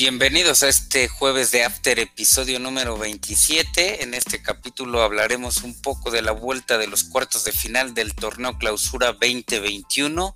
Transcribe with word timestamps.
Bienvenidos 0.00 0.62
a 0.62 0.68
este 0.70 1.08
jueves 1.08 1.50
de 1.50 1.62
After, 1.62 1.98
episodio 1.98 2.58
número 2.58 2.96
27. 2.96 4.02
En 4.02 4.14
este 4.14 4.40
capítulo 4.40 5.02
hablaremos 5.02 5.62
un 5.62 5.78
poco 5.78 6.10
de 6.10 6.22
la 6.22 6.32
vuelta 6.32 6.78
de 6.78 6.86
los 6.86 7.04
cuartos 7.04 7.44
de 7.44 7.52
final 7.52 7.92
del 7.92 8.14
torneo 8.14 8.56
Clausura 8.56 9.12
2021 9.12 10.34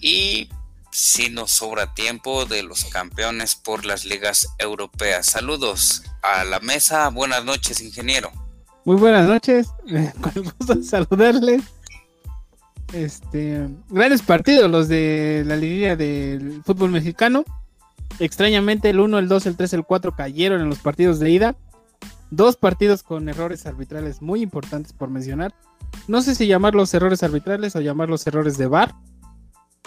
y, 0.00 0.48
si 0.90 1.30
nos 1.30 1.52
sobra 1.52 1.94
tiempo, 1.94 2.46
de 2.46 2.64
los 2.64 2.86
campeones 2.86 3.54
por 3.54 3.86
las 3.86 4.04
ligas 4.04 4.48
europeas. 4.58 5.26
Saludos 5.26 6.02
a 6.22 6.42
la 6.42 6.58
mesa. 6.58 7.08
Buenas 7.10 7.44
noches, 7.44 7.80
ingeniero. 7.80 8.32
Muy 8.84 8.96
buenas 8.96 9.28
noches. 9.28 9.68
Con 10.20 10.52
gusto 10.58 10.82
saludarles. 10.82 11.62
Este, 12.92 13.68
grandes 13.88 14.22
partidos 14.22 14.68
los 14.68 14.88
de 14.88 15.44
la 15.46 15.54
liguilla 15.54 15.94
del 15.94 16.60
fútbol 16.64 16.90
mexicano. 16.90 17.44
Extrañamente, 18.18 18.90
el 18.90 19.00
1, 19.00 19.18
el 19.18 19.28
2, 19.28 19.46
el 19.46 19.56
3, 19.56 19.72
el 19.74 19.84
4 19.84 20.14
cayeron 20.16 20.60
en 20.62 20.68
los 20.68 20.78
partidos 20.78 21.18
de 21.18 21.30
ida. 21.30 21.56
Dos 22.30 22.56
partidos 22.56 23.02
con 23.02 23.28
errores 23.28 23.66
arbitrales 23.66 24.22
muy 24.22 24.42
importantes 24.42 24.92
por 24.92 25.10
mencionar. 25.10 25.54
No 26.08 26.22
sé 26.22 26.34
si 26.34 26.46
llamarlos 26.46 26.92
errores 26.94 27.22
arbitrales 27.22 27.76
o 27.76 27.80
llamarlos 27.80 28.26
errores 28.26 28.58
de 28.58 28.66
VAR. 28.66 28.94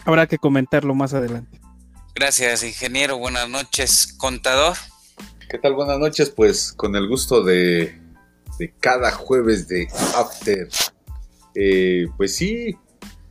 Habrá 0.05 0.27
que 0.27 0.37
comentarlo 0.37 0.95
más 0.95 1.13
adelante. 1.13 1.59
Gracias, 2.15 2.63
ingeniero. 2.63 3.17
Buenas 3.17 3.49
noches, 3.49 4.13
contador. 4.17 4.75
¿Qué 5.49 5.57
tal? 5.57 5.73
Buenas 5.73 5.99
noches. 5.99 6.29
Pues 6.29 6.71
con 6.73 6.95
el 6.95 7.07
gusto 7.07 7.43
de, 7.43 7.99
de 8.57 8.73
cada 8.79 9.11
jueves 9.11 9.67
de 9.67 9.87
After. 10.15 10.69
Eh, 11.55 12.05
pues 12.15 12.35
sí, 12.35 12.75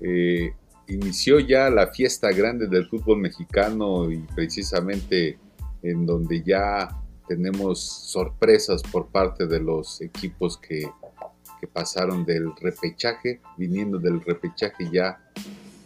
eh, 0.00 0.52
inició 0.88 1.38
ya 1.38 1.70
la 1.70 1.88
fiesta 1.88 2.30
grande 2.32 2.66
del 2.66 2.88
fútbol 2.88 3.18
mexicano 3.18 4.10
y 4.10 4.18
precisamente 4.34 5.38
en 5.82 6.06
donde 6.06 6.42
ya 6.42 6.88
tenemos 7.28 7.80
sorpresas 7.80 8.82
por 8.82 9.08
parte 9.08 9.46
de 9.46 9.60
los 9.60 10.00
equipos 10.00 10.58
que, 10.58 10.90
pasaron 11.72 12.24
del 12.24 12.54
repechaje, 12.60 13.40
viniendo 13.56 13.98
del 13.98 14.20
repechaje 14.20 14.88
ya 14.92 15.20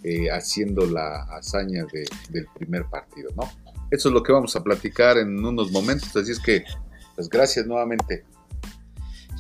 eh, 0.05 0.29
haciendo 0.31 0.85
la 0.85 1.23
hazaña 1.23 1.87
del 2.29 2.47
primer 2.55 2.85
partido, 2.91 3.31
¿no? 3.35 3.51
Eso 3.91 4.09
es 4.11 4.15
lo 4.15 4.23
que 4.23 4.33
vamos 4.33 4.55
a 4.55 4.63
platicar 4.63 5.17
en 5.17 5.43
unos 5.45 5.73
momentos, 5.73 6.15
así 6.15 6.33
es 6.33 6.39
que, 6.39 6.63
pues 7.17 7.29
gracias 7.29 7.67
nuevamente. 7.67 8.27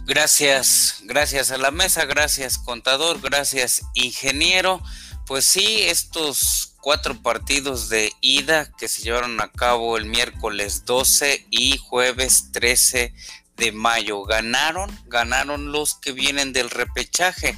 Gracias, 0.06 1.02
gracias 1.04 1.50
a 1.52 1.58
la 1.58 1.70
mesa, 1.70 2.06
gracias 2.06 2.58
contador, 2.58 3.20
gracias 3.20 3.82
ingeniero. 3.94 4.82
Pues 5.26 5.44
sí, 5.44 5.82
estos 5.82 6.74
cuatro 6.80 7.22
partidos 7.22 7.88
de 7.88 8.12
ida 8.20 8.72
que 8.76 8.88
se 8.88 9.02
llevaron 9.02 9.40
a 9.40 9.52
cabo 9.52 9.96
el 9.96 10.04
miércoles 10.04 10.84
12 10.84 11.46
y 11.48 11.78
jueves 11.78 12.50
13 12.52 13.14
de 13.56 13.72
mayo. 13.72 14.24
Ganaron, 14.24 14.90
ganaron 15.06 15.70
los 15.70 15.94
que 15.94 16.10
vienen 16.10 16.52
del 16.52 16.70
repechaje. 16.70 17.56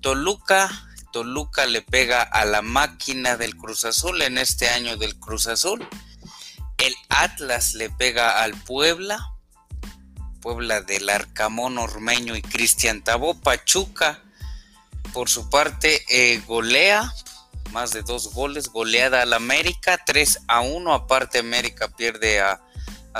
Toluca, 0.00 0.88
Toluca 1.12 1.66
le 1.66 1.82
pega 1.82 2.22
a 2.22 2.46
la 2.46 2.62
máquina 2.62 3.36
del 3.36 3.56
Cruz 3.58 3.84
Azul 3.84 4.22
en 4.22 4.38
este 4.38 4.70
año 4.70 4.96
del 4.96 5.18
Cruz 5.18 5.46
Azul. 5.48 5.86
El 6.78 6.94
Atlas 7.10 7.74
le 7.74 7.90
pega 7.90 8.42
al 8.42 8.54
Puebla. 8.54 9.34
Puebla 10.40 10.80
del 10.80 11.10
Arcamón 11.10 11.76
Ormeño 11.76 12.34
y 12.36 12.42
Cristian 12.42 13.04
Tabó. 13.04 13.38
Pachuca 13.38 14.22
por 15.12 15.28
su 15.28 15.48
parte, 15.50 16.04
eh, 16.08 16.42
golea 16.46 17.12
más 17.72 17.92
de 17.92 18.02
dos 18.02 18.32
goles, 18.34 18.68
goleada 18.68 19.22
al 19.22 19.32
América, 19.32 19.98
3 20.04 20.40
a 20.46 20.60
1. 20.60 20.92
Aparte, 20.92 21.38
América 21.38 21.88
pierde 21.88 22.40
a, 22.40 22.60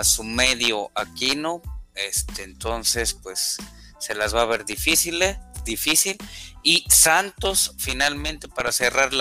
su 0.03 0.25
medio 0.25 0.91
Aquino. 0.95 1.63
Este, 1.95 2.45
entonces, 2.45 3.15
pues 3.15 3.59
se 3.99 4.15
las 4.15 4.35
va 4.35 4.43
a 4.43 4.47
ver 4.47 4.65
difícil, 4.65 5.23
eh, 5.23 5.41
difícil. 5.65 6.17
Y 6.63 6.85
Santos, 6.89 7.75
finalmente, 7.79 8.49
para 8.49 8.73
cerrar 8.73 9.13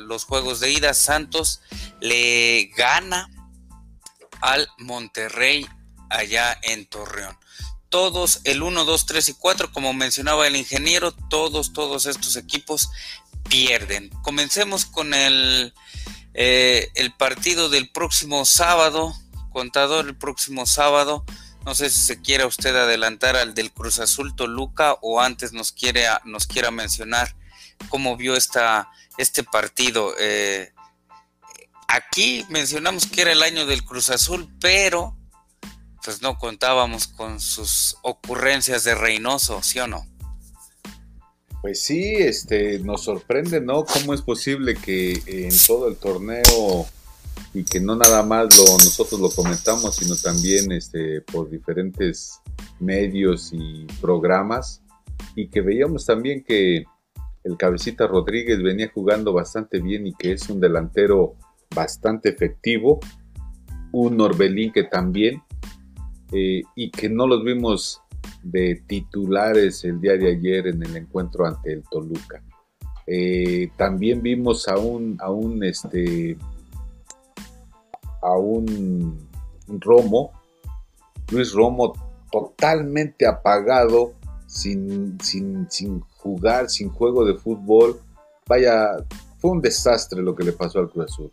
los 0.00 0.24
juegos 0.24 0.60
de 0.60 0.72
ida, 0.72 0.94
Santos 0.94 1.60
le 2.00 2.70
gana 2.76 3.28
al 4.40 4.68
Monterrey 4.78 5.66
allá 6.10 6.58
en 6.62 6.86
Torreón 6.86 7.38
todos, 7.92 8.40
el 8.44 8.62
1, 8.62 8.86
2, 8.86 9.06
3 9.06 9.28
y 9.28 9.34
4, 9.34 9.70
como 9.70 9.92
mencionaba 9.92 10.46
el 10.46 10.56
ingeniero, 10.56 11.12
todos, 11.12 11.74
todos 11.74 12.06
estos 12.06 12.36
equipos 12.36 12.88
pierden. 13.50 14.08
Comencemos 14.22 14.86
con 14.86 15.12
el, 15.12 15.74
eh, 16.32 16.90
el 16.94 17.12
partido 17.12 17.68
del 17.68 17.90
próximo 17.90 18.46
sábado, 18.46 19.14
contador, 19.50 20.06
el 20.06 20.16
próximo 20.16 20.64
sábado. 20.64 21.26
No 21.66 21.74
sé 21.74 21.90
si 21.90 22.00
se 22.00 22.22
quiera 22.22 22.46
usted 22.46 22.74
adelantar 22.74 23.36
al 23.36 23.52
del 23.52 23.70
Cruz 23.70 23.98
Azul 23.98 24.34
Toluca 24.34 24.96
o 25.02 25.20
antes 25.20 25.52
nos, 25.52 25.70
quiere, 25.70 26.06
nos 26.24 26.46
quiera 26.46 26.70
mencionar 26.70 27.36
cómo 27.90 28.16
vio 28.16 28.36
esta, 28.36 28.90
este 29.18 29.44
partido. 29.44 30.14
Eh, 30.18 30.72
aquí 31.88 32.46
mencionamos 32.48 33.06
que 33.06 33.20
era 33.20 33.32
el 33.32 33.42
año 33.42 33.66
del 33.66 33.84
Cruz 33.84 34.08
Azul, 34.08 34.48
pero 34.60 35.14
pues 36.04 36.22
no 36.22 36.38
contábamos 36.38 37.06
con 37.06 37.40
sus 37.40 37.96
ocurrencias 38.02 38.84
de 38.84 38.94
Reynoso, 38.94 39.62
¿sí 39.62 39.78
o 39.78 39.86
no? 39.86 40.06
Pues 41.60 41.80
sí, 41.80 42.14
este, 42.14 42.80
nos 42.80 43.04
sorprende, 43.04 43.60
¿no? 43.60 43.84
¿Cómo 43.84 44.14
es 44.14 44.22
posible 44.22 44.74
que 44.74 45.22
en 45.26 45.52
todo 45.66 45.88
el 45.88 45.96
torneo 45.96 46.86
y 47.54 47.64
que 47.64 47.78
no 47.80 47.94
nada 47.94 48.22
más 48.24 48.56
lo, 48.56 48.64
nosotros 48.64 49.20
lo 49.20 49.30
comentamos, 49.30 49.94
sino 49.96 50.16
también 50.16 50.72
este, 50.72 51.20
por 51.20 51.48
diferentes 51.50 52.40
medios 52.80 53.50
y 53.52 53.86
programas, 54.00 54.82
y 55.36 55.48
que 55.48 55.60
veíamos 55.60 56.04
también 56.04 56.42
que 56.42 56.84
el 57.44 57.56
cabecita 57.56 58.06
Rodríguez 58.06 58.62
venía 58.62 58.90
jugando 58.92 59.32
bastante 59.32 59.80
bien 59.80 60.06
y 60.06 60.14
que 60.14 60.32
es 60.32 60.48
un 60.48 60.60
delantero 60.60 61.36
bastante 61.74 62.28
efectivo, 62.28 63.00
un 63.92 64.20
Orbelín 64.20 64.72
que 64.72 64.84
también, 64.84 65.42
eh, 66.32 66.62
y 66.74 66.90
que 66.90 67.08
no 67.08 67.26
los 67.26 67.44
vimos 67.44 68.00
de 68.42 68.82
titulares 68.86 69.84
el 69.84 70.00
día 70.00 70.16
de 70.16 70.30
ayer 70.30 70.68
en 70.68 70.82
el 70.82 70.96
encuentro 70.96 71.46
ante 71.46 71.72
el 71.72 71.82
Toluca. 71.90 72.42
Eh, 73.06 73.70
también 73.76 74.22
vimos 74.22 74.68
a 74.68 74.78
un, 74.78 75.16
a 75.20 75.30
un, 75.30 75.62
este, 75.64 76.36
a 78.20 78.38
un 78.38 79.28
Romo, 79.68 80.32
Luis 81.30 81.52
Romo 81.52 81.92
totalmente 82.30 83.26
apagado, 83.26 84.14
sin, 84.46 85.18
sin, 85.20 85.70
sin 85.70 86.00
jugar, 86.00 86.68
sin 86.68 86.90
juego 86.90 87.24
de 87.24 87.34
fútbol. 87.34 88.00
Vaya, 88.46 88.96
fue 89.38 89.50
un 89.50 89.60
desastre 89.60 90.22
lo 90.22 90.34
que 90.34 90.44
le 90.44 90.52
pasó 90.52 90.78
al 90.78 90.90
Cruz 90.90 91.10
Azul. 91.10 91.32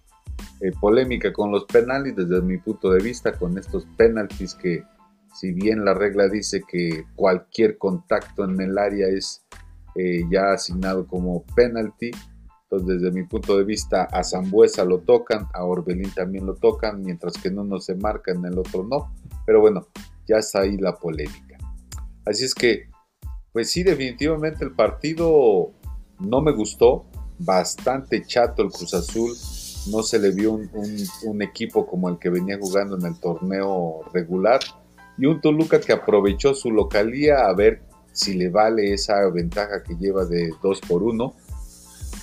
Eh, 0.61 0.71
polémica 0.79 1.31
con 1.31 1.51
los 1.51 1.65
penaltis 1.65 2.15
desde 2.15 2.41
mi 2.41 2.57
punto 2.57 2.91
de 2.91 3.01
vista, 3.01 3.31
con 3.31 3.57
estos 3.57 3.85
penaltis 3.97 4.55
que 4.55 4.83
si 5.33 5.53
bien 5.53 5.85
la 5.85 5.93
regla 5.93 6.27
dice 6.27 6.61
que 6.67 7.05
cualquier 7.15 7.77
contacto 7.77 8.43
en 8.43 8.59
el 8.59 8.77
área 8.77 9.07
es 9.07 9.45
eh, 9.95 10.23
ya 10.29 10.51
asignado 10.51 11.07
como 11.07 11.45
penalty, 11.55 12.11
entonces 12.63 13.01
desde 13.01 13.11
mi 13.11 13.25
punto 13.25 13.57
de 13.57 13.63
vista 13.63 14.03
a 14.03 14.23
Zambuesa 14.23 14.83
lo 14.83 14.99
tocan, 14.99 15.47
a 15.53 15.63
Orbelín 15.63 16.11
también 16.11 16.45
lo 16.45 16.55
tocan, 16.55 17.01
mientras 17.03 17.33
que 17.37 17.47
en 17.47 17.59
uno 17.59 17.79
se 17.79 17.95
marca, 17.95 18.31
en 18.31 18.43
el 18.45 18.57
otro 18.57 18.83
no, 18.83 19.13
pero 19.45 19.61
bueno, 19.61 19.87
ya 20.27 20.37
está 20.37 20.61
ahí 20.61 20.77
la 20.77 20.95
polémica. 20.95 21.57
Así 22.25 22.45
es 22.45 22.53
que, 22.53 22.89
pues 23.53 23.71
sí, 23.71 23.83
definitivamente 23.83 24.63
el 24.63 24.73
partido 24.73 25.71
no 26.19 26.41
me 26.41 26.51
gustó, 26.51 27.05
bastante 27.39 28.23
chato 28.25 28.61
el 28.61 28.69
Cruz 28.69 28.93
Azul, 28.93 29.35
no 29.87 30.03
se 30.03 30.19
le 30.19 30.31
vio 30.31 30.53
un, 30.53 31.41
equipo 31.41 31.85
como 31.85 32.09
el 32.09 32.19
que 32.19 32.29
venía 32.29 32.57
jugando 32.59 32.97
en 32.97 33.05
el 33.05 33.19
torneo 33.19 34.01
regular. 34.13 34.59
Y 35.17 35.25
un 35.25 35.41
Toluca 35.41 35.79
que 35.79 35.93
aprovechó 35.93 36.53
su 36.53 36.71
localía 36.71 37.45
a 37.45 37.53
ver 37.53 37.81
si 38.11 38.33
le 38.33 38.49
vale 38.49 38.93
esa 38.93 39.29
ventaja 39.29 39.83
que 39.83 39.95
lleva 39.95 40.25
de 40.25 40.53
2 40.61 40.81
por 40.81 41.03
1, 41.03 41.33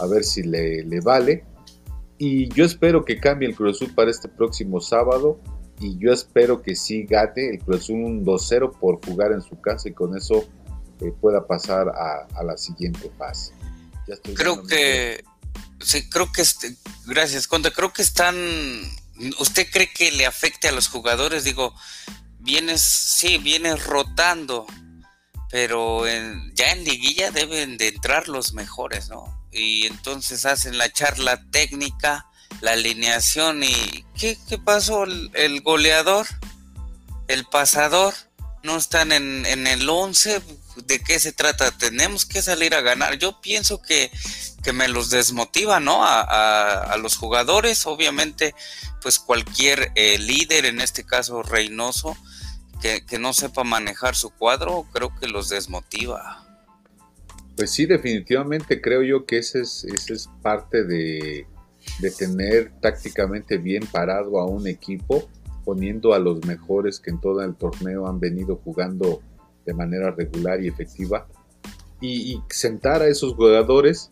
a 0.00 0.06
ver 0.06 0.24
si 0.24 0.42
le, 0.42 0.82
le, 0.84 1.00
vale. 1.00 1.44
Y 2.18 2.48
yo 2.48 2.64
espero 2.64 3.04
que 3.04 3.18
cambie 3.18 3.48
el 3.48 3.54
Cruz 3.54 3.76
Azul 3.76 3.94
para 3.94 4.10
este 4.10 4.28
próximo 4.28 4.80
sábado. 4.80 5.38
Y 5.78 5.98
yo 5.98 6.10
espero 6.10 6.62
que 6.62 6.74
sí 6.74 7.04
gane 7.04 7.50
el 7.50 7.58
Cruz 7.58 7.82
Azul 7.82 7.96
un 7.96 8.24
2-0 8.24 8.78
por 8.78 9.04
jugar 9.04 9.32
en 9.32 9.42
su 9.42 9.60
casa 9.60 9.90
y 9.90 9.92
con 9.92 10.16
eso 10.16 10.44
eh, 11.00 11.12
pueda 11.20 11.46
pasar 11.46 11.90
a, 11.90 12.26
a, 12.34 12.42
la 12.42 12.56
siguiente 12.56 13.10
fase. 13.18 13.52
Creo 14.34 14.62
que, 14.62 15.22
sí, 15.80 16.08
creo 16.08 16.32
que, 16.32 16.42
este, 16.42 16.76
gracias, 17.06 17.46
Conde, 17.46 17.72
creo 17.72 17.92
que 17.92 18.02
están, 18.02 18.36
¿usted 19.38 19.68
cree 19.70 19.92
que 19.92 20.12
le 20.12 20.26
afecte 20.26 20.68
a 20.68 20.72
los 20.72 20.88
jugadores? 20.88 21.44
Digo, 21.44 21.74
vienes, 22.38 22.82
sí, 22.82 23.38
vienes 23.38 23.84
rotando, 23.84 24.66
pero 25.50 26.04
ya 26.54 26.72
en 26.72 26.84
liguilla 26.84 27.30
deben 27.30 27.76
de 27.78 27.88
entrar 27.88 28.28
los 28.28 28.52
mejores, 28.52 29.08
¿no? 29.08 29.46
Y 29.52 29.86
entonces 29.86 30.44
hacen 30.44 30.76
la 30.76 30.92
charla 30.92 31.42
técnica 31.50 32.26
la 32.60 32.72
alineación 32.72 33.62
y 33.62 34.04
¿qué, 34.18 34.38
qué 34.48 34.58
pasó? 34.58 35.04
El, 35.04 35.60
goleador, 35.62 36.26
el 37.28 37.44
pasador, 37.44 38.14
no 38.62 38.76
están 38.76 39.12
en, 39.12 39.46
en 39.46 39.66
el 39.66 39.88
11, 39.88 40.40
¿de 40.86 41.00
qué 41.00 41.18
se 41.18 41.32
trata? 41.32 41.70
Tenemos 41.70 42.26
que 42.26 42.42
salir 42.42 42.74
a 42.74 42.80
ganar. 42.80 43.18
Yo 43.18 43.40
pienso 43.40 43.80
que, 43.80 44.10
que 44.66 44.72
me 44.72 44.88
los 44.88 45.10
desmotiva, 45.10 45.78
¿no? 45.78 46.00
A, 46.02 46.96
los 47.00 47.16
jugadores, 47.16 47.86
obviamente, 47.86 48.52
pues 49.00 49.20
cualquier 49.20 49.92
eh, 49.94 50.18
líder, 50.18 50.64
en 50.64 50.80
este 50.80 51.04
caso 51.04 51.44
Reynoso, 51.44 52.16
que, 52.82 53.18
no 53.20 53.32
sepa 53.32 53.62
manejar 53.62 54.16
su 54.16 54.30
cuadro, 54.30 54.84
creo 54.92 55.12
que 55.20 55.28
los 55.28 55.50
desmotiva. 55.50 56.44
Pues 57.56 57.70
sí, 57.70 57.86
definitivamente 57.86 58.80
creo 58.80 59.04
yo 59.04 59.24
que 59.24 59.38
ese 59.38 59.60
es, 59.60 60.28
parte 60.42 60.82
de 60.82 61.46
tener 62.18 62.72
tácticamente 62.80 63.58
bien 63.58 63.86
parado 63.86 64.40
a 64.40 64.46
un 64.46 64.66
equipo, 64.66 65.28
poniendo 65.64 66.12
a 66.12 66.18
los 66.18 66.44
mejores 66.44 66.98
que 66.98 67.10
en 67.10 67.20
todo 67.20 67.40
el 67.40 67.54
torneo 67.54 68.08
han 68.08 68.18
venido 68.18 68.56
jugando 68.56 69.22
de 69.64 69.74
manera 69.74 70.10
regular 70.10 70.60
y 70.60 70.66
efectiva. 70.66 71.28
Y, 72.00 72.42
sentar 72.50 73.00
a 73.02 73.06
esos 73.08 73.34
jugadores 73.34 74.10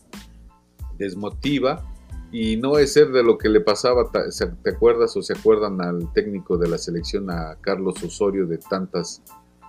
desmotiva 0.99 1.85
y 2.32 2.56
no 2.56 2.79
es 2.79 2.93
ser 2.93 3.12
de 3.12 3.23
lo 3.23 3.38
que 3.38 3.49
le 3.49 3.61
pasaba, 3.61 4.11
¿te 4.11 4.70
acuerdas 4.70 5.17
o 5.17 5.23
se 5.23 5.35
acuerdan 5.35 5.81
al 5.81 6.12
técnico 6.12 6.58
de 6.58 6.69
la 6.69 6.79
selección, 6.79 7.31
a 7.31 7.56
Carlos 7.61 8.02
Osorio, 8.02 8.46
de 8.46 8.58
tantas, 8.58 9.23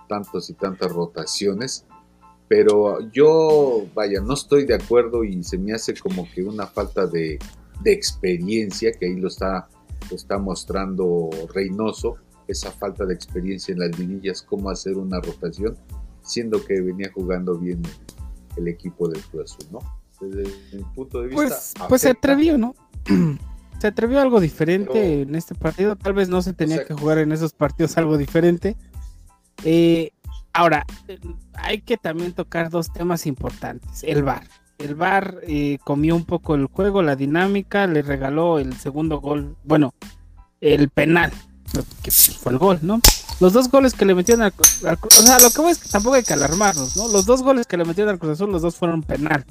tantos 0.08 0.50
y 0.50 0.54
tantas 0.54 0.90
rotaciones? 0.90 1.86
Pero 2.48 3.08
yo, 3.12 3.86
vaya, 3.94 4.20
no 4.20 4.34
estoy 4.34 4.64
de 4.64 4.74
acuerdo 4.74 5.22
y 5.22 5.44
se 5.44 5.58
me 5.58 5.74
hace 5.74 5.94
como 5.94 6.28
que 6.34 6.42
una 6.42 6.66
falta 6.66 7.06
de, 7.06 7.38
de 7.82 7.92
experiencia, 7.92 8.90
que 8.92 9.06
ahí 9.06 9.16
lo 9.16 9.28
está, 9.28 9.68
lo 10.10 10.16
está 10.16 10.38
mostrando 10.38 11.30
Reynoso, 11.54 12.16
esa 12.48 12.70
falta 12.70 13.04
de 13.04 13.14
experiencia 13.14 13.72
en 13.72 13.78
las 13.78 13.98
linillas, 13.98 14.42
cómo 14.42 14.70
hacer 14.70 14.96
una 14.96 15.20
rotación, 15.20 15.76
siendo 16.22 16.64
que 16.64 16.80
venía 16.80 17.10
jugando 17.12 17.56
bien 17.56 17.82
el 18.56 18.68
equipo 18.68 19.08
del 19.08 19.22
Cruz 19.22 19.52
Azul, 19.52 19.68
¿no? 19.72 20.05
Desde 20.20 20.76
mi 20.76 20.82
punto 20.94 21.20
de 21.20 21.28
vista. 21.28 21.42
Pues, 21.44 21.74
pues 21.88 22.02
se 22.02 22.10
atrevió, 22.10 22.58
¿no? 22.58 22.74
se 23.78 23.86
atrevió 23.86 24.20
algo 24.20 24.40
diferente 24.40 25.22
en 25.22 25.34
este 25.34 25.54
partido. 25.54 25.96
Tal 25.96 26.12
vez 26.12 26.28
no 26.28 26.42
se 26.42 26.52
tenía 26.52 26.84
que 26.84 26.94
jugar 26.94 27.18
en 27.18 27.32
esos 27.32 27.52
partidos 27.52 27.96
algo 27.98 28.16
diferente. 28.16 28.76
Eh, 29.64 30.12
ahora, 30.52 30.84
hay 31.54 31.80
que 31.80 31.96
también 31.96 32.32
tocar 32.32 32.70
dos 32.70 32.92
temas 32.92 33.26
importantes. 33.26 34.02
El 34.02 34.22
VAR. 34.22 34.46
El 34.78 34.94
VAR 34.94 35.40
eh, 35.46 35.78
comió 35.84 36.14
un 36.14 36.24
poco 36.24 36.54
el 36.54 36.66
juego, 36.66 37.02
la 37.02 37.16
dinámica, 37.16 37.86
le 37.86 38.02
regaló 38.02 38.58
el 38.58 38.74
segundo 38.76 39.20
gol, 39.20 39.56
bueno, 39.64 39.94
el 40.60 40.90
penal 40.90 41.32
que 42.02 42.10
fue 42.10 42.52
el 42.52 42.58
gol, 42.58 42.78
¿no? 42.82 43.00
Los 43.40 43.52
dos 43.52 43.70
goles 43.70 43.94
que 43.94 44.04
le 44.04 44.14
metieron 44.14 44.42
al, 44.42 44.52
O 44.58 45.22
sea, 45.22 45.38
lo 45.38 45.50
que 45.50 45.60
voy 45.60 45.72
es 45.72 45.78
que 45.78 45.88
tampoco 45.88 46.14
hay 46.14 46.22
que 46.22 46.32
alarmarnos, 46.32 46.96
¿no? 46.96 47.08
Los 47.08 47.26
dos 47.26 47.42
goles 47.42 47.66
que 47.66 47.76
le 47.76 47.84
metieron 47.84 48.12
al 48.12 48.18
Cruz 48.18 48.32
Azul, 48.32 48.50
los 48.50 48.62
dos 48.62 48.76
fueron 48.76 49.02
penal. 49.02 49.44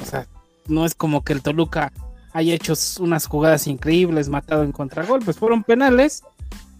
O 0.00 0.04
sea, 0.04 0.26
no 0.66 0.84
es 0.84 0.94
como 0.94 1.22
que 1.22 1.32
el 1.32 1.42
Toluca 1.42 1.92
haya 2.32 2.54
hecho 2.54 2.74
unas 3.00 3.26
jugadas 3.26 3.66
increíbles, 3.66 4.28
matado 4.28 4.62
en 4.62 4.72
contragol, 4.72 5.20
pues 5.24 5.36
fueron 5.36 5.64
penales. 5.64 6.22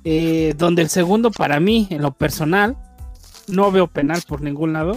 Eh, 0.04 0.54
donde 0.56 0.80
el 0.80 0.88
segundo, 0.88 1.30
para 1.30 1.60
mí, 1.60 1.86
en 1.90 2.00
lo 2.00 2.12
personal, 2.12 2.76
no 3.48 3.70
veo 3.70 3.86
penal 3.86 4.22
por 4.26 4.40
ningún 4.40 4.72
lado. 4.72 4.96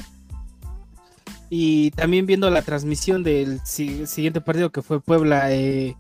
Y 1.50 1.92
también 1.92 2.26
viendo 2.26 2.50
la 2.50 2.62
transmisión 2.62 3.22
del 3.24 3.60
siguiente 3.66 4.42
partido 4.42 4.72
que 4.72 4.82
fue 4.82 5.02
Puebla 5.02 5.52
eh, 5.52 5.96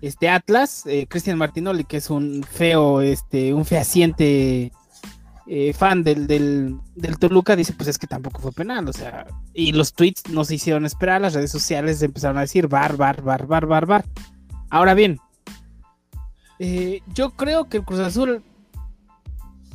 este 0.00 0.28
Atlas, 0.28 0.84
eh, 0.86 1.06
Cristian 1.08 1.38
Martinoli, 1.38 1.84
que 1.84 1.96
es 1.96 2.10
un 2.10 2.44
feo, 2.48 3.00
este, 3.00 3.54
un 3.54 3.64
fehaciente 3.64 4.72
eh, 5.48 5.72
fan 5.72 6.02
del, 6.02 6.26
del, 6.26 7.18
Toluca, 7.18 7.54
dice, 7.54 7.72
pues 7.72 7.88
es 7.88 7.98
que 7.98 8.06
tampoco 8.06 8.40
fue 8.40 8.52
penal, 8.52 8.88
o 8.88 8.92
sea, 8.92 9.26
y 9.54 9.72
los 9.72 9.94
tweets 9.94 10.28
no 10.30 10.44
se 10.44 10.56
hicieron 10.56 10.84
esperar, 10.84 11.20
las 11.20 11.34
redes 11.34 11.52
sociales 11.52 12.02
empezaron 12.02 12.38
a 12.38 12.42
decir 12.42 12.66
bar, 12.66 12.96
bar, 12.96 13.22
bar, 13.22 13.46
bar, 13.46 13.66
bar, 13.66 13.86
bar. 13.86 14.04
Ahora 14.70 14.94
bien, 14.94 15.20
eh, 16.58 17.00
yo 17.14 17.30
creo 17.30 17.68
que 17.68 17.76
el 17.76 17.84
Cruz 17.84 18.00
Azul, 18.00 18.42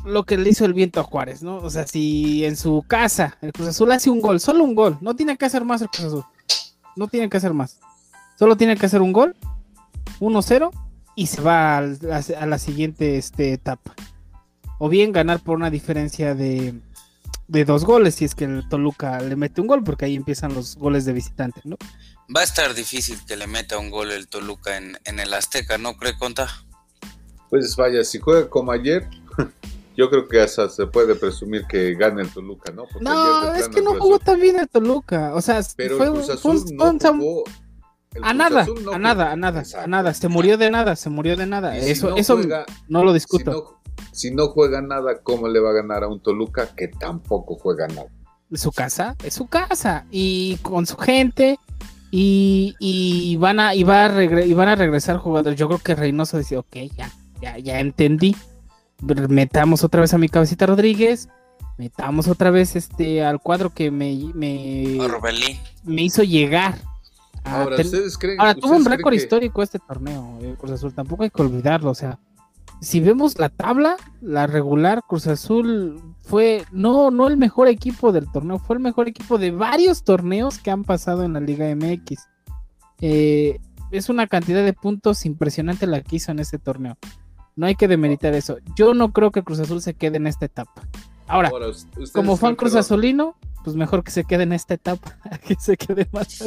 lo 0.06 0.24
que 0.24 0.38
le 0.38 0.50
hizo 0.50 0.66
el 0.66 0.74
viento 0.74 1.00
a 1.00 1.04
Juárez, 1.04 1.42
¿no? 1.42 1.58
O 1.58 1.70
sea, 1.70 1.88
si 1.88 2.44
en 2.44 2.58
su 2.58 2.84
casa 2.86 3.38
el 3.42 3.54
Cruz 3.54 3.70
Azul 3.70 3.92
hace 3.92 4.10
un 4.10 4.20
gol, 4.20 4.40
solo 4.40 4.64
un 4.64 4.76
gol, 4.76 4.98
no 5.00 5.16
tiene 5.16 5.38
que 5.38 5.46
hacer 5.46 5.64
más 5.64 5.82
el 5.82 5.90
Cruz 5.90 6.08
Azul, 6.08 6.26
no 6.98 7.08
tiene 7.08 7.30
que 7.30 7.38
hacer 7.38 7.54
más, 7.54 7.80
solo 8.38 8.58
tiene 8.58 8.76
que 8.76 8.86
hacer 8.86 9.02
un 9.02 9.14
gol 9.14 9.36
1-0 10.20 10.72
y 11.16 11.28
se 11.28 11.42
va 11.42 11.78
a, 11.78 11.82
la 11.82 12.58
siguiente 12.58 13.18
este, 13.18 13.54
etapa. 13.54 13.94
O 14.84 14.90
bien 14.90 15.12
ganar 15.12 15.42
por 15.42 15.58
una 15.58 15.70
diferencia 15.70 16.34
de, 16.34 16.74
dos 17.48 17.86
goles 17.86 18.16
si 18.16 18.26
es 18.26 18.34
que 18.34 18.46
el 18.46 18.68
Toluca 18.68 19.22
le 19.22 19.36
mete 19.36 19.62
un 19.62 19.68
gol, 19.68 19.84
porque 19.84 20.06
ahí 20.06 20.16
empiezan 20.16 20.56
los 20.56 20.76
goles 20.76 21.06
de 21.06 21.14
visitante, 21.14 21.62
¿no? 21.66 21.78
Va 22.36 22.42
a 22.42 22.44
estar 22.44 22.74
difícil 22.74 23.20
que 23.28 23.38
le 23.38 23.46
meta 23.46 23.78
un 23.78 23.92
gol 23.92 24.12
el 24.12 24.28
Toluca 24.28 24.76
en, 24.78 24.98
el 25.06 25.34
Azteca, 25.36 25.78
¿no 25.78 25.98
cree 25.98 26.18
Conta? 26.18 26.48
Pues 27.52 27.76
vaya, 27.76 28.04
si 28.04 28.18
juega 28.18 28.50
como 28.50 28.72
ayer, 28.72 29.08
yo 29.96 30.10
creo 30.10 30.28
que 30.28 30.42
hasta 30.42 30.68
se 30.68 30.88
puede 30.88 31.14
presumir 31.14 31.68
que 31.68 31.94
gane 31.94 32.24
el 32.24 32.30
Toluca, 32.30 32.72
¿no? 32.72 32.86
no, 33.02 33.54
es 33.54 33.70
que 33.70 33.84
no 33.84 34.00
jugó 34.00 34.18
tan 34.18 34.40
bien 34.40 34.58
el 34.58 34.68
Toluca, 34.68 35.36
o 35.36 35.44
sea, 35.44 35.62
pero 35.76 35.98
fue, 35.98 36.08
el 36.08 36.14
no 36.14 36.22
jugó 37.20 37.44
a 38.20 38.34
nada, 38.34 38.66
a 38.92 38.98
nada, 38.98 39.32
a 39.32 39.36
nada, 39.36 39.64
a 39.78 39.88
nada. 39.88 40.14
Se 40.14 40.28
murió 40.28 40.58
de 40.58 40.70
nada, 40.70 40.96
se 40.96 41.10
murió 41.10 41.38
de 41.38 41.46
nada. 41.46 41.78
eso, 41.78 42.10
no 42.10 42.18
eso 42.18 42.40
no 42.90 43.04
lo 43.06 43.14
discuto. 43.14 43.52
Si 43.52 43.58
no, 43.58 43.81
juega 44.54 44.82
nada, 44.82 45.20
¿cómo 45.24 45.48
le 45.48 45.60
va 45.60 45.72
a 45.72 45.74
ganar 45.74 46.04
a 46.04 46.08
un 46.08 46.20
Toluca 46.20 46.68
que 46.76 46.88
tampoco 46.88 47.56
juega 47.56 47.88
nada? 47.88 48.08
Su 48.54 48.72
casa, 48.72 49.16
es 49.24 49.34
su 49.34 49.48
casa. 49.48 50.06
Y 50.12 50.58
con 50.58 50.86
su 50.86 50.98
gente. 50.98 51.60
Y, 52.14 53.38
van 53.40 53.60
a, 53.60 53.74
y, 53.74 53.84
va 53.84 54.06
a 54.06 54.24
y 54.24 54.54
van 54.54 54.68
a 54.68 54.76
regresar 54.76 55.18
jugadores. 55.18 55.58
Yo 55.58 55.68
creo 55.68 55.80
que 55.80 55.96
Reynoso 55.96 56.38
dice, 56.38 56.58
ok, 56.58 56.76
ya, 56.98 57.10
ya, 57.42 57.58
ya 57.58 57.80
entendí. 57.80 58.36
Metamos 59.02 59.84
otra 59.84 60.02
vez 60.02 60.14
a 60.14 60.18
mi 60.18 60.28
cabecita 60.28 60.66
Rodríguez. 60.66 61.30
Metamos 61.78 62.28
otra 62.28 62.52
vez 62.52 62.76
este 62.76 63.24
al 63.24 63.40
cuadro 63.40 63.74
que 63.74 63.92
me, 63.92 64.14
me, 64.36 65.00
me 65.86 66.02
hizo 66.04 66.24
llegar 66.24 66.76
Ah, 67.44 67.62
ahora, 67.62 67.78
¿ustedes 67.78 68.18
creen 68.18 68.40
Ahora, 68.40 68.56
tuvo 68.56 68.76
un 68.76 68.86
récord 68.86 69.14
histórico 69.14 69.64
este 69.64 69.80
torneo, 69.80 70.38
eh, 70.42 70.56
Cruz 70.58 70.72
Azul, 70.72 70.94
tampoco 70.94 71.24
hay 71.24 71.32
que 71.32 71.42
olvidarlo, 71.42 71.90
o 71.90 71.96
sea, 71.96 72.20
si 72.82 73.00
vemos 73.00 73.38
la 73.38 73.50
tabla, 73.50 73.96
la 74.22 74.48
regular, 74.48 75.04
Cruz 75.08 75.28
Azul 75.28 76.02
fue 76.24 76.66
no, 76.72 77.12
no 77.12 77.28
el 77.28 77.38
mejor 77.38 77.68
equipo 77.68 78.12
del 78.12 78.30
torneo, 78.32 78.58
fue 78.58 78.76
el 78.76 78.82
mejor 78.82 79.08
equipo 79.08 79.38
de 79.38 79.52
varios 79.52 80.04
torneos 80.04 80.58
que 80.58 80.72
han 80.72 80.84
pasado 80.84 81.24
en 81.24 81.34
la 81.34 81.40
Liga 81.40 81.74
MX. 81.76 82.28
Eh, 83.02 83.60
es 83.92 84.10
una 84.10 84.26
cantidad 84.26 84.66
de 84.66 84.74
puntos 84.74 85.28
impresionante 85.28 85.86
la 85.86 86.02
que 86.02 86.16
hizo 86.16 86.32
en 86.32 86.40
este 86.40 86.58
torneo. 86.58 86.98
No 87.56 87.68
hay 87.68 87.76
que 87.76 87.88
demeritar 87.88 88.34
eso. 88.34 88.58
Yo 88.76 88.96
no 88.96 89.14
creo 89.14 89.32
que 89.32 89.44
Cruz 89.44 89.60
Azul 89.60 89.82
se 89.82 89.94
quede 89.94 90.18
en 90.18 90.26
esta 90.26 90.46
etapa. 90.46 90.88
Ahora, 91.28 91.52
como 92.14 92.36
fan 92.36 92.56
Cruz 92.56 92.74
Azulino, 92.74 93.36
pues 93.64 93.76
mejor 93.76 94.04
que 94.04 94.12
se 94.12 94.24
quede 94.24 94.44
en 94.44 94.54
esta 94.54 94.74
etapa, 94.74 95.20
que 95.48 95.56
se 95.56 95.78
quede 95.78 96.08
más. 96.12 96.44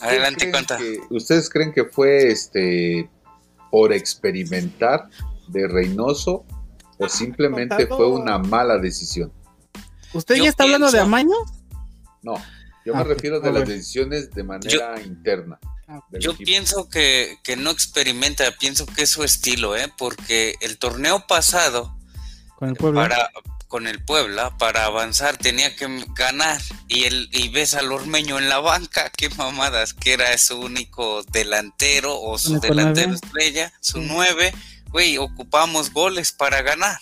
Adelante, 0.00 0.50
cuenta. 0.50 0.76
¿Ustedes 1.10 1.48
creen 1.48 1.72
que 1.72 1.84
fue 1.84 2.32
este 2.32 3.08
por 3.76 3.92
experimentar 3.92 5.10
de 5.48 5.68
Reynoso 5.68 6.46
o 6.96 7.08
simplemente 7.10 7.86
fue 7.86 8.08
una 8.08 8.38
mala 8.38 8.78
decisión? 8.78 9.30
¿Usted 10.14 10.36
ya 10.36 10.48
está 10.48 10.64
hablando 10.64 10.90
de 10.90 10.98
amaño? 10.98 11.36
No, 12.22 12.42
yo 12.86 12.94
me 12.94 13.00
ah, 13.00 13.04
refiero 13.04 13.38
de 13.38 13.52
las 13.52 13.68
decisiones 13.68 14.30
de 14.30 14.44
manera 14.44 14.98
interna. 15.02 15.58
Ah, 15.88 16.00
yo 16.18 16.34
pienso 16.38 16.88
que, 16.88 17.36
que, 17.44 17.56
no 17.56 17.68
experimenta, 17.68 18.50
pienso 18.58 18.86
que 18.86 19.02
es 19.02 19.10
su 19.10 19.24
estilo, 19.24 19.76
¿eh? 19.76 19.92
porque 19.98 20.54
el 20.62 20.78
torneo 20.78 21.26
pasado, 21.28 21.98
Con 22.56 22.70
el 22.70 22.76
para, 22.76 23.30
con 23.68 23.86
el 23.86 24.02
Puebla 24.02 24.56
para 24.58 24.84
avanzar 24.84 25.36
tenía 25.36 25.74
que 25.74 25.86
ganar 26.14 26.60
y 26.88 27.04
el 27.04 27.28
y 27.32 27.48
ves 27.48 27.74
al 27.74 27.92
Ormeño 27.92 28.38
en 28.38 28.48
la 28.48 28.60
banca, 28.60 29.10
qué 29.16 29.28
mamadas, 29.30 29.94
que 29.94 30.12
era 30.12 30.36
su 30.38 30.60
único 30.60 31.22
delantero 31.24 32.20
o 32.20 32.38
su 32.38 32.60
delantero 32.60 33.14
estrella, 33.14 33.72
su 33.80 34.00
nueve, 34.00 34.54
güey, 34.90 35.18
ocupamos 35.18 35.92
goles 35.92 36.32
para 36.32 36.62
ganar. 36.62 36.98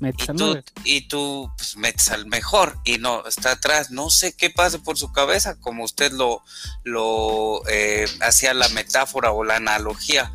y 0.00 0.26
tú, 0.36 0.62
y 0.84 1.00
tú 1.08 1.50
pues, 1.56 1.76
metes 1.76 2.10
al 2.10 2.26
mejor 2.26 2.78
y 2.84 2.98
no 2.98 3.26
está 3.26 3.52
atrás. 3.52 3.90
No 3.90 4.10
sé 4.10 4.34
qué 4.34 4.50
pasa 4.50 4.78
por 4.78 4.96
su 4.96 5.12
cabeza, 5.12 5.58
como 5.58 5.84
usted 5.84 6.12
lo, 6.12 6.42
lo 6.84 7.62
eh, 7.68 8.06
hacía 8.20 8.54
la 8.54 8.68
metáfora 8.68 9.32
o 9.32 9.44
la 9.44 9.56
analogía. 9.56 10.32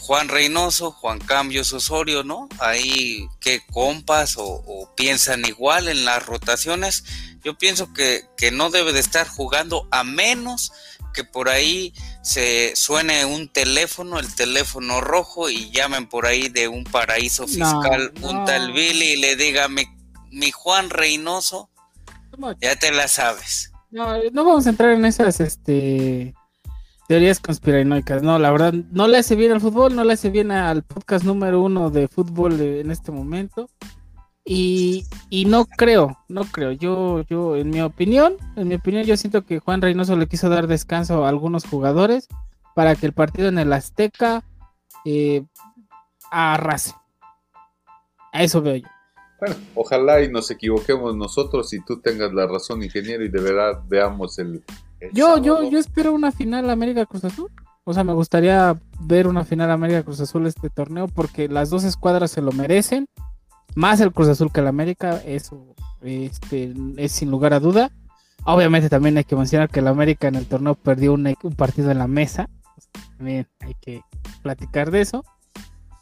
Juan 0.00 0.28
Reynoso, 0.28 0.92
Juan 0.92 1.18
Cambios 1.18 1.72
Osorio, 1.72 2.24
¿no? 2.24 2.48
Ahí 2.60 3.28
qué 3.40 3.60
compas 3.72 4.36
o, 4.38 4.92
piensan 4.96 5.44
igual 5.44 5.88
en 5.88 6.04
las 6.04 6.24
rotaciones. 6.24 7.04
Yo 7.44 7.56
pienso 7.56 7.92
que, 7.92 8.24
no 8.52 8.70
debe 8.70 8.92
de 8.92 9.00
estar 9.00 9.28
jugando 9.28 9.86
a 9.90 10.04
menos 10.04 10.72
que 11.14 11.24
por 11.24 11.48
ahí 11.48 11.92
se 12.22 12.74
suene 12.76 13.24
un 13.24 13.48
teléfono, 13.48 14.18
el 14.18 14.34
teléfono 14.34 15.00
rojo 15.00 15.50
y 15.50 15.70
llamen 15.70 16.08
por 16.08 16.26
ahí 16.26 16.48
de 16.48 16.68
un 16.68 16.84
paraíso 16.84 17.46
fiscal, 17.46 18.12
un 18.22 18.44
tal 18.44 18.72
Billy 18.72 19.12
y 19.12 19.16
le 19.16 19.36
diga 19.36 19.68
mi, 19.68 19.84
mi 20.30 20.50
Juan 20.50 20.90
Reynoso, 20.90 21.70
ya 22.60 22.76
te 22.76 22.92
la 22.92 23.08
sabes. 23.08 23.72
No, 23.90 24.16
no 24.32 24.44
vamos 24.44 24.66
a 24.66 24.70
entrar 24.70 24.90
en 24.90 25.04
esas 25.06 25.40
este 25.40 26.34
teorías 27.08 27.40
conspiranoicas. 27.40 28.22
No, 28.22 28.38
la 28.38 28.52
verdad, 28.52 28.74
no 28.92 29.08
le 29.08 29.18
hace 29.18 29.34
bien 29.34 29.50
al 29.50 29.60
fútbol, 29.60 29.96
no 29.96 30.04
le 30.04 30.12
hace 30.12 30.30
bien 30.30 30.52
al 30.52 30.82
podcast 30.82 31.24
número 31.24 31.60
uno 31.62 31.90
de 31.90 32.06
fútbol 32.06 32.60
en 32.60 32.90
este 32.90 33.10
momento. 33.10 33.68
Y, 34.44 35.04
y, 35.28 35.46
no 35.46 35.66
creo, 35.66 36.18
no 36.28 36.44
creo. 36.44 36.72
Yo, 36.72 37.22
yo, 37.22 37.56
en 37.56 37.70
mi 37.70 37.80
opinión, 37.80 38.36
en 38.56 38.68
mi 38.68 38.76
opinión, 38.76 39.04
yo 39.04 39.16
siento 39.16 39.44
que 39.44 39.58
Juan 39.58 39.82
Reynoso 39.82 40.16
le 40.16 40.26
quiso 40.26 40.48
dar 40.48 40.66
descanso 40.66 41.24
a 41.24 41.28
algunos 41.28 41.64
jugadores 41.66 42.28
para 42.74 42.94
que 42.94 43.06
el 43.06 43.12
partido 43.12 43.48
en 43.48 43.58
el 43.58 43.72
Azteca 43.72 44.44
eh, 45.04 45.44
arrase. 46.30 46.94
A 48.32 48.42
eso 48.42 48.62
veo 48.62 48.76
yo. 48.76 48.88
Bueno, 49.40 49.56
ojalá 49.74 50.22
y 50.22 50.30
nos 50.30 50.50
equivoquemos 50.50 51.14
nosotros 51.16 51.72
y 51.72 51.80
tú 51.84 52.00
tengas 52.00 52.32
la 52.32 52.46
razón, 52.46 52.82
ingeniero, 52.82 53.24
y 53.24 53.28
de 53.28 53.40
verdad 53.40 53.82
veamos 53.86 54.38
el. 54.38 54.62
Yo, 55.12 55.38
yo, 55.38 55.62
yo 55.68 55.78
espero 55.78 56.12
una 56.12 56.32
final 56.32 56.70
América 56.70 57.06
Cruz 57.06 57.24
Azul. 57.24 57.50
O 57.84 57.94
sea, 57.94 58.04
me 58.04 58.12
gustaría 58.12 58.76
ver 59.00 59.26
una 59.26 59.44
final 59.44 59.70
América 59.70 60.02
Cruz 60.02 60.20
Azul 60.20 60.46
este 60.46 60.68
torneo 60.68 61.08
porque 61.08 61.48
las 61.48 61.70
dos 61.70 61.84
escuadras 61.84 62.30
se 62.30 62.42
lo 62.42 62.52
merecen 62.52 63.08
más 63.74 64.00
el 64.00 64.12
Cruz 64.12 64.28
Azul 64.28 64.52
que 64.52 64.60
el 64.60 64.66
América, 64.66 65.22
eso 65.24 65.74
este, 66.02 66.74
es 66.96 67.12
sin 67.12 67.30
lugar 67.30 67.52
a 67.54 67.60
duda. 67.60 67.92
Obviamente 68.44 68.88
también 68.88 69.16
hay 69.18 69.24
que 69.24 69.36
mencionar 69.36 69.68
que 69.68 69.80
el 69.80 69.88
América 69.88 70.28
en 70.28 70.34
el 70.34 70.46
torneo 70.46 70.74
perdió 70.74 71.12
un, 71.12 71.36
partido 71.56 71.90
en 71.90 71.98
la 71.98 72.08
mesa. 72.08 72.48
También 73.16 73.46
hay 73.60 73.74
que 73.80 74.02
platicar 74.42 74.90
de 74.90 75.00
eso. 75.00 75.24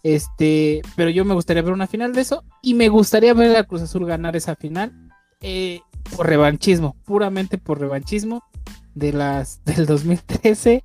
Este, 0.02 0.82
pero 0.94 1.10
yo 1.10 1.24
me 1.24 1.34
gustaría 1.34 1.62
ver 1.62 1.72
una 1.72 1.86
final 1.86 2.12
de 2.12 2.20
eso 2.20 2.44
y 2.62 2.74
me 2.74 2.88
gustaría 2.88 3.34
ver 3.34 3.56
a 3.56 3.64
Cruz 3.64 3.82
Azul 3.82 4.06
ganar 4.06 4.36
esa 4.36 4.54
final 4.54 4.92
eh, 5.40 5.80
por 6.16 6.28
revanchismo, 6.28 6.96
puramente 7.04 7.58
por 7.58 7.80
revanchismo 7.80 8.42
de 8.96 9.12
las 9.12 9.60
del 9.64 9.86
2013 9.86 10.82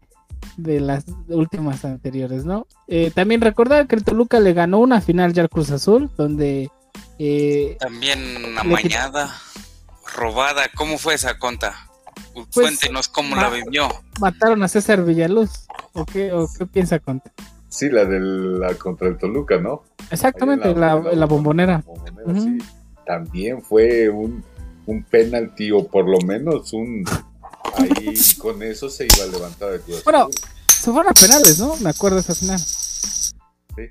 de 0.57 0.79
las 0.79 1.05
últimas 1.27 1.85
anteriores, 1.85 2.45
¿no? 2.45 2.67
Eh, 2.87 3.11
también 3.13 3.41
recordar 3.41 3.87
que 3.87 3.95
el 3.95 4.03
Toluca 4.03 4.39
le 4.39 4.53
ganó 4.53 4.79
una 4.79 4.99
final 5.01 5.33
ya 5.33 5.43
al 5.43 5.49
Cruz 5.49 5.71
Azul, 5.71 6.09
donde... 6.17 6.69
Eh, 7.19 7.77
también 7.79 8.19
amañada, 8.57 9.31
robada, 10.15 10.63
¿cómo 10.75 10.97
fue 10.97 11.13
esa 11.13 11.37
conta? 11.37 11.87
Pues, 12.33 12.47
Cuéntenos 12.53 13.07
cómo 13.07 13.35
la 13.35 13.49
vivió. 13.49 13.87
Mataron 14.19 14.63
a 14.63 14.67
César 14.67 15.03
Villaluz, 15.03 15.67
¿o 15.93 16.05
qué, 16.05 16.31
o 16.33 16.47
qué 16.57 16.65
piensa 16.65 16.99
Conta? 16.99 17.31
Sí, 17.69 17.89
la 17.89 18.05
de 18.05 18.19
la 18.19 18.73
contra 18.75 19.07
el 19.07 19.17
Toluca, 19.17 19.59
¿no? 19.59 19.83
Exactamente, 20.09 20.73
la, 20.75 20.95
la, 20.95 21.25
bombonera. 21.25 21.83
También 23.05 23.61
fue 23.61 24.09
un, 24.09 24.43
un 24.87 25.03
penalti 25.03 25.71
o 25.71 25.87
por 25.87 26.09
lo 26.09 26.19
menos 26.25 26.73
un 26.73 27.05
ahí 27.77 28.13
con 28.39 28.61
eso 28.63 28.89
se 28.89 29.05
iba 29.05 29.23
a 29.23 29.27
levantar 29.27 29.73
el 29.73 29.81
Cruz 29.81 30.03
Bueno, 30.03 30.29
se 30.31 30.91
fueron 30.91 31.09
a 31.09 31.13
penales, 31.13 31.59
¿no? 31.59 31.75
Me 31.77 31.89
acuerdo 31.89 32.19
esa 32.19 32.35
final. 32.35 32.59
Sí. 32.59 33.83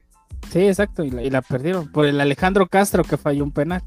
Sí, 0.53 0.59
exacto, 0.67 1.05
y 1.05 1.11
la, 1.11 1.43
perdieron. 1.43 1.91
Por 1.91 2.07
el 2.07 2.21
Alejandro 2.21 2.67
Castro 2.67 3.05
que 3.05 3.17
falló 3.17 3.45
un 3.45 3.53
penal. 3.53 3.83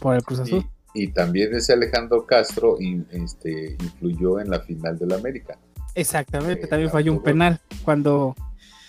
Por 0.00 0.14
el 0.14 0.22
Cruz 0.22 0.40
Azul. 0.40 0.66
Y, 0.94 1.08
también 1.08 1.54
ese 1.54 1.72
Alejandro 1.72 2.24
Castro 2.26 2.76
este, 3.10 3.76
influyó 3.80 4.38
en 4.40 4.50
la 4.50 4.60
final 4.60 4.98
del 4.98 5.12
América. 5.12 5.58
Exactamente, 5.94 6.66
también 6.66 6.90
falló 6.90 7.12
un 7.12 7.22
penal 7.22 7.60
cuando. 7.84 8.34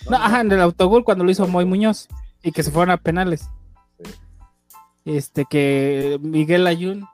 No, 0.08 0.16
ajá, 0.16 0.40
en 0.40 0.52
el 0.52 0.60
autogol 0.60 1.04
cuando 1.04 1.24
lo 1.24 1.30
hizo 1.30 1.46
Moy 1.48 1.64
Muñoz. 1.64 2.08
Y 2.42 2.52
que 2.52 2.62
se 2.62 2.70
fueron 2.70 2.90
a 2.90 2.96
penales. 2.96 3.48
Sí. 3.98 4.10
Este, 5.04 5.46
que 5.48 6.18
Miguel 6.20 6.66
Ayun 6.66 7.06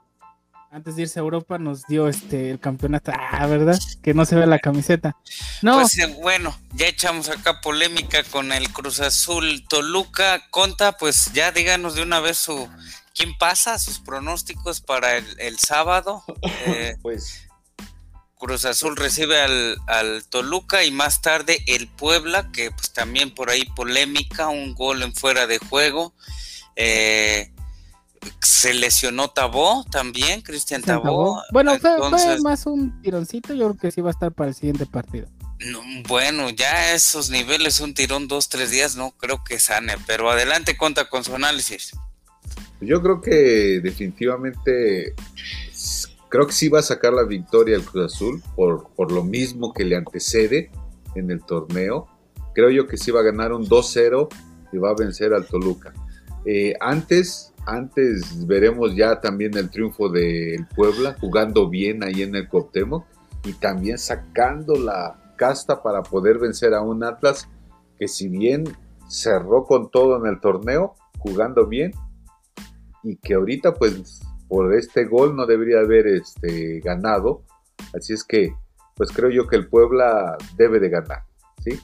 antes 0.73 0.95
de 0.95 1.03
irse 1.03 1.19
a 1.19 1.21
Europa 1.21 1.59
nos 1.59 1.85
dio 1.85 2.07
este 2.07 2.49
el 2.49 2.59
campeonato, 2.59 3.11
ah, 3.15 3.45
¿verdad? 3.45 3.77
Que 4.01 4.15
no 4.15 4.25
se 4.25 4.35
ve 4.35 4.47
la 4.47 4.57
camiseta. 4.57 5.15
No. 5.61 5.79
Pues 5.79 5.97
eh, 5.99 6.07
bueno, 6.21 6.57
ya 6.73 6.87
echamos 6.87 7.29
acá 7.29 7.61
polémica 7.61 8.23
con 8.23 8.51
el 8.51 8.67
Cruz 8.73 8.99
Azul 8.99 9.63
Toluca. 9.69 10.49
Conta, 10.49 10.97
pues 10.97 11.31
ya 11.33 11.51
díganos 11.51 11.93
de 11.93 12.01
una 12.01 12.19
vez 12.19 12.39
su 12.39 12.67
quién 13.13 13.37
pasa, 13.37 13.77
sus 13.77 13.99
pronósticos 13.99 14.81
para 14.81 15.15
el, 15.17 15.59
sábado. 15.59 16.23
Eh, 16.65 16.95
pues 17.01 17.47
Cruz 18.35 18.65
Azul 18.65 18.95
recibe 18.95 19.39
al, 19.41 19.77
al, 19.87 20.23
Toluca 20.25 20.83
y 20.83 20.91
más 20.91 21.21
tarde 21.21 21.63
el 21.67 21.87
Puebla, 21.87 22.51
que 22.51 22.71
pues 22.71 22.93
también 22.93 23.33
por 23.33 23.49
ahí 23.49 23.65
polémica, 23.75 24.47
un 24.47 24.73
gol 24.73 25.03
en 25.03 25.13
fuera 25.13 25.45
de 25.45 25.59
juego. 25.59 26.13
Eh, 26.75 27.52
se 28.41 28.73
lesionó 28.73 29.29
Tabó 29.29 29.85
también, 29.89 30.41
Cristian 30.41 30.81
Tabó. 30.81 31.41
Bueno, 31.51 31.77
fue, 31.79 32.39
más 32.41 32.65
un 32.65 33.01
tironcito, 33.01 33.53
yo 33.53 33.69
creo 33.69 33.77
que 33.77 33.91
sí 33.91 34.01
va 34.01 34.09
a 34.09 34.11
estar 34.11 34.31
para 34.31 34.49
el 34.49 34.55
siguiente 34.55 34.85
partido. 34.85 35.27
bueno, 36.07 36.49
ya 36.49 36.93
esos 36.93 37.29
niveles, 37.29 37.79
un 37.79 37.93
tirón 37.93 38.27
dos, 38.27 38.49
tres 38.49 38.71
días, 38.71 38.95
no 38.95 39.11
creo 39.11 39.43
que 39.43 39.59
sane, 39.59 39.95
pero 40.07 40.29
adelante, 40.29 40.77
cuenta 40.77 41.09
con 41.09 41.23
su 41.23 41.35
análisis. 41.35 41.91
Yo 42.81 43.01
creo 43.01 43.21
que 43.21 43.79
definitivamente, 43.81 45.13
creo 46.29 46.47
que 46.47 46.53
sí 46.53 46.67
va 46.67 46.79
a 46.79 46.83
sacar 46.83 47.13
la 47.13 47.23
victoria 47.23 47.75
el 47.75 47.83
Cruz 47.83 48.13
Azul, 48.13 48.43
por, 48.55 48.89
por 48.95 49.11
lo 49.11 49.23
mismo 49.23 49.73
que 49.73 49.85
le 49.85 49.95
antecede 49.95 50.71
en 51.15 51.31
el 51.31 51.43
torneo. 51.45 52.07
Creo 52.53 52.69
yo 52.69 52.87
que 52.87 52.97
sí 52.97 53.11
va 53.11 53.21
a 53.21 53.23
ganar 53.23 53.53
un 53.53 53.67
2-0 53.67 54.27
y 54.73 54.77
va 54.77 54.89
a 54.89 54.95
vencer 54.95 55.33
al 55.33 55.47
Toluca. 55.47 55.93
Eh, 56.45 56.73
antes 56.81 57.52
antes 57.65 58.45
veremos 58.45 58.95
ya 58.95 59.19
también 59.21 59.55
el 59.57 59.69
triunfo 59.69 60.09
del 60.09 60.65
Puebla, 60.75 61.15
jugando 61.19 61.69
bien 61.69 62.03
ahí 62.03 62.21
en 62.21 62.35
el 62.35 62.47
Cuauhtémoc 62.47 63.05
y 63.45 63.53
también 63.53 63.97
sacando 63.97 64.75
la 64.75 65.33
casta 65.35 65.81
para 65.81 66.03
poder 66.03 66.39
vencer 66.39 66.73
a 66.73 66.81
un 66.81 67.03
Atlas 67.03 67.49
que 67.97 68.07
si 68.07 68.27
bien 68.27 68.63
cerró 69.07 69.65
con 69.65 69.89
todo 69.89 70.17
en 70.17 70.25
el 70.27 70.39
torneo, 70.39 70.95
jugando 71.19 71.67
bien 71.67 71.91
y 73.03 73.17
que 73.17 73.35
ahorita 73.35 73.73
pues 73.73 74.21
por 74.47 74.73
este 74.75 75.05
gol 75.05 75.35
no 75.35 75.45
debería 75.45 75.79
haber 75.79 76.07
este, 76.07 76.79
ganado. 76.79 77.43
Así 77.93 78.13
es 78.13 78.23
que 78.23 78.53
pues 78.95 79.11
creo 79.11 79.29
yo 79.29 79.47
que 79.47 79.55
el 79.55 79.67
Puebla 79.67 80.37
debe 80.55 80.79
de 80.79 80.89
ganar, 80.89 81.23
¿sí? 81.63 81.79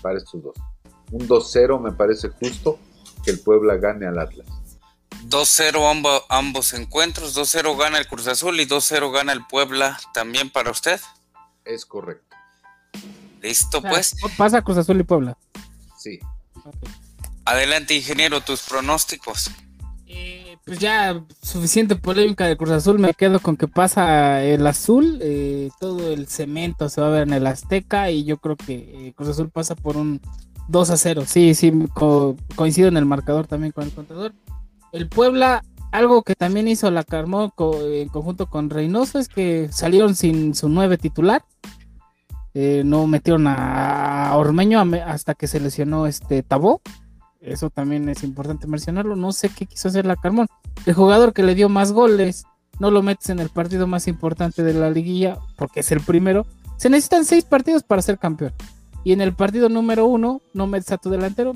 Para 0.00 0.18
estos 0.18 0.42
dos. 0.42 0.56
Un 1.10 1.26
2-0 1.26 1.80
me 1.80 1.92
parece 1.92 2.28
justo 2.28 2.78
que 3.24 3.30
el 3.30 3.40
Puebla 3.40 3.76
gane 3.76 4.06
al 4.06 4.18
Atlas. 4.18 4.46
2-0 5.28 6.24
ambos, 6.28 6.72
encuentros, 6.74 7.36
2-0 7.36 7.78
gana 7.78 7.98
el 7.98 8.06
Cruz 8.06 8.26
Azul 8.26 8.58
y 8.60 8.66
2-0 8.66 9.12
gana 9.12 9.32
el 9.32 9.46
Puebla 9.46 9.98
también 10.12 10.50
para 10.50 10.70
usted. 10.70 11.00
Es 11.64 11.86
correcto. 11.86 12.36
Listo, 13.40 13.82
pues. 13.82 14.16
Pasa 14.36 14.62
Cruz 14.62 14.78
Azul 14.78 15.00
y 15.00 15.04
Puebla. 15.04 15.36
Sí. 15.96 16.18
Adelante, 17.44 17.94
ingeniero, 17.94 18.40
tus 18.40 18.62
pronósticos. 18.62 19.50
Eh, 20.06 20.58
pues 20.64 20.78
ya 20.78 21.24
suficiente 21.42 21.96
polémica 21.96 22.46
de 22.46 22.56
Cruz 22.56 22.70
Azul, 22.70 22.98
me 22.98 23.14
quedo 23.14 23.40
con 23.40 23.56
que 23.56 23.66
pasa 23.66 24.44
el 24.44 24.66
azul, 24.66 25.18
eh, 25.22 25.70
todo 25.80 26.12
el 26.12 26.28
cemento 26.28 26.88
se 26.88 27.00
va 27.00 27.08
a 27.08 27.10
ver 27.10 27.22
en 27.22 27.32
el 27.32 27.46
Azteca 27.46 28.10
y 28.10 28.24
yo 28.24 28.36
creo 28.36 28.56
que 28.56 28.74
eh, 28.74 29.12
Cruz 29.16 29.30
Azul 29.30 29.50
pasa 29.50 29.74
por 29.74 29.96
un 29.96 30.20
2 30.72 30.90
a 30.90 30.96
0. 30.96 31.22
Sí, 31.26 31.54
sí, 31.54 31.72
coincido 32.56 32.88
en 32.88 32.96
el 32.96 33.04
marcador 33.04 33.46
también 33.46 33.72
con 33.72 33.84
el 33.84 33.92
contador. 33.92 34.32
El 34.90 35.08
Puebla, 35.08 35.62
algo 35.92 36.22
que 36.22 36.34
también 36.34 36.66
hizo 36.66 36.90
la 36.90 37.04
Carmón 37.04 37.52
en 37.84 38.08
conjunto 38.08 38.48
con 38.48 38.70
Reynoso 38.70 39.18
es 39.18 39.28
que 39.28 39.68
salieron 39.70 40.16
sin 40.16 40.54
su 40.54 40.68
nueve 40.68 40.98
titular. 40.98 41.44
Eh, 42.54 42.82
no 42.84 43.06
metieron 43.06 43.46
a 43.46 44.32
Ormeño 44.36 44.80
hasta 45.06 45.34
que 45.34 45.46
se 45.46 45.60
lesionó 45.60 46.06
este 46.06 46.42
Tabó. 46.42 46.80
Eso 47.40 47.70
también 47.70 48.08
es 48.08 48.22
importante 48.22 48.66
mencionarlo. 48.66 49.14
No 49.14 49.32
sé 49.32 49.50
qué 49.50 49.66
quiso 49.66 49.88
hacer 49.88 50.06
la 50.06 50.16
Carmón. 50.16 50.46
El 50.86 50.94
jugador 50.94 51.32
que 51.32 51.42
le 51.42 51.54
dio 51.54 51.68
más 51.68 51.92
goles, 51.92 52.44
no 52.78 52.90
lo 52.90 53.02
metes 53.02 53.28
en 53.30 53.40
el 53.40 53.50
partido 53.50 53.86
más 53.86 54.08
importante 54.08 54.62
de 54.62 54.74
la 54.74 54.90
liguilla, 54.90 55.38
porque 55.56 55.80
es 55.80 55.92
el 55.92 56.00
primero. 56.00 56.46
Se 56.78 56.88
necesitan 56.88 57.24
seis 57.24 57.44
partidos 57.44 57.82
para 57.82 58.00
ser 58.00 58.18
campeón. 58.18 58.52
Y 59.04 59.12
en 59.12 59.20
el 59.20 59.34
partido 59.34 59.68
número 59.68 60.06
uno 60.06 60.40
no 60.54 60.66
metes 60.66 60.92
a 60.92 60.98
tu 60.98 61.10
delantero. 61.10 61.54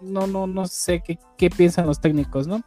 No, 0.00 0.26
no, 0.26 0.46
no 0.46 0.66
sé 0.66 1.02
qué, 1.36 1.50
piensan 1.50 1.86
los 1.86 2.00
técnicos, 2.00 2.46
¿no? 2.46 2.62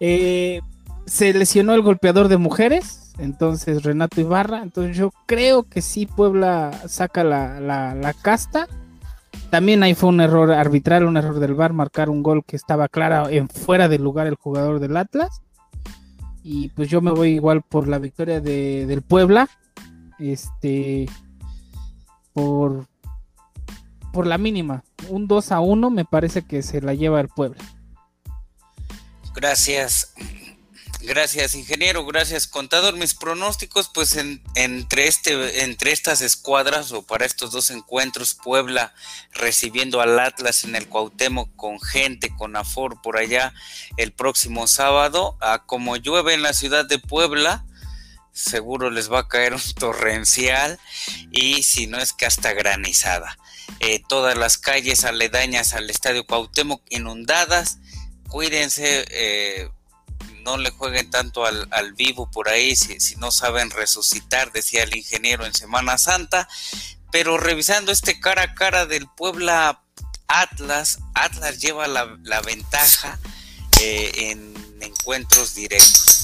Eh, 0.00 0.60
se 1.06 1.32
lesionó 1.32 1.74
el 1.74 1.82
golpeador 1.82 2.28
de 2.28 2.36
mujeres, 2.36 3.12
entonces 3.18 3.82
Renato 3.82 4.20
Ibarra. 4.20 4.62
Entonces 4.62 4.96
yo 4.96 5.12
creo 5.26 5.64
que 5.64 5.82
sí 5.82 6.06
Puebla 6.06 6.72
saca 6.86 7.22
la, 7.22 7.60
la, 7.60 8.14
casta. 8.14 8.66
También 9.50 9.82
ahí 9.82 9.94
fue 9.94 10.08
un 10.08 10.20
error 10.20 10.52
arbitral, 10.52 11.04
un 11.04 11.16
error 11.16 11.38
del 11.38 11.54
VAR, 11.54 11.72
marcar 11.72 12.08
un 12.08 12.22
gol 12.22 12.44
que 12.44 12.56
estaba 12.56 12.88
claro 12.88 13.28
en 13.28 13.48
fuera 13.48 13.88
del 13.88 14.02
lugar 14.02 14.26
el 14.26 14.36
jugador 14.36 14.80
del 14.80 14.96
Atlas. 14.96 15.42
Y 16.42 16.68
pues 16.70 16.88
yo 16.88 17.00
me 17.00 17.10
voy 17.10 17.30
igual 17.30 17.62
por 17.62 17.86
la 17.86 17.98
victoria 17.98 18.40
de, 18.40 18.86
del 18.86 19.02
Puebla. 19.02 19.48
Este, 20.18 21.08
por, 22.32 22.86
por 24.12 24.26
la 24.26 24.38
mínima. 24.38 24.84
Un 25.08 25.26
2 25.26 25.52
a 25.52 25.60
1 25.60 25.90
me 25.90 26.04
parece 26.04 26.42
que 26.42 26.62
se 26.62 26.80
la 26.80 26.94
lleva 26.94 27.20
el 27.20 27.28
Puebla. 27.28 27.62
Gracias. 29.34 30.12
Gracias, 31.02 31.54
ingeniero. 31.54 32.04
Gracias, 32.04 32.46
contador. 32.46 32.94
Mis 32.94 33.14
pronósticos, 33.14 33.90
pues 33.92 34.16
entre, 34.54 35.06
este, 35.06 35.64
entre 35.64 35.92
estas 35.92 36.20
escuadras 36.20 36.92
o 36.92 37.02
para 37.02 37.24
estos 37.24 37.52
dos 37.52 37.70
encuentros, 37.70 38.34
Puebla 38.34 38.92
recibiendo 39.32 40.02
al 40.02 40.18
Atlas 40.18 40.64
en 40.64 40.76
el 40.76 40.88
Cuauhtémoc 40.88 41.56
con 41.56 41.80
gente, 41.80 42.34
con 42.36 42.54
afor 42.54 43.00
por 43.00 43.16
allá 43.16 43.54
el 43.96 44.12
próximo 44.12 44.66
sábado. 44.66 45.38
A 45.40 45.64
como 45.64 45.96
llueve 45.96 46.34
en 46.34 46.42
la 46.42 46.52
ciudad 46.52 46.84
de 46.84 46.98
Puebla, 46.98 47.64
seguro 48.40 48.90
les 48.90 49.10
va 49.12 49.20
a 49.20 49.28
caer 49.28 49.54
un 49.54 49.60
torrencial 49.78 50.78
y 51.30 51.62
si 51.62 51.86
no 51.86 51.98
es 51.98 52.12
que 52.12 52.26
hasta 52.26 52.52
granizada. 52.52 53.38
Eh, 53.80 54.02
todas 54.08 54.36
las 54.36 54.58
calles 54.58 55.04
aledañas 55.04 55.74
al 55.74 55.88
Estadio 55.88 56.26
Cuauhtémoc 56.26 56.82
inundadas. 56.90 57.78
Cuídense. 58.28 59.06
Eh, 59.10 59.68
no 60.42 60.56
le 60.56 60.70
jueguen 60.70 61.10
tanto 61.10 61.44
al, 61.44 61.68
vivo 61.94 62.30
por 62.30 62.48
ahí 62.48 62.74
si, 62.74 63.16
no 63.16 63.30
saben 63.30 63.70
resucitar, 63.70 64.52
decía 64.52 64.84
el 64.84 64.96
ingeniero 64.96 65.44
en 65.44 65.54
Semana 65.54 65.98
Santa. 65.98 66.48
Pero 67.12 67.38
revisando 67.38 67.92
este 67.92 68.20
cara 68.20 68.42
a 68.42 68.54
cara 68.54 68.86
del 68.86 69.06
Puebla 69.08 69.82
Atlas, 70.28 70.98
Atlas 71.14 71.58
lleva 71.58 71.88
la, 71.88 72.40
ventaja 72.42 73.18
eh, 73.80 74.12
en 74.30 74.54
encuentros 74.80 75.54
directos. 75.54 76.19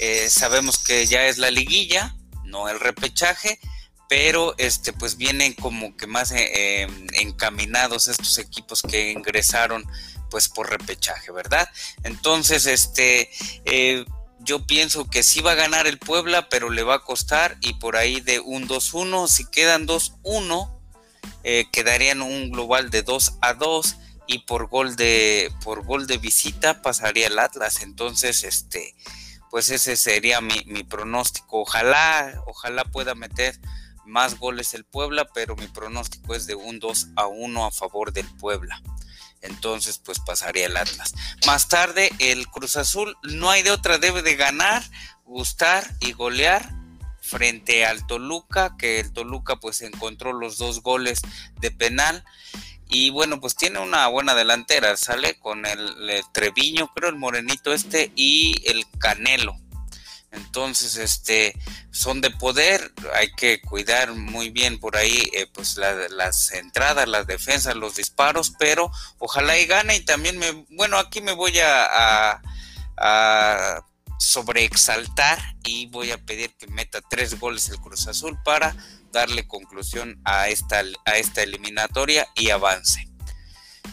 Eh, 0.00 0.28
sabemos 0.30 0.78
que 0.78 1.06
ya 1.06 1.26
es 1.26 1.38
la 1.38 1.50
liguilla, 1.50 2.16
no 2.44 2.68
el 2.68 2.80
repechaje, 2.80 3.60
pero 4.08 4.54
este 4.58 4.92
pues 4.92 5.16
vienen 5.16 5.52
como 5.54 5.96
que 5.96 6.08
más 6.08 6.32
eh, 6.32 6.88
encaminados 7.12 8.08
estos 8.08 8.38
equipos 8.38 8.82
que 8.82 9.12
ingresaron 9.12 9.84
pues 10.30 10.48
por 10.48 10.70
repechaje, 10.70 11.30
¿verdad? 11.32 11.68
Entonces, 12.04 12.66
este, 12.66 13.30
eh, 13.64 14.04
yo 14.38 14.66
pienso 14.66 15.08
que 15.10 15.22
sí 15.22 15.40
va 15.42 15.52
a 15.52 15.56
ganar 15.56 15.86
el 15.86 15.98
Puebla, 15.98 16.48
pero 16.48 16.70
le 16.70 16.82
va 16.82 16.96
a 16.96 17.04
costar 17.04 17.58
y 17.60 17.74
por 17.74 17.96
ahí 17.96 18.20
de 18.20 18.40
un 18.40 18.66
2-1, 18.66 19.28
si 19.28 19.44
quedan 19.50 19.86
2-1, 19.86 20.70
eh, 21.42 21.66
quedarían 21.72 22.22
un 22.22 22.50
global 22.50 22.90
de 22.90 23.02
2 23.02 23.34
a 23.42 23.54
2 23.54 23.96
y 24.26 24.38
por 24.40 24.68
gol 24.68 24.96
de 24.96 25.52
por 25.64 25.84
gol 25.84 26.06
de 26.06 26.18
visita 26.18 26.82
pasaría 26.82 27.26
el 27.26 27.38
Atlas. 27.38 27.82
Entonces, 27.82 28.44
este, 28.44 28.94
pues 29.50 29.70
ese 29.70 29.96
sería 29.96 30.40
mi, 30.40 30.82
pronóstico. 30.84 31.62
Ojalá, 31.62 32.42
ojalá 32.46 32.84
pueda 32.84 33.14
meter 33.14 33.58
más 34.06 34.38
goles 34.38 34.74
el 34.74 34.84
Puebla, 34.84 35.28
pero 35.34 35.56
mi 35.56 35.66
pronóstico 35.66 36.34
es 36.34 36.46
de 36.46 36.54
un 36.54 36.78
2 36.78 37.08
a 37.16 37.26
1 37.26 37.66
a 37.66 37.70
favor 37.70 38.12
del 38.12 38.26
Puebla 38.36 38.80
entonces 39.42 39.98
pues 39.98 40.18
pasaría 40.18 40.66
el 40.66 40.76
Atlas. 40.76 41.14
Más 41.46 41.68
tarde 41.68 42.10
el 42.18 42.46
Cruz 42.48 42.76
Azul 42.76 43.16
no 43.22 43.50
hay 43.50 43.62
de 43.62 43.70
otra, 43.70 43.98
debe 43.98 44.22
de 44.22 44.36
ganar, 44.36 44.82
gustar 45.24 45.84
y 46.00 46.12
golear 46.12 46.70
frente 47.20 47.86
al 47.86 48.06
Toluca, 48.06 48.76
que 48.78 49.00
el 49.00 49.12
Toluca 49.12 49.56
pues 49.56 49.82
encontró 49.82 50.32
los 50.32 50.58
dos 50.58 50.82
goles 50.82 51.20
de 51.60 51.70
penal 51.70 52.24
y 52.90 53.10
bueno 53.10 53.40
pues 53.40 53.54
tiene 53.54 53.78
una 53.78 54.08
buena 54.08 54.34
delantera, 54.34 54.96
sale 54.96 55.38
con 55.38 55.64
el, 55.64 56.22
Treviño, 56.32 56.88
creo 56.94 57.08
el 57.08 57.16
morenito 57.16 57.72
este 57.72 58.12
y 58.16 58.54
el 58.68 58.84
Canelo. 58.98 59.56
Entonces, 60.32 60.96
este, 60.96 61.54
son 61.90 62.20
de 62.20 62.30
poder, 62.30 62.92
hay 63.14 63.32
que 63.32 63.60
cuidar 63.60 64.12
muy 64.12 64.50
bien 64.50 64.78
por 64.78 64.96
ahí, 64.96 65.28
eh, 65.32 65.48
pues 65.52 65.76
las 65.76 66.52
entradas, 66.52 67.08
las 67.08 67.26
defensas, 67.26 67.74
los 67.74 67.96
disparos, 67.96 68.52
pero 68.56 68.92
ojalá 69.18 69.58
y 69.58 69.66
gane 69.66 69.96
y 69.96 70.04
también 70.04 70.38
me, 70.38 70.52
bueno, 70.70 70.98
aquí 70.98 71.20
me 71.20 71.32
voy 71.32 71.58
a, 71.58 72.40
sobreexaltar 74.18 75.38
y 75.64 75.86
voy 75.86 76.10
a 76.10 76.18
pedir 76.18 76.54
que 76.58 76.66
meta 76.66 77.00
tres 77.08 77.40
goles 77.40 77.70
el 77.70 77.80
Cruz 77.80 78.06
Azul 78.06 78.38
para 78.44 78.76
darle 79.12 79.46
conclusión 79.46 80.20
a 80.24 80.48
esta, 80.48 80.82
a 81.04 81.16
esta 81.16 81.42
eliminatoria 81.42 82.28
y 82.34 82.50
avance. 82.50 83.08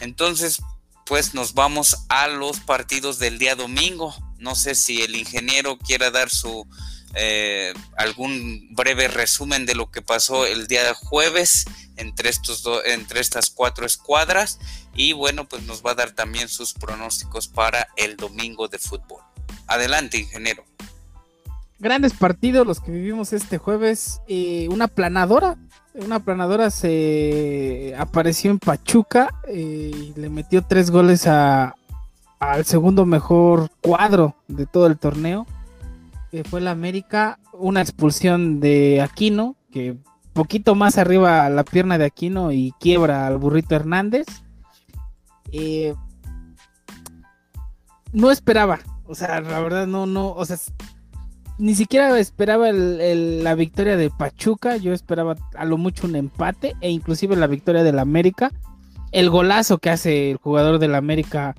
Entonces, 0.00 0.60
pues 1.06 1.34
nos 1.34 1.54
vamos 1.54 2.04
a 2.08 2.28
los 2.28 2.60
partidos 2.60 3.18
del 3.18 3.38
día 3.38 3.54
domingo. 3.54 4.14
No 4.38 4.54
sé 4.54 4.74
si 4.74 5.02
el 5.02 5.16
ingeniero 5.16 5.78
quiera 5.78 6.10
dar 6.10 6.30
su 6.30 6.66
eh, 7.14 7.72
algún 7.96 8.68
breve 8.74 9.08
resumen 9.08 9.64
de 9.64 9.74
lo 9.74 9.90
que 9.90 10.02
pasó 10.02 10.44
el 10.44 10.66
día 10.66 10.92
jueves 10.92 11.64
entre 11.96 12.28
estos 12.28 12.62
entre 12.84 13.20
estas 13.20 13.48
cuatro 13.48 13.86
escuadras 13.86 14.58
y 14.94 15.14
bueno 15.14 15.48
pues 15.48 15.62
nos 15.62 15.82
va 15.82 15.92
a 15.92 15.94
dar 15.94 16.12
también 16.12 16.50
sus 16.50 16.74
pronósticos 16.74 17.48
para 17.48 17.88
el 17.96 18.16
domingo 18.18 18.68
de 18.68 18.78
fútbol. 18.78 19.22
Adelante 19.66 20.18
ingeniero. 20.18 20.66
Grandes 21.80 22.12
partidos 22.12 22.66
los 22.66 22.80
que 22.80 22.90
vivimos 22.90 23.32
este 23.32 23.58
jueves. 23.58 24.20
Eh, 24.26 24.68
una 24.70 24.88
planadora, 24.88 25.56
una 25.94 26.20
planadora 26.20 26.70
se 26.70 27.94
apareció 27.96 28.50
en 28.50 28.58
Pachuca 28.58 29.30
eh, 29.46 29.90
y 29.94 30.20
le 30.20 30.28
metió 30.28 30.62
tres 30.62 30.90
goles 30.90 31.26
a, 31.28 31.76
al 32.40 32.64
segundo 32.64 33.06
mejor 33.06 33.70
cuadro 33.80 34.34
de 34.48 34.66
todo 34.66 34.86
el 34.86 34.98
torneo, 34.98 35.46
que 36.30 36.44
fue 36.44 36.60
la 36.60 36.72
América, 36.72 37.38
una 37.52 37.80
expulsión 37.80 38.60
de 38.60 39.00
Aquino, 39.00 39.56
que 39.70 39.96
poquito 40.32 40.74
más 40.74 40.98
arriba 40.98 41.48
la 41.48 41.64
pierna 41.64 41.98
de 41.98 42.04
Aquino 42.04 42.52
y 42.52 42.72
quiebra 42.80 43.26
al 43.26 43.38
burrito 43.38 43.74
Hernández. 43.74 44.26
Eh, 45.52 45.94
no 48.12 48.30
esperaba, 48.30 48.78
o 49.06 49.14
sea, 49.14 49.40
la 49.40 49.60
verdad 49.60 49.86
no, 49.86 50.06
no, 50.06 50.30
o 50.30 50.44
sea, 50.44 50.56
ni 51.58 51.74
siquiera 51.74 52.16
esperaba 52.18 52.72
la 52.72 53.54
victoria 53.54 53.96
de 53.96 54.10
Pachuca, 54.10 54.76
yo 54.76 54.92
esperaba 54.92 55.36
a 55.56 55.64
lo 55.64 55.76
mucho 55.76 56.06
un 56.06 56.16
empate 56.16 56.76
e 56.80 56.90
inclusive 56.90 57.36
la 57.36 57.48
victoria 57.48 57.82
del 57.82 57.98
América. 57.98 58.52
El 59.10 59.30
golazo 59.30 59.78
que 59.78 59.90
hace 59.90 60.30
el 60.30 60.36
jugador 60.36 60.78
del 60.78 60.94
América 60.94 61.54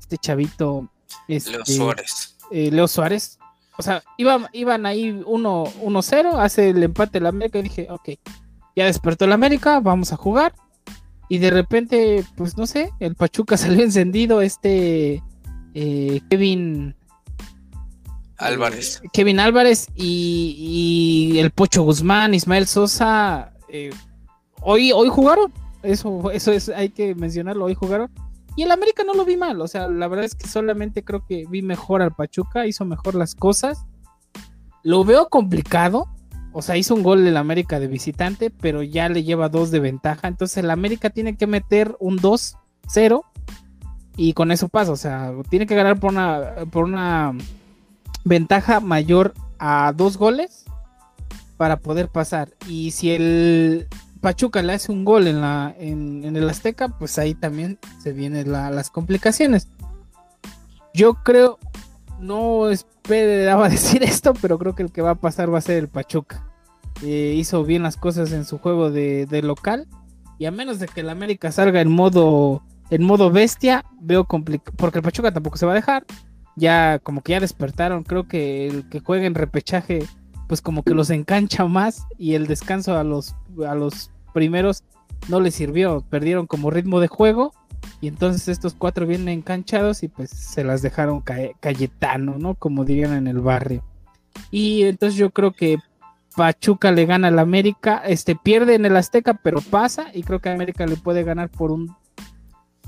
este 0.00 0.18
chavito. 0.18 0.88
Este, 1.28 1.52
Leo 1.52 1.64
Suárez. 1.64 2.36
Eh, 2.50 2.70
Leo 2.70 2.88
Suárez. 2.88 3.38
O 3.78 3.82
sea, 3.82 4.02
iban, 4.16 4.48
iban 4.52 4.86
ahí 4.86 5.12
1-0, 5.12 6.38
hace 6.38 6.70
el 6.70 6.82
empate 6.82 7.18
el 7.18 7.26
América 7.26 7.60
y 7.60 7.62
dije, 7.62 7.86
ok, 7.90 8.10
ya 8.74 8.86
despertó 8.86 9.24
el 9.24 9.32
América, 9.32 9.80
vamos 9.80 10.12
a 10.12 10.16
jugar. 10.16 10.54
Y 11.28 11.38
de 11.38 11.50
repente, 11.50 12.24
pues 12.36 12.56
no 12.56 12.66
sé, 12.66 12.90
el 13.00 13.14
Pachuca 13.14 13.56
salió 13.56 13.84
encendido, 13.84 14.42
este 14.42 15.22
eh, 15.74 16.20
Kevin 16.28 16.96
Álvarez. 18.38 19.00
Eh, 19.02 19.08
Kevin 19.12 19.40
Álvarez 19.40 19.88
y, 19.94 21.36
el 21.38 21.50
Pocho 21.50 21.82
Guzmán, 21.82 22.34
Ismael 22.34 22.66
Sosa, 22.66 23.52
hoy, 24.60 24.92
hoy 24.92 25.08
jugaron. 25.08 25.52
Eso, 25.82 26.30
eso 26.30 26.52
es, 26.52 26.68
hay 26.68 26.88
que 26.88 27.14
mencionarlo, 27.14 27.66
hoy 27.66 27.74
jugaron. 27.74 28.10
Y 28.56 28.62
el 28.62 28.72
América 28.72 29.04
no 29.04 29.14
lo 29.14 29.24
vi 29.24 29.36
mal, 29.36 29.60
o 29.60 29.68
sea, 29.68 29.86
la 29.86 30.08
verdad 30.08 30.24
es 30.24 30.34
que 30.34 30.48
solamente 30.48 31.04
creo 31.04 31.24
que 31.24 31.44
vi 31.48 31.62
mejor 31.62 32.02
al 32.02 32.12
Pachuca, 32.12 32.66
hizo 32.66 32.84
mejor 32.84 33.14
las 33.14 33.36
cosas. 33.36 33.84
Lo 34.82 35.04
veo 35.04 35.28
complicado, 35.28 36.08
o 36.52 36.60
sea, 36.60 36.76
hizo 36.76 36.96
un 36.96 37.04
gol 37.04 37.24
el 37.24 37.36
América 37.36 37.78
de 37.78 37.86
visitante, 37.86 38.50
pero 38.50 38.82
ya 38.82 39.08
le 39.08 39.22
lleva 39.22 39.48
dos 39.48 39.70
de 39.70 39.78
ventaja. 39.78 40.26
Entonces 40.26 40.56
el 40.58 40.70
América 40.70 41.10
tiene 41.10 41.36
que 41.36 41.46
meter 41.46 41.96
un 42.00 42.18
2-0 42.18 43.22
y 44.16 44.32
con 44.32 44.50
eso 44.50 44.68
pasa. 44.68 44.90
O 44.90 44.96
sea, 44.96 45.32
tiene 45.50 45.66
que 45.66 45.76
ganar 45.76 46.00
por 46.00 46.10
una, 46.10 46.54
por 46.72 46.82
una 46.82 47.34
ventaja 48.24 48.80
mayor 48.80 49.34
a 49.58 49.92
dos 49.96 50.16
goles 50.16 50.64
para 51.56 51.80
poder 51.80 52.08
pasar. 52.08 52.50
Y 52.66 52.92
si 52.92 53.10
el 53.10 53.88
Pachuca 54.20 54.62
le 54.62 54.72
hace 54.72 54.90
un 54.92 55.04
gol 55.04 55.26
en, 55.26 55.40
la, 55.40 55.74
en, 55.78 56.24
el 56.24 56.48
Azteca, 56.48 56.88
pues 56.88 57.18
ahí 57.18 57.34
también 57.34 57.78
se 58.02 58.12
vienen 58.12 58.50
las 58.50 58.90
complicaciones. 58.90 59.68
Yo 60.94 61.14
creo, 61.22 61.58
no 62.20 62.70
esperaba 62.70 63.68
decir 63.68 64.02
esto, 64.02 64.32
pero 64.40 64.58
creo 64.58 64.74
que 64.74 64.82
el 64.82 64.92
que 64.92 65.02
va 65.02 65.10
a 65.10 65.20
pasar 65.20 65.52
va 65.52 65.58
a 65.58 65.62
ser 65.62 65.78
el 65.78 65.88
Pachuca. 65.88 66.44
Eh, 67.02 67.34
hizo 67.36 67.64
bien 67.64 67.82
las 67.82 67.96
cosas 67.96 68.32
en 68.32 68.44
su 68.44 68.58
juego 68.58 68.90
de, 68.90 69.40
local. 69.42 69.86
Y 70.38 70.46
a 70.46 70.50
menos 70.50 70.78
de 70.78 70.86
que 70.86 71.00
el 71.00 71.10
América 71.10 71.50
salga 71.50 71.80
en 71.80 71.90
modo, 71.90 72.62
en 72.90 73.02
modo 73.02 73.30
bestia, 73.30 73.84
veo 74.00 74.24
complicado. 74.24 74.76
Porque 74.76 74.98
el 74.98 75.04
Pachuca 75.04 75.32
tampoco 75.32 75.56
se 75.56 75.66
va 75.66 75.72
a 75.72 75.76
dejar. 75.76 76.04
Ya, 76.58 76.98
como 76.98 77.22
que 77.22 77.32
ya 77.32 77.40
despertaron. 77.40 78.04
Creo 78.04 78.26
que 78.26 78.66
el 78.66 78.88
que 78.88 79.00
juegue 79.00 79.26
en 79.26 79.34
repechaje 79.34 80.00
pues 80.48 80.62
como 80.62 80.82
que 80.82 80.94
los 80.94 81.10
engancha 81.10 81.66
más 81.66 82.06
y 82.16 82.34
el 82.34 82.46
descanso 82.46 82.96
a 82.96 83.04
los, 83.04 83.36
a 83.66 83.74
los 83.74 84.10
primeros 84.32 84.82
no 85.28 85.40
les 85.40 85.54
sirvió, 85.54 86.02
perdieron 86.08 86.46
como 86.46 86.70
ritmo 86.70 87.00
de 87.00 87.08
juego 87.08 87.52
y 88.00 88.08
entonces 88.08 88.48
estos 88.48 88.74
cuatro 88.74 89.06
vienen 89.06 89.28
enganchados 89.28 90.02
y 90.02 90.08
pues 90.08 90.30
se 90.30 90.64
las 90.64 90.80
dejaron 90.80 91.22
Cayetano, 91.60 92.36
¿no? 92.38 92.54
Como 92.54 92.84
dirían 92.84 93.12
en 93.12 93.26
el 93.26 93.40
barrio. 93.40 93.84
Y 94.50 94.84
entonces 94.84 95.18
yo 95.18 95.30
creo 95.30 95.52
que 95.52 95.78
Pachuca 96.34 96.92
le 96.92 97.04
gana 97.04 97.28
al 97.28 97.38
América, 97.38 98.02
este 98.06 98.34
pierde 98.34 98.74
en 98.74 98.86
el 98.86 98.96
Azteca, 98.96 99.34
pero 99.34 99.60
pasa 99.60 100.06
y 100.14 100.22
creo 100.22 100.40
que 100.40 100.48
América 100.48 100.86
le 100.86 100.96
puede 100.96 101.24
ganar 101.24 101.50
por 101.50 101.72
un 101.72 101.94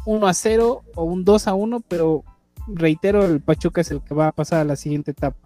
1 0.07 0.27
a 0.27 0.33
0 0.33 0.83
o 0.95 1.05
un 1.05 1.25
2 1.25 1.47
a 1.47 1.55
1, 1.55 1.81
pero 1.89 2.25
reitero, 2.75 3.25
el 3.25 3.41
Pachuca 3.41 3.81
es 3.81 3.91
el 3.91 4.03
que 4.03 4.15
va 4.15 4.29
a 4.29 4.33
pasar 4.33 4.61
a 4.61 4.65
la 4.65 4.77
siguiente 4.77 5.13
etapa. 5.13 5.37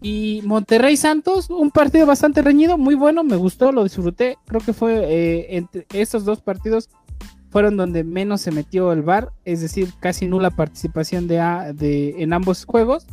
Y 0.00 0.42
Monterrey 0.44 0.96
Santos, 0.96 1.50
un 1.50 1.70
partido 1.70 2.06
bastante 2.06 2.42
reñido, 2.42 2.78
muy 2.78 2.94
bueno, 2.94 3.24
me 3.24 3.36
gustó, 3.36 3.72
lo 3.72 3.84
disfruté. 3.84 4.38
Creo 4.46 4.60
que 4.60 4.72
fue 4.72 4.94
eh, 5.04 5.56
entre 5.56 5.86
esos 5.92 6.24
dos 6.24 6.40
partidos 6.40 6.90
fueron 7.50 7.78
donde 7.78 8.04
menos 8.04 8.42
se 8.42 8.50
metió 8.50 8.92
el 8.92 9.00
VAR, 9.00 9.32
es 9.46 9.62
decir, 9.62 9.92
casi 9.98 10.26
nula 10.26 10.50
participación 10.50 11.26
de, 11.26 11.38
de, 11.74 12.22
en 12.22 12.34
ambos 12.34 12.66
juegos. 12.66 13.06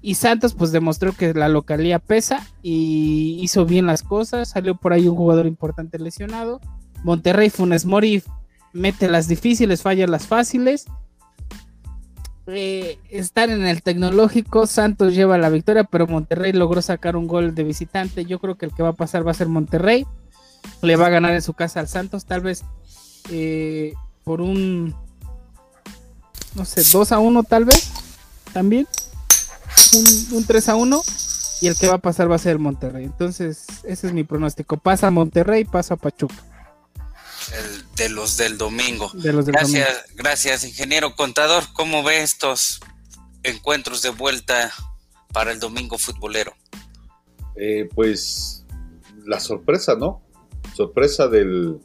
Y 0.00 0.14
Santos 0.14 0.54
pues 0.54 0.72
demostró 0.72 1.12
que 1.12 1.34
la 1.34 1.50
localía 1.50 1.98
pesa 1.98 2.46
y 2.62 3.38
hizo 3.42 3.66
bien 3.66 3.84
las 3.84 4.02
cosas, 4.02 4.48
salió 4.48 4.76
por 4.76 4.94
ahí 4.94 5.08
un 5.08 5.16
jugador 5.16 5.46
importante 5.46 5.98
lesionado. 5.98 6.60
Monterrey 7.04 7.50
Funes 7.50 7.84
Mori 7.84 8.22
mete 8.72 9.08
las 9.08 9.28
difíciles, 9.28 9.82
falla 9.82 10.06
las 10.06 10.26
fáciles. 10.26 10.86
Eh, 12.52 12.98
estar 13.10 13.48
en 13.48 13.64
el 13.64 13.82
tecnológico, 13.82 14.66
Santos 14.66 15.14
lleva 15.14 15.38
la 15.38 15.50
victoria, 15.50 15.84
pero 15.84 16.06
Monterrey 16.06 16.52
logró 16.52 16.82
sacar 16.82 17.16
un 17.16 17.26
gol 17.26 17.54
de 17.54 17.64
visitante. 17.64 18.24
Yo 18.24 18.38
creo 18.40 18.56
que 18.56 18.66
el 18.66 18.74
que 18.74 18.82
va 18.82 18.90
a 18.90 18.94
pasar 18.94 19.26
va 19.26 19.30
a 19.30 19.34
ser 19.34 19.48
Monterrey. 19.48 20.06
Le 20.82 20.96
va 20.96 21.06
a 21.06 21.10
ganar 21.10 21.32
en 21.32 21.42
su 21.42 21.54
casa 21.54 21.80
al 21.80 21.88
Santos, 21.88 22.24
tal 22.24 22.40
vez 22.40 22.64
eh, 23.30 23.94
por 24.24 24.40
un, 24.40 24.94
no 26.54 26.64
sé, 26.64 26.82
2 26.92 27.12
a 27.12 27.18
1 27.18 27.42
tal 27.44 27.64
vez, 27.64 27.92
también. 28.52 28.86
Un, 29.94 30.38
un 30.38 30.44
3 30.44 30.68
a 30.68 30.76
1 30.76 31.02
y 31.62 31.66
el 31.68 31.76
que 31.76 31.88
va 31.88 31.94
a 31.94 31.98
pasar 31.98 32.30
va 32.30 32.36
a 32.36 32.38
ser 32.38 32.58
Monterrey. 32.58 33.04
Entonces, 33.04 33.64
ese 33.84 34.08
es 34.08 34.12
mi 34.12 34.24
pronóstico. 34.24 34.76
Pasa 34.76 35.10
Monterrey, 35.10 35.64
pasa 35.64 35.96
Pachuca 35.96 36.49
de 37.96 38.08
los 38.08 38.36
del 38.36 38.58
domingo. 38.58 39.10
gracias, 39.14 40.04
gracias, 40.14 40.64
ingeniero 40.64 41.14
contador. 41.16 41.64
¿Cómo 41.72 42.02
ve 42.02 42.22
estos 42.22 42.80
encuentros 43.42 44.02
de 44.02 44.10
vuelta 44.10 44.72
para 45.32 45.52
el 45.52 45.60
domingo 45.60 45.98
futbolero? 45.98 46.52
Eh, 47.56 47.88
pues 47.94 48.64
la 49.26 49.40
sorpresa, 49.40 49.94
¿no? 49.96 50.22
Sorpresa 50.74 51.28
del, 51.28 51.78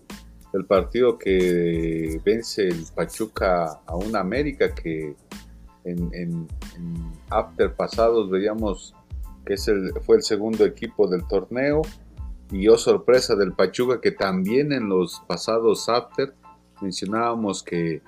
del, 0.54 0.66
partido 0.66 1.18
que 1.18 2.22
vence 2.24 2.68
el 2.68 2.86
Pachuca 2.96 3.82
a 3.86 3.96
una 3.96 4.20
América 4.20 4.74
que 4.74 5.16
en, 5.84 6.10
en, 6.14 6.48
after 7.30 7.74
pasados 7.76 8.30
veíamos 8.30 8.94
que 9.46 9.54
es 9.54 9.68
el, 9.68 9.94
fue 10.02 10.18
el 10.18 10.24
segundo 10.24 10.66
equipo 10.66 11.08
del 11.08 11.28
torneo 11.28 11.82
y 12.52 12.64
yo 12.64 12.78
sorpresa 12.78 13.36
del 13.36 13.54
Pachuca 13.54 14.00
que 14.02 14.12
también 14.12 14.72
en 14.72 14.90
los 14.90 15.22
pasados 15.28 15.90
after 15.90 16.34
mencionábamos 16.82 17.64
que, 17.64 18.02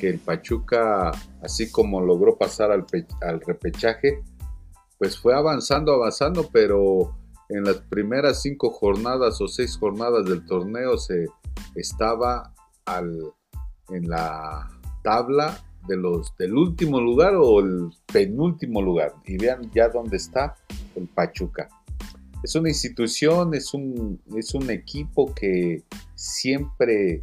el 0.00 0.18
Pachuca, 0.20 1.10
así 1.42 1.70
como 1.70 2.00
logró 2.00 2.36
pasar 2.36 2.70
al, 2.70 2.86
al 3.20 3.40
repechaje, 3.40 4.22
pues 4.96 5.18
fue 5.18 5.34
avanzando, 5.34 5.92
avanzando, 5.92 6.48
pero 6.52 7.16
en 7.48 7.64
las 7.64 7.78
primeras 7.78 8.42
cinco 8.42 8.70
jornadas 8.70 9.40
o 9.40 9.48
seis 9.48 9.76
jornadas 9.76 10.24
del 10.24 10.46
torneo 10.46 10.98
se 10.98 11.26
estaba 11.74 12.54
al, 12.84 13.32
en 13.90 14.08
la 14.08 14.68
tabla 15.02 15.58
de 15.88 15.96
los 15.96 16.36
del 16.36 16.54
último 16.54 17.00
lugar 17.00 17.34
o 17.36 17.58
el 17.58 17.90
penúltimo 18.12 18.80
lugar. 18.80 19.14
Y 19.24 19.36
vean 19.36 19.68
ya 19.72 19.88
dónde 19.88 20.16
está 20.16 20.54
el 20.94 21.08
Pachuca 21.08 21.68
es 22.42 22.54
una 22.56 22.68
institución, 22.68 23.54
es 23.54 23.72
un, 23.72 24.20
es 24.36 24.54
un 24.54 24.68
equipo 24.70 25.32
que 25.32 25.84
siempre 26.16 27.20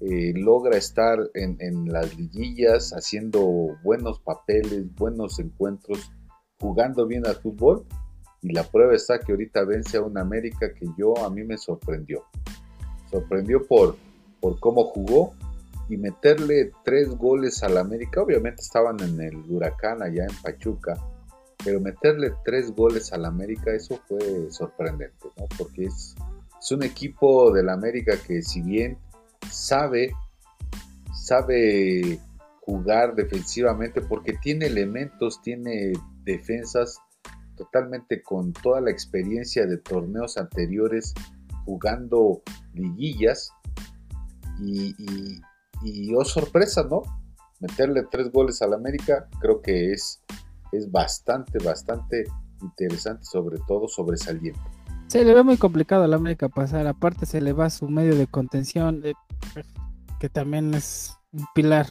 eh, 0.00 0.32
logra 0.36 0.76
estar 0.76 1.18
en, 1.34 1.92
las 1.92 2.16
liguillas, 2.16 2.92
haciendo 2.92 3.42
buenos 3.82 4.20
papeles, 4.20 4.84
buenos 4.94 5.40
encuentros, 5.40 6.12
jugando 6.60 7.06
bien 7.06 7.26
al 7.26 7.36
fútbol. 7.36 7.84
Y 8.40 8.52
la 8.52 8.64
prueba 8.64 8.94
está 8.94 9.20
que 9.20 9.32
ahorita 9.32 9.64
vence 9.64 9.96
a 9.96 10.02
un 10.02 10.18
América 10.18 10.72
que 10.74 10.86
yo 10.96 11.16
a 11.24 11.30
mí 11.30 11.44
me 11.44 11.58
sorprendió. 11.58 12.24
Sorprendió 13.10 13.66
por, 13.66 13.96
por 14.40 14.58
cómo 14.58 14.84
jugó 14.84 15.34
y 15.88 15.96
meterle 15.96 16.72
tres 16.84 17.08
goles 17.10 17.62
al 17.62 17.78
América. 17.78 18.22
Obviamente 18.22 18.62
estaban 18.62 19.00
en 19.00 19.20
el 19.20 19.36
huracán 19.48 20.02
allá 20.02 20.24
en 20.24 20.42
Pachuca 20.42 20.96
pero 21.64 21.80
meterle 21.80 22.32
tres 22.44 22.74
goles 22.74 23.12
al 23.12 23.24
América, 23.24 23.72
eso 23.72 24.00
fue 24.08 24.50
sorprendente, 24.50 25.28
¿no? 25.36 25.46
Porque 25.56 25.84
es, 25.84 26.14
es 26.60 26.72
un 26.72 26.82
equipo 26.82 27.52
del 27.52 27.68
América 27.68 28.16
que 28.26 28.42
si 28.42 28.62
bien 28.62 28.98
sabe, 29.50 30.12
sabe 31.12 32.20
jugar 32.60 33.14
defensivamente 33.14 34.00
porque 34.00 34.34
tiene 34.34 34.66
elementos, 34.66 35.42
tiene 35.42 35.92
defensas 36.24 37.00
totalmente 37.56 38.22
con 38.22 38.52
toda 38.52 38.80
la 38.80 38.90
experiencia 38.90 39.66
de 39.66 39.78
torneos 39.78 40.36
anteriores 40.38 41.14
jugando 41.64 42.42
liguillas 42.74 43.52
y, 44.58 44.94
y, 44.98 45.40
y 45.82 46.14
oh 46.14 46.24
sorpresa, 46.24 46.84
¿no? 46.88 47.02
Meterle 47.60 48.04
tres 48.10 48.30
goles 48.32 48.62
al 48.62 48.74
América 48.74 49.28
creo 49.40 49.60
que 49.60 49.92
es 49.92 50.22
es 50.72 50.90
bastante, 50.90 51.58
bastante 51.58 52.24
interesante, 52.60 53.24
sobre 53.24 53.58
todo 53.68 53.88
sobresaliente. 53.88 54.60
Se 55.06 55.24
le 55.24 55.34
ve 55.34 55.42
muy 55.42 55.58
complicado 55.58 56.04
a 56.04 56.08
la 56.08 56.16
América 56.16 56.48
pasar, 56.48 56.86
aparte 56.86 57.26
se 57.26 57.40
le 57.40 57.52
va 57.52 57.68
su 57.70 57.88
medio 57.88 58.16
de 58.16 58.26
contención, 58.26 59.02
eh, 59.04 59.12
que 60.18 60.28
también 60.28 60.72
es 60.74 61.14
un 61.32 61.44
pilar 61.54 61.86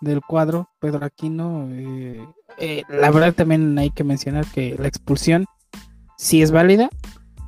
del 0.00 0.20
cuadro, 0.20 0.68
Pedro 0.78 1.04
Aquino. 1.04 1.68
Eh, 1.72 2.24
eh, 2.58 2.82
la 2.88 3.10
verdad 3.10 3.34
también 3.34 3.76
hay 3.78 3.90
que 3.90 4.04
mencionar 4.04 4.46
que 4.46 4.76
la 4.78 4.88
expulsión 4.88 5.46
sí 6.16 6.42
es 6.42 6.52
válida. 6.52 6.88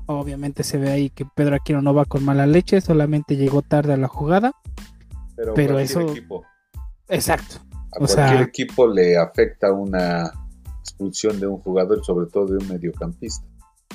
Obviamente 0.06 0.64
se 0.64 0.78
ve 0.78 0.90
ahí 0.90 1.10
que 1.10 1.24
Pedro 1.24 1.56
Aquino 1.56 1.80
no 1.80 1.94
va 1.94 2.04
con 2.04 2.24
mala 2.24 2.46
leche, 2.46 2.80
solamente 2.80 3.36
llegó 3.36 3.62
tarde 3.62 3.92
a 3.92 3.96
la 3.96 4.08
jugada. 4.08 4.52
Pero, 5.54 5.78
eso... 5.78 6.00
Equipo. 6.00 6.44
Exacto, 7.08 7.56
a 7.92 7.98
cualquier 7.98 8.42
equipo 8.42 8.86
le 8.86 9.16
afecta 9.16 9.72
una 9.72 10.32
expulsión 10.80 11.38
de 11.38 11.46
un 11.46 11.58
jugador, 11.58 12.04
sobre 12.04 12.26
todo 12.26 12.46
de 12.46 12.58
un 12.58 12.68
mediocampista. 12.68 13.46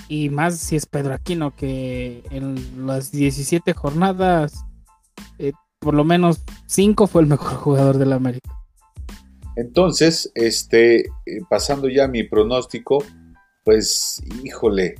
Y 0.08 0.30
más 0.30 0.58
si 0.58 0.76
es 0.76 0.86
Pedro 0.86 1.14
Aquino, 1.14 1.56
que 1.56 2.24
en 2.32 2.88
las 2.88 3.12
17 3.12 3.74
jornadas, 3.74 4.66
eh, 5.40 5.54
por 5.80 5.94
lo 5.94 6.04
menos 6.04 6.44
5 6.68 7.08
fue 7.08 7.22
el 7.24 7.28
mejor 7.28 7.56
jugador 7.56 7.98
de 7.98 8.06
la 8.06 8.16
América. 8.16 8.50
Entonces, 9.56 10.32
este, 10.36 11.00
eh, 11.00 11.42
pasando 11.50 11.90
ya 11.90 12.06
a 12.06 12.08
mi 12.08 12.24
pronóstico, 12.24 13.04
pues, 13.64 14.22
híjole. 14.44 14.96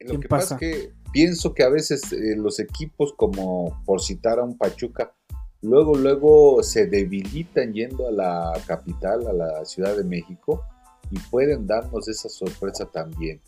Lo 0.00 0.18
que 0.18 0.28
pasa? 0.28 0.54
es 0.54 0.60
que 0.60 0.92
pienso 1.12 1.54
que 1.54 1.62
a 1.62 1.68
veces 1.68 2.12
eh, 2.12 2.34
los 2.36 2.58
equipos, 2.58 3.14
como 3.16 3.82
por 3.84 4.02
citar 4.02 4.38
a 4.38 4.44
un 4.44 4.58
Pachuca, 4.58 5.14
luego, 5.62 5.96
luego 5.96 6.62
se 6.62 6.86
debilitan 6.86 7.72
yendo 7.72 8.08
a 8.08 8.12
la 8.12 8.52
capital, 8.66 9.26
a 9.26 9.32
la 9.32 9.64
Ciudad 9.64 9.96
de 9.96 10.04
México, 10.04 10.62
y 11.10 11.18
pueden 11.30 11.66
darnos 11.66 12.08
esa 12.08 12.28
sorpresa 12.28 12.86
también. 12.86 13.40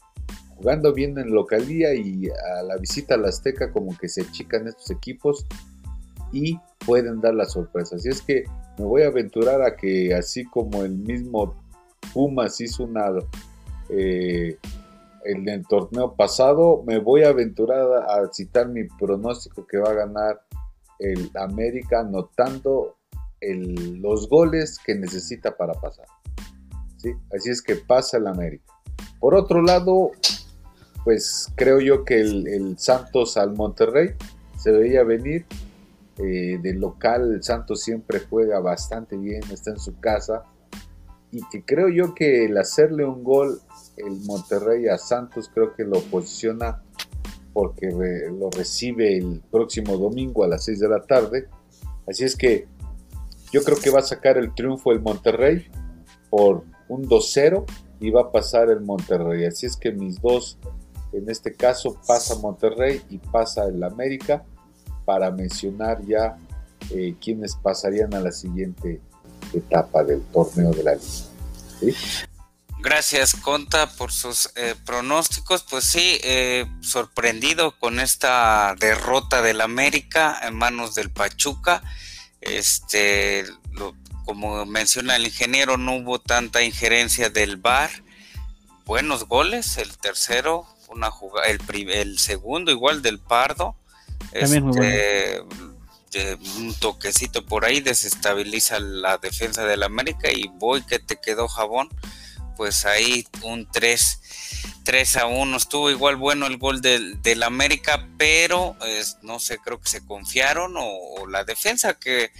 Jugando 0.56 0.92
bien 0.92 1.18
en 1.18 1.30
localía 1.30 1.94
y 1.94 2.28
a 2.28 2.62
la 2.62 2.76
visita 2.76 3.14
a 3.14 3.18
la 3.18 3.28
Azteca 3.28 3.72
como 3.72 3.96
que 3.96 4.08
se 4.08 4.22
achican 4.22 4.68
estos 4.68 4.90
equipos 4.90 5.46
y 6.32 6.58
pueden 6.84 7.20
dar 7.20 7.34
la 7.34 7.46
sorpresa. 7.46 7.96
Así 7.96 8.08
es 8.08 8.20
que 8.20 8.44
me 8.78 8.84
voy 8.84 9.02
a 9.02 9.08
aventurar 9.08 9.62
a 9.62 9.76
que 9.76 10.14
así 10.14 10.44
como 10.44 10.82
el 10.82 10.96
mismo 10.96 11.54
Pumas 12.12 12.60
hizo 12.60 12.84
una... 12.84 13.06
Eh, 13.88 14.56
en 15.24 15.48
el 15.48 15.66
torneo 15.66 16.14
pasado, 16.14 16.82
me 16.86 16.98
voy 16.98 17.24
a 17.24 17.28
aventurar 17.28 18.04
a 18.08 18.32
citar 18.32 18.68
mi 18.68 18.84
pronóstico 18.84 19.66
que 19.66 19.76
va 19.76 19.90
a 19.90 19.94
ganar 19.94 20.40
el 21.00 21.30
América 21.34 22.00
anotando 22.00 22.96
los 23.40 24.28
goles 24.28 24.78
que 24.84 24.94
necesita 24.94 25.56
para 25.56 25.72
pasar. 25.74 26.06
¿sí? 26.98 27.12
Así 27.34 27.50
es 27.50 27.62
que 27.62 27.76
pasa 27.76 28.18
el 28.18 28.26
América. 28.26 28.72
Por 29.18 29.34
otro 29.34 29.62
lado, 29.62 30.10
pues 31.04 31.48
creo 31.56 31.80
yo 31.80 32.04
que 32.04 32.20
el, 32.20 32.76
Santos 32.78 33.36
al 33.36 33.54
Monterrey 33.54 34.10
se 34.58 34.72
veía 34.72 35.02
venir. 35.04 35.46
Eh, 36.18 36.58
del 36.60 36.80
local 36.80 37.32
el 37.32 37.42
Santos 37.42 37.82
siempre 37.82 38.20
juega 38.28 38.60
bastante 38.60 39.16
bien, 39.16 39.42
está 39.50 39.70
en 39.70 39.78
su 39.78 39.98
casa. 40.00 40.44
Y 41.32 41.40
que 41.50 41.64
creo 41.64 41.88
yo 41.88 42.14
que 42.14 42.44
el 42.44 42.58
hacerle 42.58 43.04
un 43.04 43.24
gol 43.24 43.60
el 43.96 44.20
Monterrey 44.26 44.88
a 44.88 44.98
Santos 44.98 45.50
creo 45.52 45.74
que 45.74 45.84
lo 45.84 46.00
posiciona 46.02 46.82
porque 47.52 47.88
lo 47.88 48.50
recibe 48.50 49.16
el 49.16 49.42
próximo 49.50 49.96
domingo 49.96 50.44
a 50.44 50.48
las 50.48 50.64
6 50.64 50.80
de 50.80 50.88
la 50.88 51.02
tarde. 51.02 51.48
Así 52.06 52.24
es 52.24 52.36
que 52.36 52.66
yo 53.52 53.62
creo 53.62 53.78
que 53.78 53.90
va 53.90 54.00
a 54.00 54.04
sacar 54.04 54.38
el 54.38 54.54
triunfo 54.54 54.92
el 54.92 55.00
Monterrey 55.00 55.66
por 56.30 56.64
un 56.88 57.08
2-0 57.08 57.64
y 58.00 58.10
va 58.10 58.22
a 58.22 58.32
pasar 58.32 58.70
el 58.70 58.80
Monterrey. 58.80 59.44
Así 59.44 59.66
es 59.66 59.76
que 59.76 59.92
mis 59.92 60.20
dos 60.20 60.58
En 61.12 61.28
este 61.28 61.54
caso 61.54 62.00
pasa 62.06 62.36
Monterrey 62.36 63.02
y 63.10 63.18
pasa 63.18 63.64
el 63.64 63.82
América 63.82 64.44
para 65.04 65.32
mencionar 65.32 66.04
ya 66.06 66.36
eh, 66.90 67.16
quienes 67.20 67.56
pasarían 67.56 68.14
a 68.14 68.20
la 68.20 68.30
siguiente 68.30 69.00
etapa 69.52 70.04
del 70.04 70.20
torneo 70.32 70.70
de 70.70 70.84
la 70.84 70.94
liga. 70.94 72.29
Gracias, 72.82 73.36
Conta, 73.36 73.90
por 73.90 74.10
sus 74.10 74.50
eh, 74.56 74.74
pronósticos. 74.86 75.64
Pues 75.68 75.84
sí, 75.84 76.18
eh, 76.22 76.64
sorprendido 76.80 77.78
con 77.78 78.00
esta 78.00 78.74
derrota 78.80 79.42
del 79.42 79.60
América 79.60 80.40
en 80.42 80.56
manos 80.56 80.94
del 80.94 81.10
Pachuca. 81.10 81.82
Este, 82.40 83.44
como 84.24 84.64
menciona 84.64 85.16
el 85.16 85.26
ingeniero, 85.26 85.76
no 85.76 85.96
hubo 85.96 86.20
tanta 86.20 86.62
injerencia 86.62 87.28
del 87.28 87.58
VAR. 87.58 87.90
Buenos 88.86 89.28
goles, 89.28 89.76
el 89.76 89.98
tercero, 89.98 90.66
una 90.88 91.10
jugada, 91.10 91.48
el, 91.48 91.60
el 91.90 92.18
segundo 92.18 92.70
igual 92.70 93.02
del 93.02 93.18
Pardo. 93.18 93.76
Este, 94.32 95.42
un 96.56 96.74
toquecito 96.80 97.44
por 97.44 97.66
ahí 97.66 97.80
desestabiliza 97.80 98.80
la 98.80 99.18
defensa 99.18 99.66
del 99.66 99.82
América 99.82 100.30
y 100.32 100.48
voy 100.54 100.82
que 100.82 100.98
te 100.98 101.20
quedó 101.20 101.46
jabón 101.46 101.90
pues 102.60 102.84
ahí 102.84 103.26
un 103.40 103.66
3, 103.72 104.20
3 104.82 105.16
a 105.16 105.24
1. 105.24 105.56
Estuvo 105.56 105.90
igual 105.90 106.16
bueno 106.16 106.44
el 106.46 106.58
gol 106.58 106.82
del, 106.82 107.42
América, 107.42 108.06
pero 108.18 108.76
no 109.22 109.40
sé, 109.40 109.56
creo 109.64 109.80
que 109.80 109.88
se 109.88 110.04
confiaron 110.04 110.74
o, 110.76 111.26
la 111.26 111.44
defensa 111.44 111.94
que, 111.94 112.30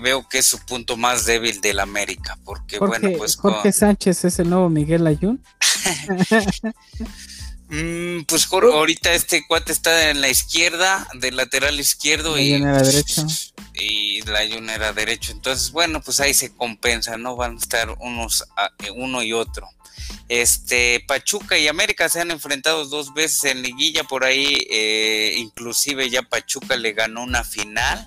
veo 0.00 0.26
que 0.26 0.38
es 0.38 0.46
su 0.46 0.64
punto 0.64 0.96
más 0.96 1.26
débil 1.26 1.60
del 1.60 1.80
América. 1.80 2.38
Porque 2.46 2.78
bueno, 2.78 3.10
pues. 3.18 3.36
Jorge 3.36 3.72
Sánchez 3.72 4.24
es 4.24 4.38
el 4.38 4.48
nuevo 4.48 4.70
Miguel 4.70 5.06
Ayun. 5.06 5.44
Mm, 7.68 8.22
pues 8.28 8.46
ahorita 8.50 9.12
este 9.12 9.44
cuate 9.46 9.72
está 9.72 10.10
en 10.10 10.20
la 10.20 10.28
izquierda, 10.28 11.08
del 11.14 11.36
lateral 11.36 11.80
izquierdo 11.80 12.38
y, 12.38 12.58
la 12.58 12.80
derecha. 12.80 13.26
y 13.74 14.22
la 14.22 14.42
era 14.44 14.92
derecho. 14.92 15.32
Entonces, 15.32 15.72
bueno, 15.72 16.00
pues 16.00 16.20
ahí 16.20 16.32
se 16.32 16.54
compensa, 16.54 17.16
¿no? 17.16 17.34
Van 17.34 17.56
a 17.56 17.58
estar 17.58 17.90
unos 17.98 18.44
eh, 18.84 18.90
uno 18.94 19.22
y 19.22 19.32
otro. 19.32 19.68
Este 20.28 21.04
Pachuca 21.08 21.58
y 21.58 21.66
América 21.66 22.08
se 22.08 22.20
han 22.20 22.30
enfrentado 22.30 22.84
dos 22.84 23.12
veces 23.14 23.44
en 23.44 23.62
liguilla 23.62 24.04
por 24.04 24.24
ahí, 24.24 24.66
eh, 24.70 25.34
inclusive 25.36 26.08
ya 26.08 26.22
Pachuca 26.22 26.76
le 26.76 26.92
ganó 26.92 27.24
una 27.24 27.42
final 27.42 28.06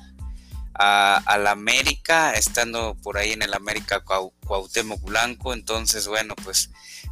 a, 0.74 1.38
la 1.38 1.52
América, 1.52 2.32
estando 2.32 2.96
por 3.04 3.18
ahí 3.18 3.34
en 3.34 3.42
el 3.42 3.54
América 3.54 4.02
Cuauhtémoc 4.02 5.02
Blanco. 5.04 5.54
Entonces, 5.54 6.08
bueno, 6.08 6.36
pues 6.44 6.70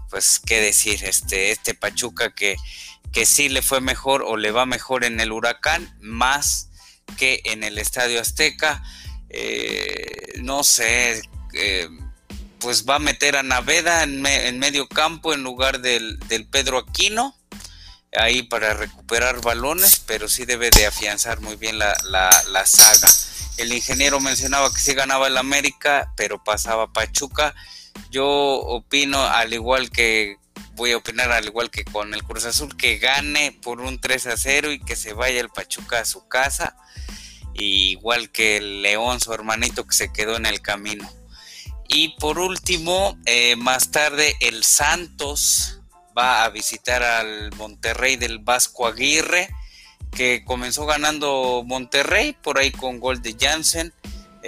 pues 0.09 0.39
qué 0.45 0.61
decir, 0.61 1.03
este, 1.03 1.51
este 1.51 1.73
Pachuca 1.73 2.33
que, 2.33 2.57
que 3.11 3.25
sí 3.25 3.49
le 3.49 3.61
fue 3.61 3.81
mejor 3.81 4.23
o 4.23 4.37
le 4.37 4.51
va 4.51 4.65
mejor 4.65 5.03
en 5.03 5.19
el 5.19 5.31
huracán, 5.31 5.95
más 6.01 6.69
que 7.17 7.41
en 7.45 7.63
el 7.63 7.77
Estadio 7.77 8.21
Azteca. 8.21 8.83
Eh, 9.29 10.33
no 10.37 10.63
sé, 10.63 11.21
eh, 11.53 11.89
pues 12.59 12.85
va 12.85 12.95
a 12.95 12.99
meter 12.99 13.35
a 13.35 13.43
Naveda 13.43 14.03
en, 14.03 14.21
medio 14.59 14.87
campo 14.87 15.33
en 15.33 15.43
lugar 15.43 15.79
del, 15.79 16.19
Pedro 16.51 16.79
Aquino, 16.79 17.35
ahí 18.13 18.43
para 18.43 18.73
recuperar 18.73 19.41
balones, 19.41 20.01
pero 20.05 20.27
sí 20.27 20.45
debe 20.45 20.69
de 20.69 20.87
afianzar 20.87 21.41
muy 21.41 21.55
bien 21.55 21.77
la, 21.77 21.95
la 22.03 22.65
saga. 22.65 23.09
El 23.57 23.73
ingeniero 23.73 24.19
mencionaba 24.19 24.71
que 24.71 24.79
sí 24.79 24.93
ganaba 24.93 25.27
el 25.27 25.37
América, 25.37 26.13
pero 26.15 26.43
pasaba 26.43 26.93
Pachuca 26.93 27.55
yo 28.09 28.27
opino, 28.27 29.21
al 29.21 29.53
igual 29.53 29.89
que 29.89 30.37
voy 30.77 30.91
a 30.91 30.97
opinar 30.97 31.31
al 31.31 31.45
igual 31.45 31.71
que 31.71 31.83
con 31.83 32.13
el 32.13 32.23
Cruz 32.23 32.45
Azul, 32.45 32.77
que 32.77 32.97
gane 32.99 33.57
por 33.63 33.81
un 33.81 33.99
3 33.99 34.27
a 34.27 34.37
0 34.37 34.71
y 34.71 34.79
que 34.79 34.95
se 34.95 35.13
vaya 35.13 35.41
el 35.41 35.49
Pachuca 35.49 35.99
a 35.99 36.05
su 36.05 36.27
casa, 36.27 36.77
igual 37.53 38.31
que 38.31 38.57
el 38.57 38.83
León, 38.83 39.19
su 39.19 39.33
hermanito, 39.33 39.85
que 39.85 39.95
se 39.95 40.13
quedó 40.13 40.35
en 40.35 40.45
el 40.45 40.61
camino. 40.61 41.09
Y 41.89 42.09
por 42.19 42.37
último, 42.39 43.17
eh, 43.25 43.55
más 43.55 43.91
tarde 43.91 44.35
el 44.39 44.63
Santos 44.63 45.79
va 46.17 46.43
a 46.43 46.49
visitar 46.49 47.01
al 47.01 47.51
Monterrey 47.55 48.15
del 48.15 48.39
Vasco 48.39 48.87
Aguirre, 48.87 49.49
que 50.11 50.43
comenzó 50.45 50.85
ganando 50.85 51.63
Monterrey 51.65 52.33
por 52.33 52.59
ahí 52.59 52.71
con 52.71 52.99
gol 52.99 53.21
de 53.21 53.35
Jansen 53.39 53.93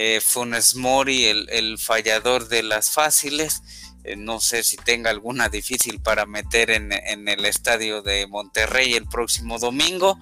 eh, 0.01 0.21
Funes 0.21 0.75
Mori, 0.75 1.25
el, 1.25 1.77
fallador 1.77 2.47
de 2.47 2.63
las 2.63 2.91
fáciles. 2.91 3.61
Eh, 4.05 4.15
no 4.15 4.39
sé 4.39 4.63
si 4.63 4.77
tenga 4.77 5.09
alguna 5.09 5.49
difícil 5.49 5.99
para 5.99 6.25
meter 6.25 6.71
en, 6.71 6.93
el 7.27 7.43
estadio 7.43 8.01
de 8.01 8.25
Monterrey 8.25 8.93
el 8.93 9.09
próximo 9.09 9.59
domingo. 9.59 10.17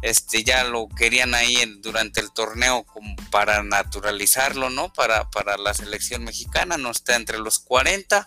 Este 0.00 0.44
ya 0.44 0.62
lo 0.62 0.88
querían 0.88 1.34
ahí 1.34 1.56
durante 1.80 2.20
el 2.20 2.30
torneo 2.32 2.86
para 3.32 3.64
naturalizarlo, 3.64 4.70
¿no? 4.70 4.92
Para, 4.92 5.28
para 5.30 5.58
la 5.58 5.74
selección 5.74 6.22
mexicana, 6.22 6.78
no 6.78 6.92
está 6.92 7.16
entre 7.16 7.38
los 7.38 7.58
40 7.58 8.24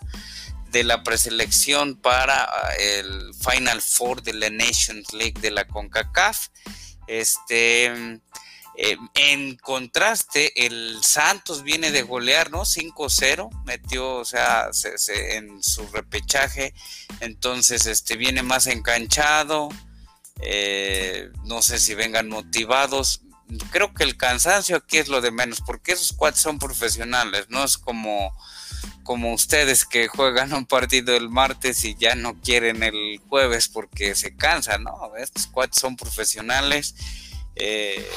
de 0.70 0.84
la 0.84 1.02
preselección 1.02 1.96
para 1.96 2.44
ah, 2.44 2.74
el 2.78 3.32
Final 3.36 3.80
Four 3.80 4.22
de 4.22 4.34
la 4.34 4.50
Nations 4.50 5.14
League 5.14 5.40
de 5.40 5.50
la 5.50 5.66
CONCACAF. 5.66 6.48
Este 7.06 8.20
eh, 8.82 8.96
en 9.14 9.56
contraste, 9.56 10.64
el 10.64 11.04
Santos 11.04 11.64
viene 11.64 11.90
de 11.90 12.00
golear, 12.00 12.50
¿no? 12.50 12.64
5-0, 12.64 13.50
metió, 13.66 14.14
o 14.14 14.24
sea, 14.24 14.70
en 15.08 15.62
su 15.62 15.86
repechaje, 15.88 16.72
entonces 17.20 17.84
este 17.84 18.16
viene 18.16 18.42
más 18.42 18.66
enganchado, 18.66 19.68
eh, 20.40 21.28
no 21.44 21.60
sé 21.60 21.78
si 21.78 21.94
vengan 21.94 22.30
motivados. 22.30 23.20
Creo 23.70 23.92
que 23.92 24.04
el 24.04 24.16
cansancio 24.16 24.76
aquí 24.76 24.96
es 24.96 25.08
lo 25.08 25.20
de 25.20 25.30
menos, 25.30 25.60
porque 25.60 25.92
esos 25.92 26.14
cuates 26.14 26.40
son 26.40 26.58
profesionales, 26.58 27.48
no 27.50 27.62
es 27.62 27.76
como, 27.76 28.32
como 29.02 29.34
ustedes 29.34 29.84
que 29.84 30.08
juegan 30.08 30.54
un 30.54 30.64
partido 30.64 31.14
el 31.14 31.28
martes 31.28 31.84
y 31.84 31.96
ya 31.96 32.14
no 32.14 32.40
quieren 32.40 32.82
el 32.82 33.20
jueves 33.28 33.68
porque 33.68 34.14
se 34.14 34.34
cansan, 34.34 34.84
¿no? 34.84 35.14
Estos 35.18 35.48
cuates 35.48 35.78
son 35.78 35.98
profesionales 35.98 36.94
eh, 37.56 38.08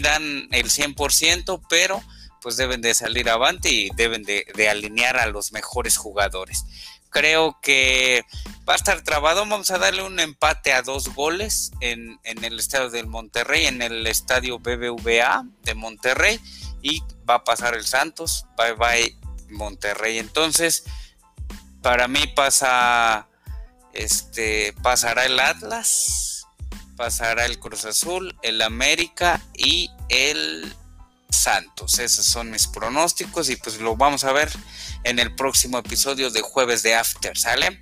dan 0.00 0.48
el 0.52 0.70
100%, 0.70 1.60
pero 1.68 2.02
pues 2.42 2.56
deben 2.56 2.80
de 2.80 2.94
salir 2.94 3.28
avante 3.28 3.70
y 3.70 3.90
deben 3.96 4.22
de, 4.22 4.68
alinear 4.70 5.16
a 5.16 5.26
los 5.26 5.52
mejores 5.52 5.96
jugadores. 5.96 6.64
Creo 7.10 7.58
que 7.62 8.24
va 8.68 8.74
a 8.74 8.76
estar 8.76 9.02
trabado. 9.02 9.40
Vamos 9.40 9.70
a 9.70 9.78
darle 9.78 10.02
un 10.02 10.20
empate 10.20 10.72
a 10.72 10.82
dos 10.82 11.14
goles 11.14 11.72
en, 11.80 12.20
el 12.24 12.58
estadio 12.58 12.90
del 12.90 13.06
Monterrey, 13.06 13.66
en 13.66 13.82
el 13.82 14.06
estadio 14.06 14.58
BBVA 14.58 15.44
de 15.62 15.74
Monterrey. 15.74 16.40
Y 16.82 17.02
va 17.28 17.36
a 17.36 17.44
pasar 17.44 17.74
el 17.74 17.86
Santos. 17.86 18.44
Bye 18.56 18.74
bye 18.74 19.16
Monterrey. 19.48 20.18
Entonces, 20.18 20.84
para 21.82 22.06
mí 22.06 22.26
pasa, 22.34 23.28
este, 23.92 24.74
pasará 24.82 25.24
el 25.24 25.40
Atlas 25.40 26.35
pasará 26.96 27.44
el 27.44 27.58
Cruz 27.58 27.84
Azul, 27.84 28.36
el 28.42 28.62
América 28.62 29.42
y 29.54 29.90
el 30.08 30.74
Santos. 31.30 31.98
Esos 31.98 32.24
son 32.24 32.50
mis 32.50 32.66
pronósticos 32.66 33.50
y 33.50 33.56
pues 33.56 33.80
lo 33.80 33.96
vamos 33.96 34.24
a 34.24 34.32
ver 34.32 34.50
en 35.04 35.18
el 35.18 35.34
próximo 35.34 35.78
episodio 35.78 36.30
de 36.30 36.40
Jueves 36.40 36.82
de 36.82 36.94
After, 36.94 37.36
¿sale? 37.36 37.80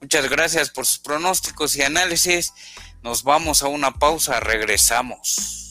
Muchas 0.00 0.28
gracias 0.28 0.70
por 0.70 0.86
sus 0.86 0.98
pronósticos 0.98 1.76
y 1.76 1.82
análisis. 1.82 2.52
Nos 3.02 3.22
vamos 3.22 3.62
a 3.62 3.68
una 3.68 3.94
pausa, 3.94 4.40
regresamos. 4.40 5.65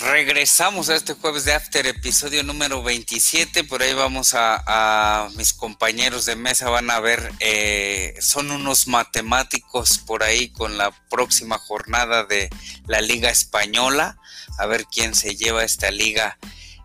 Regresamos 0.00 0.88
a 0.88 0.96
este 0.96 1.14
jueves 1.14 1.44
de 1.44 1.52
After, 1.52 1.86
episodio 1.86 2.42
número 2.42 2.82
27. 2.82 3.64
Por 3.64 3.82
ahí 3.82 3.94
vamos 3.94 4.34
a, 4.34 5.28
mis 5.36 5.52
compañeros 5.52 6.24
de 6.26 6.36
mesa, 6.36 6.70
van 6.70 6.90
a 6.90 7.00
ver, 7.00 7.32
eh, 7.40 8.14
son 8.20 8.50
unos 8.50 8.86
matemáticos 8.86 9.98
por 9.98 10.22
ahí 10.22 10.50
con 10.50 10.78
la 10.78 10.90
próxima 11.08 11.58
jornada 11.58 12.24
de 12.24 12.48
la 12.86 13.00
Liga 13.00 13.30
Española. 13.30 14.18
A 14.58 14.66
ver 14.66 14.86
quién 14.86 15.14
se 15.14 15.36
lleva 15.36 15.64
esta 15.64 15.90
liga 15.90 16.38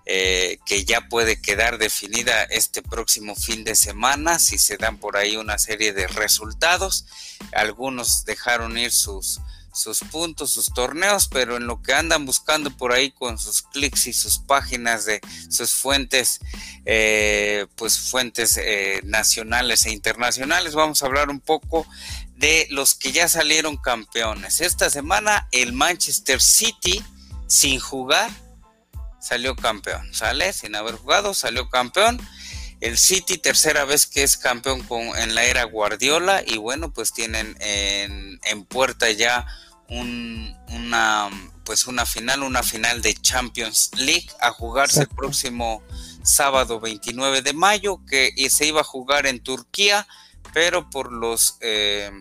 eh, 0.06 0.60
que 0.66 0.84
ya 0.86 1.08
puede 1.08 1.42
quedar 1.42 1.78
definida 1.78 2.44
este 2.44 2.82
próximo 2.82 3.36
fin 3.36 3.64
de 3.64 3.76
semana, 3.76 4.40
si 4.40 4.58
se 4.58 4.78
dan 4.78 4.98
por 4.98 5.18
ahí 5.18 5.38
una 5.38 5.58
serie 5.58 5.94
de 5.94 6.08
resultados. 6.08 7.06
Algunos 7.54 8.26
dejaron 8.26 8.78
ir 8.78 8.92
sus 8.92 9.40
sus 9.74 10.00
puntos, 10.00 10.52
sus 10.52 10.74
torneos, 10.74 11.28
pero 11.28 11.58
en 11.58 11.68
lo 11.68 11.82
que 11.82 11.94
andan 11.94 12.26
buscando 12.26 12.70
por 12.78 12.94
ahí 12.94 13.12
con 13.12 13.38
sus 13.38 13.64
clics 13.64 14.08
y 14.08 14.14
sus 14.14 14.40
páginas 14.40 15.06
de 15.06 15.20
sus 15.50 15.74
fuentes, 15.74 16.40
eh, 16.86 17.66
pues 17.76 18.00
fuentes 18.00 18.58
eh, 18.58 19.02
nacionales 19.04 19.86
e 19.86 19.92
internacionales, 19.92 20.76
vamos 20.76 21.02
a 21.02 21.08
hablar 21.08 21.30
un 21.30 21.40
poco 21.40 21.88
de 22.36 22.68
los 22.70 22.96
que 22.96 23.12
ya 23.12 23.28
salieron 23.28 23.78
campeones. 23.78 24.62
Esta 24.62 24.90
semana 24.90 25.48
el 25.52 25.74
Manchester 25.74 26.42
City, 26.42 27.04
sin 27.48 27.80
jugar, 27.80 28.30
salió 29.20 29.56
campeón, 29.56 30.14
¿sale? 30.14 30.54
Sin 30.54 30.76
haber 30.76 30.96
jugado, 30.96 31.34
salió 31.34 31.70
campeón. 31.70 32.20
El 32.82 32.98
City, 32.98 33.38
tercera 33.38 33.86
vez 33.86 34.06
que 34.06 34.24
es 34.24 34.36
campeón 34.36 34.84
con, 34.84 35.18
en 35.18 35.36
la 35.36 35.46
era 35.46 35.64
Guardiola, 35.64 36.44
y 36.46 36.58
bueno, 36.58 36.92
pues 36.92 37.14
tienen 37.14 37.56
en, 37.62 38.42
en 38.44 38.66
puerta 38.66 39.10
ya 39.10 39.48
una, 40.00 41.30
pues 41.64 41.88
una 41.88 42.06
final, 42.06 42.44
una 42.44 42.64
final 42.64 43.02
de 43.02 43.14
Champions 43.14 43.92
League 43.98 44.28
a 44.42 44.52
jugarse 44.52 45.02
el 45.02 45.08
próximo 45.08 45.84
sábado 46.24 46.80
29 46.80 47.42
de 47.42 47.54
mayo, 47.54 48.00
que 48.06 48.34
se 48.50 48.68
iba 48.68 48.82
a 48.82 48.86
jugar 48.86 49.28
en 49.28 49.44
Turquía, 49.44 50.08
pero 50.54 50.90
por 50.90 51.12
los 51.12 51.58
eh, 51.62 52.12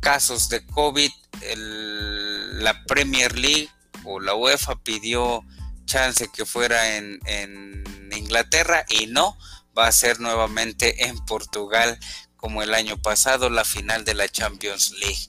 casos 0.00 0.48
de 0.48 0.66
COVID, 0.66 1.10
la 1.56 2.84
Premier 2.84 3.38
League 3.38 3.70
o 4.04 4.20
la 4.20 4.34
UEFA 4.34 4.76
pidió 4.82 5.44
chance 5.84 6.28
que 6.32 6.46
fuera 6.46 6.96
en, 6.96 7.20
en 7.26 7.84
Inglaterra 8.12 8.84
y 8.88 9.06
no, 9.06 9.36
va 9.76 9.86
a 9.86 9.92
ser 9.92 10.20
nuevamente 10.20 11.06
en 11.06 11.18
Portugal 11.24 11.98
como 12.36 12.62
el 12.62 12.74
año 12.74 12.96
pasado, 13.00 13.50
la 13.50 13.64
final 13.64 14.04
de 14.04 14.14
la 14.14 14.28
Champions 14.28 14.92
League. 14.92 15.28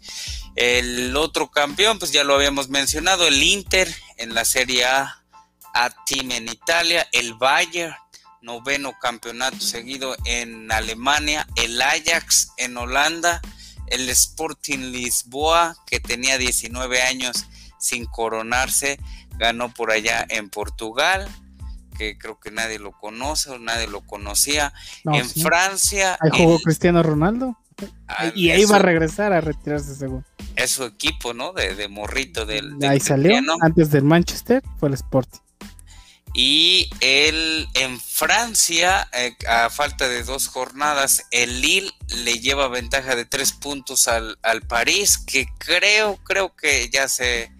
El 0.56 1.16
otro 1.16 1.50
campeón, 1.50 2.00
pues 2.00 2.12
ya 2.12 2.24
lo 2.24 2.36
habíamos 2.36 2.70
mencionado, 2.70 3.28
el 3.28 3.42
Inter 3.42 3.94
en 4.18 4.34
la 4.34 4.46
Serie 4.46 4.86
A, 4.86 5.24
a 5.74 5.90
Team 6.06 6.32
en 6.32 6.50
Italia, 6.50 7.08
el 7.12 7.34
Bayern, 7.36 7.96
noveno 8.42 8.94
campeonato 9.00 9.60
seguido 9.60 10.16
en 10.26 10.72
Alemania, 10.72 11.48
el 11.56 11.82
Ajax 11.82 12.52
en 12.58 12.76
Holanda, 12.78 13.42
el 13.88 14.10
Sporting 14.10 14.92
Lisboa, 14.92 15.76
que 15.86 16.00
tenía 16.00 16.38
19 16.38 17.02
años 17.02 17.46
sin 17.78 18.06
coronarse, 18.06 19.00
ganó 19.38 19.74
por 19.74 19.92
allá 19.92 20.26
en 20.30 20.50
Portugal, 20.50 21.28
que 21.98 22.18
creo 22.18 22.40
que 22.40 22.52
nadie 22.52 22.80
lo 22.80 22.92
conoce 22.94 23.52
o 23.52 23.60
nadie 23.60 23.88
lo 23.88 24.02
conocía. 24.02 24.74
en 25.06 25.30
Francia. 25.30 26.18
Ahí 26.20 26.32
jugó 26.34 26.60
Cristiano 26.60 27.04
Ronaldo. 27.04 27.58
Ah, 28.08 28.32
y 28.36 28.50
ahí 28.50 28.66
va 28.66 28.78
a 28.78 28.80
regresar 28.80 29.34
a 29.34 29.42
retirarse 29.42 29.96
según. 29.96 30.26
Es 30.56 30.72
su 30.72 30.84
equipo, 30.84 31.34
¿no? 31.34 31.54
De, 31.54 31.88
morrito 31.88 32.46
del, 32.46 32.78
Ahí 32.84 33.00
salió 33.00 33.40
antes 33.62 33.92
del 33.92 34.04
Manchester, 34.04 34.64
fue 34.80 34.90
el 34.90 34.96
Sporting. 34.96 35.40
Y 36.34 36.90
él 37.02 37.68
en 37.74 38.00
Francia, 38.00 39.10
eh, 39.12 39.36
a 39.50 39.70
falta 39.70 40.08
de 40.08 40.24
dos 40.24 40.48
jornadas, 40.48 41.26
el 41.32 41.60
Lille 41.60 41.92
le 42.24 42.40
lleva 42.40 42.70
ventaja 42.70 43.16
de 43.16 43.26
tres 43.26 43.52
puntos 43.52 44.08
al, 44.08 44.38
al 44.42 44.62
París, 44.62 45.18
que 45.18 45.48
creo, 45.58 46.18
creo 46.24 46.56
que 46.56 46.90
ya 46.90 47.10
se 47.10 47.52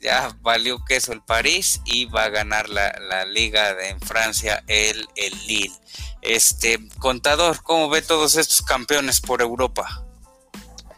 ya 0.00 0.36
valió 0.40 0.84
queso 0.84 1.12
el 1.12 1.22
París 1.22 1.80
y 1.84 2.04
va 2.04 2.24
a 2.24 2.28
ganar 2.28 2.68
la, 2.68 3.24
liga 3.24 3.74
de, 3.74 3.88
en 3.88 4.00
Francia 4.00 4.62
el, 4.68 5.08
el 5.16 5.32
Lille. 5.46 5.74
Este, 6.28 6.78
contador, 6.98 7.62
¿cómo 7.62 7.88
ve 7.88 8.02
todos 8.02 8.36
estos 8.36 8.60
campeones 8.62 9.20
por 9.20 9.40
Europa? 9.40 10.04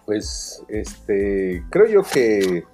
Pues, 0.07 0.63
este, 0.69 1.63
creo 1.71 1.87
yo 1.87 2.03
que 2.03 2.65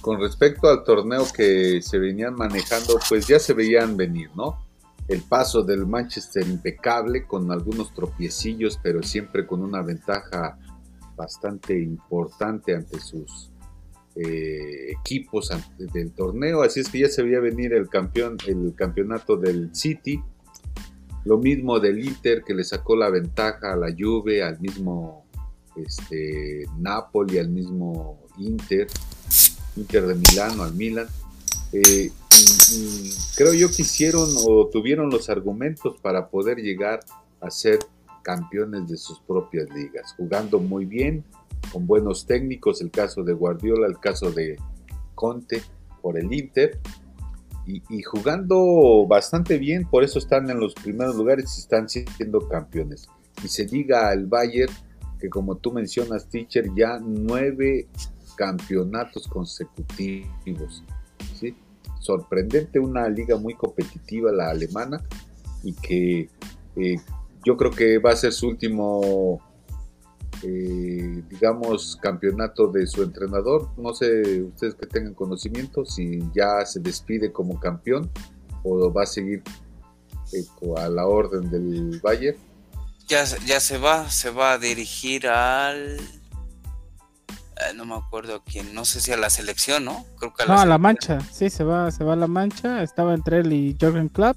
con 0.00 0.20
respecto 0.20 0.68
al 0.68 0.82
torneo 0.82 1.26
que 1.32 1.80
se 1.80 1.98
venían 1.98 2.34
manejando, 2.34 2.98
pues 3.08 3.28
ya 3.28 3.38
se 3.38 3.52
veían 3.52 3.96
venir, 3.96 4.30
¿no? 4.34 4.66
El 5.06 5.22
paso 5.22 5.62
del 5.62 5.86
Manchester 5.86 6.44
impecable, 6.46 7.26
con 7.26 7.52
algunos 7.52 7.94
tropiecillos, 7.94 8.78
pero 8.82 9.02
siempre 9.02 9.46
con 9.46 9.62
una 9.62 9.82
ventaja 9.82 10.58
bastante 11.16 11.80
importante 11.80 12.74
ante 12.74 12.98
sus 12.98 13.50
eh, 14.16 14.90
equipos 14.90 15.50
del 15.78 16.12
torneo. 16.12 16.62
Así 16.62 16.80
es 16.80 16.88
que 16.88 17.00
ya 17.00 17.08
se 17.08 17.22
veía 17.22 17.40
venir 17.40 17.74
el 17.74 17.88
campeón, 17.88 18.38
el 18.46 18.74
campeonato 18.74 19.36
del 19.36 19.74
City, 19.74 20.20
lo 21.24 21.38
mismo 21.38 21.80
del 21.80 22.04
Inter 22.04 22.42
que 22.44 22.54
le 22.54 22.64
sacó 22.64 22.96
la 22.96 23.10
ventaja 23.10 23.72
a 23.72 23.76
la 23.76 23.94
Juve, 23.96 24.42
al 24.42 24.58
mismo 24.60 25.26
este, 25.76 26.64
Napoli, 26.78 27.38
al 27.38 27.50
mismo 27.50 28.18
Inter, 28.38 28.88
Inter 29.76 30.06
de 30.06 30.14
Milano, 30.14 30.62
al 30.62 30.74
Milan. 30.74 31.06
Eh, 31.72 32.10
creo 33.36 33.54
yo 33.54 33.68
que 33.68 33.82
hicieron 33.82 34.28
o 34.46 34.68
tuvieron 34.68 35.10
los 35.10 35.28
argumentos 35.28 35.96
para 36.00 36.28
poder 36.28 36.58
llegar 36.58 37.00
a 37.40 37.50
ser 37.50 37.78
campeones 38.22 38.88
de 38.88 38.96
sus 38.96 39.20
propias 39.20 39.68
ligas, 39.70 40.14
jugando 40.16 40.58
muy 40.58 40.84
bien, 40.84 41.24
con 41.72 41.86
buenos 41.86 42.26
técnicos, 42.26 42.80
el 42.80 42.90
caso 42.90 43.22
de 43.22 43.32
Guardiola, 43.32 43.86
el 43.86 43.98
caso 43.98 44.30
de 44.30 44.58
Conte 45.14 45.62
por 46.02 46.18
el 46.18 46.32
Inter, 46.32 46.78
y, 47.88 48.02
jugando 48.02 49.06
bastante 49.06 49.58
bien, 49.58 49.86
por 49.88 50.04
eso 50.04 50.18
están 50.18 50.50
en 50.50 50.58
los 50.58 50.74
primeros 50.74 51.16
lugares 51.16 51.56
y 51.56 51.60
están 51.60 51.88
siendo 51.88 52.48
campeones. 52.48 53.08
Y 53.44 53.48
se 53.48 53.64
diga 53.66 54.08
al 54.08 54.26
Bayern 54.26 54.72
que 55.18 55.28
como 55.28 55.56
tú 55.56 55.72
mencionas, 55.72 56.28
teacher, 56.28 56.70
ya 56.74 56.98
nueve 56.98 57.88
campeonatos 58.36 59.28
consecutivos. 59.28 60.82
Sorprendente, 61.98 62.78
una 62.78 63.06
liga 63.10 63.36
muy 63.36 63.54
competitiva, 63.54 64.32
la 64.32 64.48
alemana, 64.48 65.02
y 65.62 65.74
que 65.74 66.30
eh, 66.76 66.96
yo 67.44 67.58
creo 67.58 67.70
que 67.70 67.98
va 67.98 68.12
a 68.12 68.16
ser 68.16 68.32
su 68.32 68.48
último 68.48 69.38
eh, 70.42 71.22
digamos, 71.28 71.98
campeonato 72.00 72.68
de 72.68 72.86
su 72.86 73.02
entrenador. 73.02 73.68
No 73.76 73.94
sé 73.94 74.42
ustedes 74.42 74.74
que 74.74 74.86
tengan 74.86 75.14
conocimiento 75.14 75.84
si 75.84 76.20
ya 76.34 76.64
se 76.64 76.80
despide 76.80 77.32
como 77.32 77.58
campeón 77.60 78.10
o 78.62 78.92
va 78.92 79.02
a 79.02 79.06
seguir 79.06 79.42
eh, 80.32 80.44
a 80.76 80.88
la 80.88 81.06
orden 81.06 81.50
del 81.50 82.00
Bayern. 82.00 82.38
Ya, 83.06 83.24
ya 83.24 83.60
se 83.60 83.78
va, 83.78 84.08
se 84.08 84.30
va 84.30 84.52
a 84.52 84.58
dirigir 84.58 85.26
al... 85.26 85.98
Eh, 85.98 87.74
no 87.74 87.84
me 87.84 87.94
acuerdo 87.96 88.36
a 88.36 88.44
quién, 88.44 88.72
no 88.74 88.84
sé 88.84 89.00
si 89.00 89.12
a 89.12 89.16
la 89.16 89.28
selección, 89.28 89.84
¿no? 89.84 90.06
Creo 90.18 90.32
que 90.32 90.44
a 90.44 90.46
la, 90.46 90.54
no, 90.54 90.60
a 90.60 90.66
la 90.66 90.78
Mancha, 90.78 91.20
sí, 91.32 91.50
se 91.50 91.64
va, 91.64 91.90
se 91.90 92.04
va 92.04 92.14
a 92.14 92.16
la 92.16 92.28
Mancha. 92.28 92.82
Estaba 92.82 93.12
entre 93.12 93.40
él 93.40 93.52
y 93.52 93.76
Jürgen 93.78 94.08
Klopp, 94.08 94.36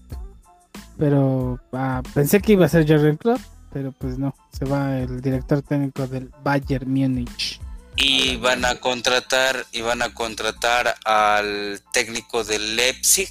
pero 0.98 1.60
ah, 1.72 2.02
pensé 2.14 2.42
que 2.42 2.54
iba 2.54 2.66
a 2.66 2.70
ser 2.70 2.86
Jürgen 2.86 3.16
Klopp, 3.16 3.40
pero 3.74 3.92
pues 3.92 4.20
no, 4.20 4.36
se 4.56 4.66
va 4.66 5.00
el 5.00 5.20
director 5.20 5.64
técnico 5.64 6.08
del 6.08 6.30
Bayern 6.44 6.90
Múnich. 6.90 7.60
Y 7.96 8.38
van 8.38 8.66
a 8.66 8.76
contratar, 8.76 9.66
y 9.72 9.82
van 9.82 10.02
a 10.02 10.14
contratar 10.14 10.96
al 11.06 11.82
técnico 11.92 12.44
del 12.44 12.76
Leipzig, 12.76 13.30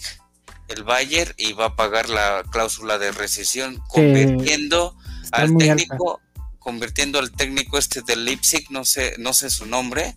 el 0.69 0.83
Bayern, 0.83 1.33
y 1.37 1.53
va 1.53 1.67
a 1.67 1.77
pagar 1.77 2.09
la 2.09 2.43
cláusula 2.51 2.99
de 2.99 3.13
rescisión, 3.13 3.81
convirtiendo 3.89 4.97
al 5.31 5.57
técnico, 5.57 6.21
convirtiendo 6.59 7.19
al 7.19 7.31
técnico 7.31 7.79
este 7.79 8.03
del 8.03 8.25
Leipzig, 8.25 8.67
no 8.71 8.85
sé, 8.85 9.15
no 9.19 9.33
sé 9.33 9.51
su 9.51 9.67
nombre, 9.67 10.17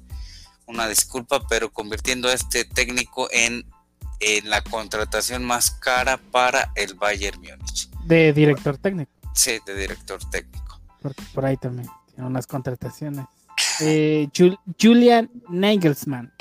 una 0.65 0.87
disculpa, 0.87 1.47
pero 1.47 1.71
convirtiendo 1.71 2.29
a 2.29 2.33
este 2.33 2.65
técnico 2.65 3.27
en, 3.31 3.65
en 4.19 4.49
la 4.49 4.61
contratación 4.61 5.43
más 5.43 5.71
cara 5.71 6.17
para 6.17 6.71
el 6.75 6.95
Bayern 6.95 7.39
Múnich. 7.39 7.89
De 8.05 8.33
director 8.33 8.77
técnico. 8.77 9.11
Sí, 9.35 9.59
de 9.65 9.75
director 9.75 10.19
técnico. 10.31 10.79
por 11.33 11.45
ahí 11.45 11.57
también 11.57 11.89
tiene 12.13 12.27
unas 12.27 12.47
contrataciones. 12.47 13.25
Eh, 13.81 14.29
Julian 14.81 15.29
Nagelsmann. 15.49 16.33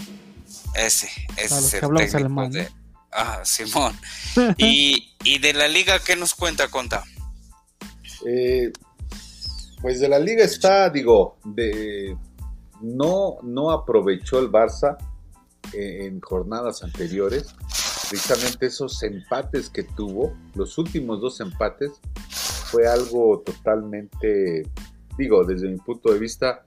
Ese, 0.77 1.09
ese 1.37 1.59
es 1.59 1.75
el 1.75 1.91
técnico 1.97 2.49
de... 2.49 2.69
Ah, 3.11 3.41
Simón. 3.45 3.99
y, 4.57 5.39
de 5.41 5.53
la 5.53 5.67
liga 5.67 5.99
qué 5.99 6.15
nos 6.15 6.35
cuenta, 6.35 6.69
Conta? 6.69 7.03
Eh, 8.25 8.73
pues 9.81 9.99
de 9.99 10.09
la 10.09 10.21
liga 10.21 10.45
está, 10.45 10.91
digo, 10.91 11.39
de 11.45 12.17
no, 12.81 13.39
no 13.43 13.71
aprovechó 13.71 14.39
el 14.39 14.51
Barça 14.51 14.97
en 15.73 16.21
jornadas 16.21 16.83
anteriores. 16.83 17.55
Precisamente 18.11 18.67
esos 18.67 19.03
empates 19.03 19.71
que 19.71 19.83
tuvo, 19.83 20.37
los 20.55 20.79
últimos 20.79 21.21
dos 21.21 21.41
empates, 21.41 21.93
fue 22.75 22.89
algo 22.89 23.39
totalmente, 23.47 24.69
digo, 25.17 25.45
desde 25.45 25.69
mi 25.69 25.77
punto 25.77 26.13
de 26.13 26.19
vista, 26.19 26.67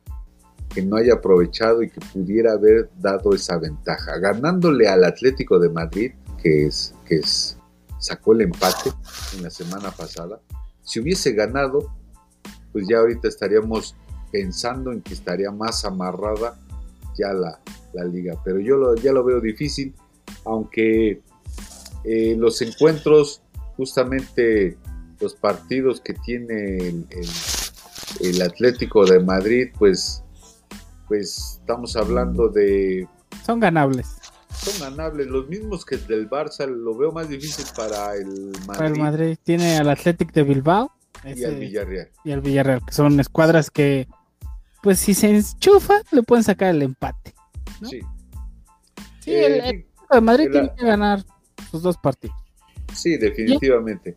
que 0.74 0.82
no 0.82 0.96
haya 0.96 1.16
aprovechado 1.16 1.84
y 1.84 1.90
que 1.90 2.00
pudiera 2.14 2.54
haber 2.54 2.90
dado 2.98 3.34
esa 3.34 3.58
ventaja. 3.58 4.18
Ganándole 4.18 4.88
al 4.88 5.04
Atlético 5.04 5.60
de 5.60 5.68
Madrid, 5.68 6.14
que 6.42 6.68
es, 6.68 6.96
que 7.06 7.16
es, 7.16 7.58
sacó 8.00 8.32
el 8.32 8.42
empate 8.42 8.94
en 9.36 9.44
la 9.44 9.50
semana 9.50 9.92
pasada, 9.92 10.40
si 10.82 11.02
hubiese 11.02 11.34
ganado, 11.34 11.92
pues 12.72 12.88
ya 12.88 13.00
ahorita 13.00 13.28
estaríamos 13.28 13.94
pensando 14.32 14.94
en 14.94 15.02
que 15.02 15.14
estaría 15.14 15.52
más 15.52 15.84
amarrada 15.84 16.58
ya 17.18 17.34
la, 17.34 17.60
liga. 18.06 18.40
Pero 18.46 18.60
yo 18.60 18.78
lo, 18.78 18.96
ya 18.96 19.12
lo 19.12 19.26
veo 19.26 19.42
difícil, 19.42 19.94
aunque 20.46 21.22
eh, 22.06 22.36
los 22.38 22.62
encuentros, 22.62 23.42
justamente 23.76 24.78
los 25.20 25.36
partidos 25.36 26.02
que 26.02 26.14
tiene 26.14 26.78
el, 26.78 27.08
el, 28.22 28.42
Atlético 28.42 29.06
de 29.06 29.20
Madrid, 29.20 29.70
pues, 29.78 30.24
pues 31.08 31.60
estamos 31.60 31.96
hablando 31.96 32.50
de... 32.50 33.08
Son 33.46 33.60
ganables. 33.60 34.08
Son 34.54 34.80
ganables, 34.80 35.28
los 35.28 35.48
mismos 35.48 35.86
que 35.86 35.98
del 35.98 36.30
Barça, 36.30 36.68
lo 36.68 36.96
veo 36.96 37.12
más 37.12 37.30
difícil 37.30 37.66
para 37.76 38.16
el 38.16 38.52
Madrid. 38.52 38.68
Para 38.68 38.88
el 38.88 38.98
Madrid 38.98 39.38
tiene 39.44 39.78
al 39.78 39.90
Atlético 39.90 40.32
de 40.34 40.44
Bilbao. 40.44 40.92
y 41.24 41.44
al 41.44 41.56
Villarreal. 41.56 42.10
Y 42.24 42.32
al 42.32 42.42
Villarreal, 42.42 42.86
que 42.86 42.94
son 42.94 43.20
escuadras 43.20 43.70
que, 43.70 44.08
pues 44.82 45.00
si 45.00 45.14
se 45.14 45.30
enchufa, 45.30 46.02
le 46.12 46.24
pueden 46.24 46.44
sacar 46.44 46.74
el 46.74 46.82
empate. 46.82 47.34
Sí. 47.88 48.00
Sí, 49.20 49.36
el, 49.36 49.54
eh, 49.54 49.88
de 50.10 50.22
Madrid 50.22 50.50
tiene 50.52 50.72
que 50.76 50.86
ganar 50.86 51.24
sus 51.70 51.82
dos 51.82 51.98
partidos. 51.98 52.36
Sí, 52.94 53.18
definitivamente. 53.18 54.16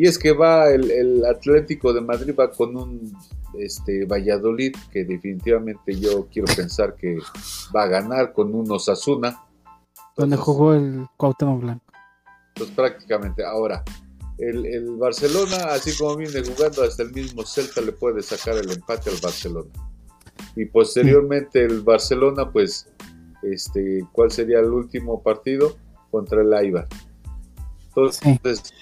Y 0.00 0.06
es 0.06 0.18
que 0.18 0.32
va 0.32 0.70
el, 0.70 1.26
Atlético 1.26 1.92
de 1.92 2.00
Madrid 2.00 2.34
va 2.34 2.50
con 2.50 2.74
un 2.74 3.14
este 3.58 4.06
Valladolid 4.06 4.74
que 4.90 5.04
definitivamente 5.04 5.94
yo 5.94 6.26
quiero 6.32 6.50
pensar 6.56 6.96
que 6.96 7.18
va 7.76 7.82
a 7.82 7.86
ganar 7.86 8.32
con 8.32 8.54
un 8.54 8.72
Osasuna. 8.72 9.44
Donde 10.16 10.38
jugó 10.38 10.72
el 10.72 11.06
Cuauhtémoc 11.18 11.60
Blanco. 11.60 11.84
Pues 12.54 12.70
prácticamente. 12.70 13.44
Ahora, 13.44 13.84
el, 14.38 14.64
el, 14.64 14.96
Barcelona, 14.96 15.66
así 15.68 15.94
como 15.98 16.16
viene 16.16 16.40
jugando, 16.44 16.82
hasta 16.82 17.02
el 17.02 17.12
mismo 17.12 17.44
Celta 17.44 17.82
le 17.82 17.92
puede 17.92 18.22
sacar 18.22 18.56
el 18.56 18.70
empate 18.70 19.10
al 19.10 19.16
Barcelona. 19.22 19.68
Y 20.56 20.64
posteriormente 20.64 21.62
el 21.62 21.82
Barcelona, 21.82 22.50
pues, 22.50 22.88
este, 23.42 24.02
¿cuál 24.12 24.30
sería 24.30 24.60
el 24.60 24.70
último 24.70 25.22
partido? 25.22 25.76
Contra 26.10 26.40
el 26.40 26.54
Aibar. 26.54 26.88
Entonces, 27.96 28.72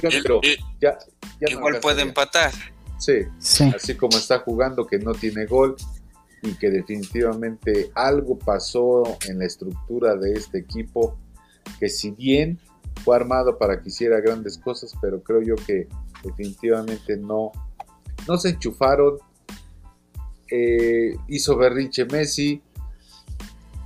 pero 0.00 0.40
ya, 0.80 0.98
igual 1.40 1.80
puede 1.80 2.02
empatar. 2.02 2.52
Sí, 2.98 3.22
así 3.74 3.94
como 3.96 4.18
está 4.18 4.40
jugando, 4.40 4.86
que 4.86 4.98
no 4.98 5.12
tiene 5.14 5.46
gol 5.46 5.74
y 6.42 6.54
que 6.54 6.70
definitivamente 6.70 7.90
algo 7.94 8.38
pasó 8.38 9.04
en 9.26 9.38
la 9.38 9.46
estructura 9.46 10.16
de 10.16 10.34
este 10.34 10.58
equipo, 10.58 11.18
que 11.78 11.88
si 11.88 12.10
bien 12.10 12.58
fue 13.04 13.16
armado 13.16 13.58
para 13.58 13.80
que 13.80 13.88
hiciera 13.88 14.20
grandes 14.20 14.58
cosas, 14.58 14.92
pero 15.00 15.22
creo 15.22 15.42
yo 15.42 15.54
que 15.56 15.88
definitivamente 16.22 17.16
no, 17.16 17.52
no 18.28 18.36
se 18.36 18.50
enchufaron. 18.50 19.18
Eh, 20.52 21.16
hizo 21.28 21.56
berrinche 21.56 22.04
Messi, 22.04 22.60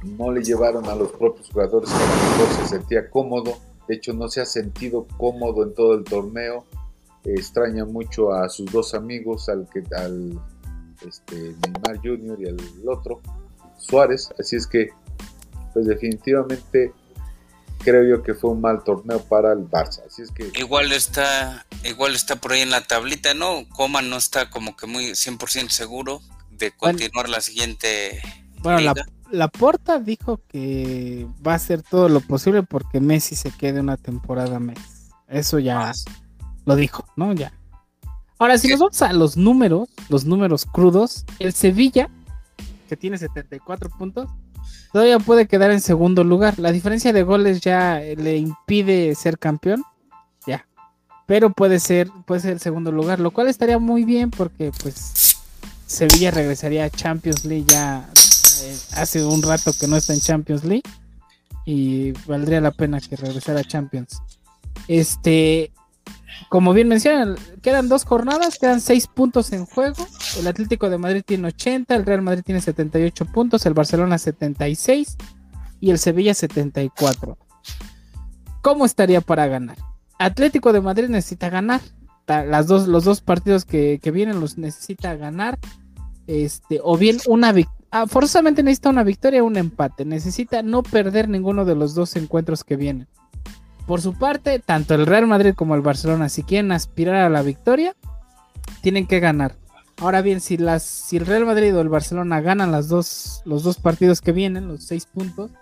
no 0.02 0.32
le 0.32 0.42
llevaron 0.42 0.86
a 0.86 0.94
los 0.94 1.12
propios 1.12 1.50
jugadores 1.50 1.90
que 1.90 1.96
a 1.96 2.00
lo 2.00 2.30
mejor 2.30 2.56
se 2.56 2.68
sentía 2.68 3.10
cómodo 3.10 3.58
de 3.88 3.96
hecho, 3.96 4.12
no 4.12 4.28
se 4.28 4.40
ha 4.40 4.46
sentido 4.46 5.06
cómodo 5.18 5.62
en 5.62 5.74
todo 5.74 5.94
el 5.94 6.04
torneo. 6.04 6.64
extraña 7.24 7.84
mucho 7.84 8.32
a 8.32 8.48
sus 8.48 8.70
dos 8.70 8.94
amigos, 8.94 9.48
al 9.48 9.68
que 9.72 9.82
al 9.96 10.38
este, 11.06 11.36
Neymar 11.36 11.98
Jr. 12.02 12.38
y 12.40 12.48
al 12.48 12.58
otro, 12.88 13.20
Suárez. 13.78 14.30
Así 14.38 14.56
es 14.56 14.66
que, 14.66 14.90
pues 15.72 15.86
definitivamente 15.86 16.92
creo 17.84 18.04
yo 18.04 18.22
que 18.22 18.34
fue 18.34 18.50
un 18.50 18.60
mal 18.60 18.82
torneo 18.82 19.22
para 19.24 19.52
el 19.52 19.68
Barça. 19.68 20.02
Así 20.06 20.22
es 20.22 20.30
que 20.30 20.50
igual 20.58 20.92
está 20.92 21.66
igual 21.84 22.14
está 22.14 22.36
por 22.36 22.52
ahí 22.52 22.62
en 22.62 22.70
la 22.70 22.80
tablita, 22.80 23.34
¿no? 23.34 23.68
Coman 23.68 24.08
no 24.08 24.16
está 24.16 24.48
como 24.48 24.74
que 24.76 24.86
muy 24.86 25.10
100% 25.10 25.68
seguro 25.68 26.20
de 26.50 26.72
continuar 26.72 27.28
la 27.28 27.40
siguiente 27.40 28.22
bueno, 28.60 28.80
la, 28.80 28.94
la 28.94 29.06
Porta 29.48 29.98
dijo 29.98 30.40
que 30.48 31.26
va 31.46 31.52
a 31.52 31.56
hacer 31.56 31.82
todo 31.82 32.08
lo 32.08 32.20
posible 32.20 32.62
porque 32.62 33.00
Messi 33.00 33.34
se 33.34 33.50
quede 33.50 33.80
una 33.80 33.96
temporada 33.96 34.58
más. 34.58 34.78
Eso 35.28 35.58
ya 35.58 35.92
lo 36.64 36.76
dijo, 36.76 37.04
¿no? 37.16 37.32
Ya. 37.32 37.52
Ahora, 38.38 38.58
si 38.58 38.68
nos 38.68 38.80
vamos 38.80 39.02
a 39.02 39.12
los 39.12 39.36
números, 39.36 39.88
los 40.08 40.24
números 40.24 40.66
crudos, 40.66 41.24
el 41.38 41.52
Sevilla, 41.52 42.10
que 42.88 42.96
tiene 42.96 43.16
74 43.16 43.90
puntos, 43.90 44.28
todavía 44.92 45.18
puede 45.18 45.46
quedar 45.46 45.70
en 45.70 45.80
segundo 45.80 46.24
lugar. 46.24 46.58
La 46.58 46.72
diferencia 46.72 47.12
de 47.12 47.22
goles 47.22 47.60
ya 47.60 48.00
le 48.00 48.36
impide 48.36 49.14
ser 49.14 49.38
campeón. 49.38 49.82
Ya. 50.46 50.66
Pero 51.26 51.50
puede 51.50 51.80
ser, 51.80 52.10
puede 52.26 52.40
ser 52.40 52.52
el 52.52 52.60
segundo 52.60 52.92
lugar, 52.92 53.20
lo 53.20 53.30
cual 53.30 53.48
estaría 53.48 53.78
muy 53.78 54.04
bien 54.04 54.30
porque 54.30 54.72
pues 54.82 55.38
Sevilla 55.86 56.30
regresaría 56.30 56.84
a 56.84 56.90
Champions 56.90 57.44
League 57.44 57.66
ya 57.68 58.08
eh, 58.62 58.76
hace 58.92 59.24
un 59.24 59.42
rato 59.42 59.72
que 59.78 59.86
no 59.86 59.96
está 59.96 60.14
en 60.14 60.20
Champions 60.20 60.64
League 60.64 60.82
y 61.64 62.12
valdría 62.26 62.60
la 62.60 62.70
pena 62.70 63.00
que 63.00 63.16
regresara 63.16 63.60
a 63.60 63.64
Champions. 63.64 64.20
Este, 64.88 65.72
como 66.48 66.72
bien 66.72 66.88
mencionan, 66.88 67.36
quedan 67.62 67.88
dos 67.88 68.04
jornadas, 68.04 68.58
quedan 68.58 68.80
seis 68.80 69.06
puntos 69.06 69.52
en 69.52 69.64
juego. 69.64 70.06
El 70.38 70.46
Atlético 70.46 70.90
de 70.90 70.98
Madrid 70.98 71.22
tiene 71.24 71.48
80, 71.48 71.94
el 71.94 72.06
Real 72.06 72.22
Madrid 72.22 72.42
tiene 72.44 72.60
78 72.60 73.24
puntos, 73.26 73.64
el 73.66 73.74
Barcelona 73.74 74.18
76 74.18 75.16
y 75.80 75.90
el 75.90 75.98
Sevilla 75.98 76.34
74. 76.34 77.38
¿Cómo 78.62 78.86
estaría 78.86 79.20
para 79.20 79.46
ganar? 79.46 79.76
Atlético 80.18 80.72
de 80.72 80.80
Madrid 80.80 81.08
necesita 81.08 81.50
ganar. 81.50 81.80
Las 82.26 82.66
dos, 82.66 82.88
los 82.88 83.04
dos 83.04 83.20
partidos 83.20 83.66
que, 83.66 84.00
que 84.02 84.10
vienen 84.10 84.40
los 84.40 84.56
necesita 84.56 85.14
ganar. 85.14 85.58
Este, 86.26 86.80
o 86.82 86.96
bien 86.96 87.18
una 87.26 87.52
victoria 87.52 87.73
ah, 87.94 88.06
forzosamente 88.08 88.62
necesita 88.62 88.90
una 88.90 89.04
victoria 89.04 89.42
o 89.42 89.46
un 89.46 89.56
empate. 89.56 90.04
Necesita 90.04 90.62
no 90.62 90.82
perder 90.82 91.28
ninguno 91.28 91.64
de 91.64 91.76
los 91.76 91.94
dos 91.94 92.16
encuentros 92.16 92.64
que 92.64 92.76
vienen. 92.76 93.06
Por 93.86 94.00
su 94.00 94.14
parte, 94.14 94.58
tanto 94.58 94.94
el 94.94 95.06
Real 95.06 95.26
Madrid 95.26 95.54
como 95.54 95.74
el 95.74 95.80
Barcelona, 95.80 96.28
si 96.28 96.42
quieren 96.42 96.72
aspirar 96.72 97.16
a 97.16 97.28
la 97.28 97.42
victoria, 97.42 97.94
tienen 98.80 99.06
que 99.06 99.20
ganar. 99.20 99.56
Ahora 99.98 100.22
bien, 100.22 100.40
si, 100.40 100.56
las, 100.56 100.82
si 100.82 101.18
el 101.18 101.26
Real 101.26 101.46
Madrid 101.46 101.76
o 101.76 101.80
el 101.80 101.88
Barcelona 101.88 102.40
ganan 102.40 102.72
las 102.72 102.88
dos, 102.88 103.42
los 103.44 103.62
dos 103.62 103.76
partidos 103.76 104.20
que 104.20 104.32
vienen, 104.32 104.66
los 104.66 104.84
seis 104.84 105.06
puntos, 105.06 105.52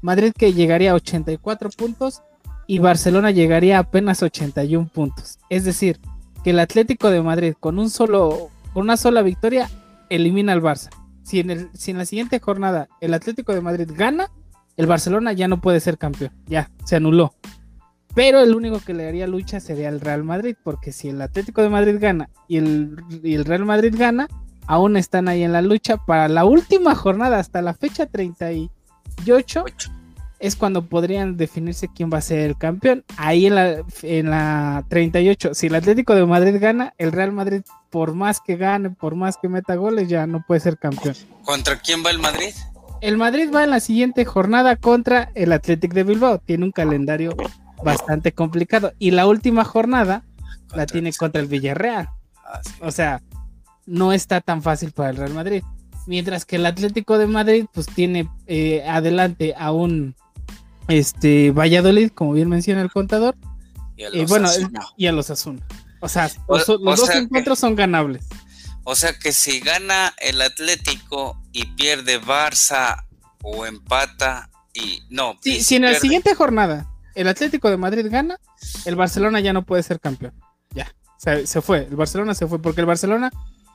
Madrid 0.00 0.32
que 0.36 0.54
llegaría 0.54 0.92
a 0.92 0.94
84 0.94 1.70
puntos 1.70 2.22
y 2.66 2.78
Barcelona 2.78 3.32
llegaría 3.32 3.76
a 3.76 3.80
apenas 3.80 4.22
81 4.22 4.88
puntos. 4.88 5.38
Es 5.50 5.64
decir, 5.64 6.00
que 6.42 6.50
el 6.50 6.60
Atlético 6.60 7.10
de 7.10 7.20
Madrid 7.20 7.54
con 7.58 7.78
un 7.78 7.90
solo, 7.90 8.48
con 8.72 8.84
una 8.84 8.96
sola 8.96 9.20
victoria 9.22 9.68
elimina 10.08 10.52
al 10.52 10.62
Barça 10.62 11.01
si 11.22 11.40
en, 11.40 11.50
el, 11.50 11.70
si 11.74 11.90
en 11.90 11.98
la 11.98 12.04
siguiente 12.04 12.40
jornada 12.40 12.88
el 13.00 13.14
Atlético 13.14 13.54
de 13.54 13.60
Madrid 13.60 13.90
gana, 13.94 14.30
el 14.76 14.86
Barcelona 14.86 15.32
ya 15.32 15.48
no 15.48 15.60
puede 15.60 15.80
ser 15.80 15.98
campeón, 15.98 16.32
ya, 16.46 16.70
se 16.84 16.96
anuló. 16.96 17.34
Pero 18.14 18.40
el 18.40 18.54
único 18.54 18.80
que 18.80 18.92
le 18.92 19.04
daría 19.04 19.26
lucha 19.26 19.60
sería 19.60 19.88
el 19.88 20.00
Real 20.00 20.22
Madrid, 20.22 20.56
porque 20.62 20.92
si 20.92 21.08
el 21.08 21.22
Atlético 21.22 21.62
de 21.62 21.70
Madrid 21.70 21.96
gana 21.98 22.28
y 22.46 22.58
el, 22.58 22.96
el 23.24 23.44
Real 23.44 23.64
Madrid 23.64 23.94
gana, 23.96 24.28
aún 24.66 24.96
están 24.96 25.28
ahí 25.28 25.42
en 25.42 25.52
la 25.52 25.62
lucha 25.62 25.96
para 25.96 26.28
la 26.28 26.44
última 26.44 26.94
jornada, 26.94 27.38
hasta 27.38 27.62
la 27.62 27.74
fecha 27.74 28.06
38, 28.06 29.64
es 30.42 30.56
cuando 30.56 30.86
podrían 30.86 31.36
definirse 31.36 31.88
quién 31.88 32.10
va 32.12 32.18
a 32.18 32.20
ser 32.20 32.40
el 32.40 32.58
campeón. 32.58 33.04
Ahí 33.16 33.46
en 33.46 33.54
la, 33.54 33.84
en 34.02 34.28
la 34.28 34.84
38, 34.88 35.54
si 35.54 35.68
el 35.68 35.76
Atlético 35.76 36.16
de 36.16 36.26
Madrid 36.26 36.56
gana, 36.60 36.94
el 36.98 37.12
Real 37.12 37.30
Madrid 37.30 37.62
por 37.90 38.12
más 38.14 38.40
que 38.40 38.56
gane, 38.56 38.90
por 38.90 39.14
más 39.14 39.36
que 39.40 39.48
meta 39.48 39.76
goles, 39.76 40.08
ya 40.08 40.26
no 40.26 40.44
puede 40.44 40.60
ser 40.60 40.78
campeón. 40.78 41.14
¿Contra 41.44 41.78
quién 41.78 42.02
va 42.04 42.10
el 42.10 42.18
Madrid? 42.18 42.52
El 43.00 43.18
Madrid 43.18 43.50
va 43.54 43.62
en 43.62 43.70
la 43.70 43.78
siguiente 43.78 44.24
jornada 44.24 44.74
contra 44.74 45.30
el 45.36 45.52
Athletic 45.52 45.94
de 45.94 46.02
Bilbao. 46.02 46.38
Tiene 46.38 46.64
un 46.64 46.72
calendario 46.72 47.36
bastante 47.84 48.32
complicado. 48.32 48.94
Y 48.98 49.12
la 49.12 49.28
última 49.28 49.62
jornada 49.64 50.24
la 50.74 50.86
tiene 50.86 51.12
contra 51.12 51.40
el 51.40 51.46
Villarreal. 51.46 52.08
Ah, 52.44 52.60
o 52.80 52.90
sea, 52.90 53.22
no 53.86 54.12
está 54.12 54.40
tan 54.40 54.60
fácil 54.60 54.90
para 54.90 55.10
el 55.10 55.18
Real 55.18 55.34
Madrid. 55.34 55.62
Mientras 56.08 56.44
que 56.44 56.56
el 56.56 56.66
Atlético 56.66 57.16
de 57.16 57.28
Madrid, 57.28 57.66
pues 57.72 57.86
tiene 57.86 58.28
eh, 58.48 58.82
adelante 58.88 59.54
a 59.56 59.70
un 59.70 60.16
este 60.88 61.50
Valladolid, 61.50 62.10
como 62.10 62.32
bien 62.32 62.48
menciona 62.48 62.82
el 62.82 62.90
contador. 62.90 63.36
Y 63.96 64.04
a 64.04 64.10
los 64.10 64.28
bueno, 64.28 64.48
y 64.96 65.06
a 65.06 65.12
los 65.12 65.30
Asuna. 65.30 65.66
O 66.00 66.08
sea, 66.08 66.30
los, 66.48 66.66
dos 66.66 67.10
encuentros 67.10 67.58
son 67.58 67.76
ganables. 67.76 68.26
O 68.84 68.96
sea 68.96 69.16
que 69.16 69.32
si 69.32 69.60
gana 69.60 70.12
el 70.18 70.42
Atlético 70.42 71.40
y 71.52 71.66
pierde 71.66 72.20
Barça 72.20 73.04
o 73.42 73.64
empata 73.66 74.50
y 74.74 75.02
no. 75.10 75.36
si 75.42 75.76
en 75.76 75.82
la 75.82 75.94
siguiente 75.94 76.34
jornada 76.34 76.90
el 77.14 77.28
Atlético 77.28 77.70
de 77.70 77.76
Madrid 77.76 78.06
gana, 78.10 78.40
el 78.84 78.96
Barcelona 78.96 79.38
ya 79.40 79.52
no 79.52 79.64
puede 79.64 79.82
ser 79.82 80.00
campeón. 80.00 80.34
Ya, 80.70 80.92
se, 81.18 81.46
se 81.46 81.60
fue. 81.60 81.86
El 81.88 81.96
Barcelona 81.96 82.34
se 82.34 82.46
fue 82.46 82.60
porque 82.60 82.80
el 82.80 82.86
Barcelona 82.86 83.30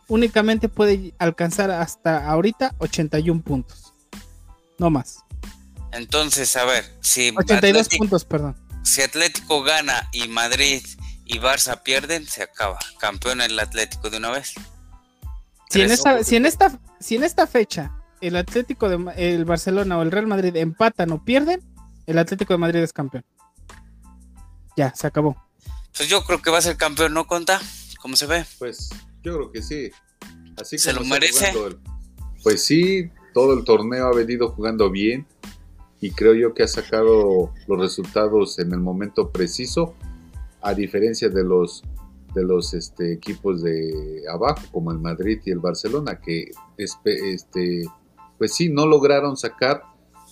únicamente 0.07 0.69
puede 0.69 1.13
alcanzar 1.19 1.71
hasta 1.71 2.27
ahorita 2.27 2.75
81 2.79 3.41
puntos. 3.41 3.93
No 4.77 4.89
más. 4.89 5.23
Entonces, 5.91 6.55
a 6.55 6.65
ver, 6.65 6.85
si 7.01 7.33
82 7.35 7.89
puntos, 7.89 8.25
perdón. 8.25 8.55
Si 8.83 9.01
Atlético 9.01 9.63
gana 9.63 10.09
y 10.11 10.27
Madrid 10.27 10.83
y 11.25 11.39
Barça 11.39 11.81
pierden, 11.83 12.25
se 12.25 12.43
acaba. 12.43 12.79
Campeón 12.99 13.41
el 13.41 13.59
Atlético 13.59 14.09
de 14.09 14.17
una 14.17 14.31
vez. 14.31 14.53
Si 15.69 15.81
en, 15.81 15.91
esta, 15.91 16.23
si, 16.23 16.35
en 16.37 16.45
esta, 16.45 16.79
si 16.99 17.15
en 17.15 17.23
esta 17.23 17.45
fecha 17.45 17.91
el 18.21 18.37
Atlético 18.37 18.87
de 18.87 19.13
el 19.17 19.45
Barcelona 19.45 19.97
o 19.97 20.01
el 20.01 20.11
Real 20.11 20.27
Madrid 20.27 20.55
empatan 20.55 21.11
o 21.11 21.23
pierden, 21.23 21.61
el 22.05 22.17
Atlético 22.17 22.53
de 22.53 22.57
Madrid 22.57 22.79
es 22.79 22.93
campeón. 22.93 23.25
Ya, 24.77 24.93
se 24.95 25.07
acabó. 25.07 25.35
Pues 25.95 26.07
yo 26.07 26.23
creo 26.23 26.41
que 26.41 26.51
va 26.51 26.59
a 26.59 26.61
ser 26.61 26.77
campeón, 26.77 27.13
¿no, 27.13 27.27
Conta? 27.27 27.59
¿Cómo 28.01 28.15
se 28.15 28.27
ve? 28.27 28.45
Pues 28.59 28.89
yo 29.23 29.35
creo 29.35 29.51
que 29.51 29.61
sí. 29.61 29.91
Así 30.61 30.77
¿Se 30.77 30.93
lo 30.93 31.03
merece? 31.03 31.53
pues 32.43 32.63
sí, 32.63 33.11
todo 33.33 33.53
el 33.53 33.65
torneo 33.65 34.07
ha 34.07 34.15
venido 34.15 34.49
jugando 34.49 34.89
bien 34.89 35.27
y 35.99 36.11
creo 36.11 36.33
yo 36.33 36.53
que 36.53 36.63
ha 36.63 36.67
sacado 36.67 37.51
los 37.67 37.79
resultados 37.79 38.59
en 38.59 38.71
el 38.71 38.79
momento 38.79 39.31
preciso, 39.31 39.95
a 40.61 40.73
diferencia 40.73 41.29
de 41.29 41.43
los 41.43 41.83
de 42.33 42.43
los 42.43 42.73
este, 42.75 43.13
equipos 43.13 43.63
de 43.63 44.23
abajo, 44.31 44.61
como 44.71 44.91
el 44.91 44.99
Madrid 44.99 45.39
y 45.45 45.51
el 45.51 45.59
Barcelona, 45.59 46.19
que 46.19 46.51
este, 46.77 47.85
pues 48.37 48.53
sí, 48.53 48.69
no 48.69 48.85
lograron 48.85 49.37
sacar 49.37 49.81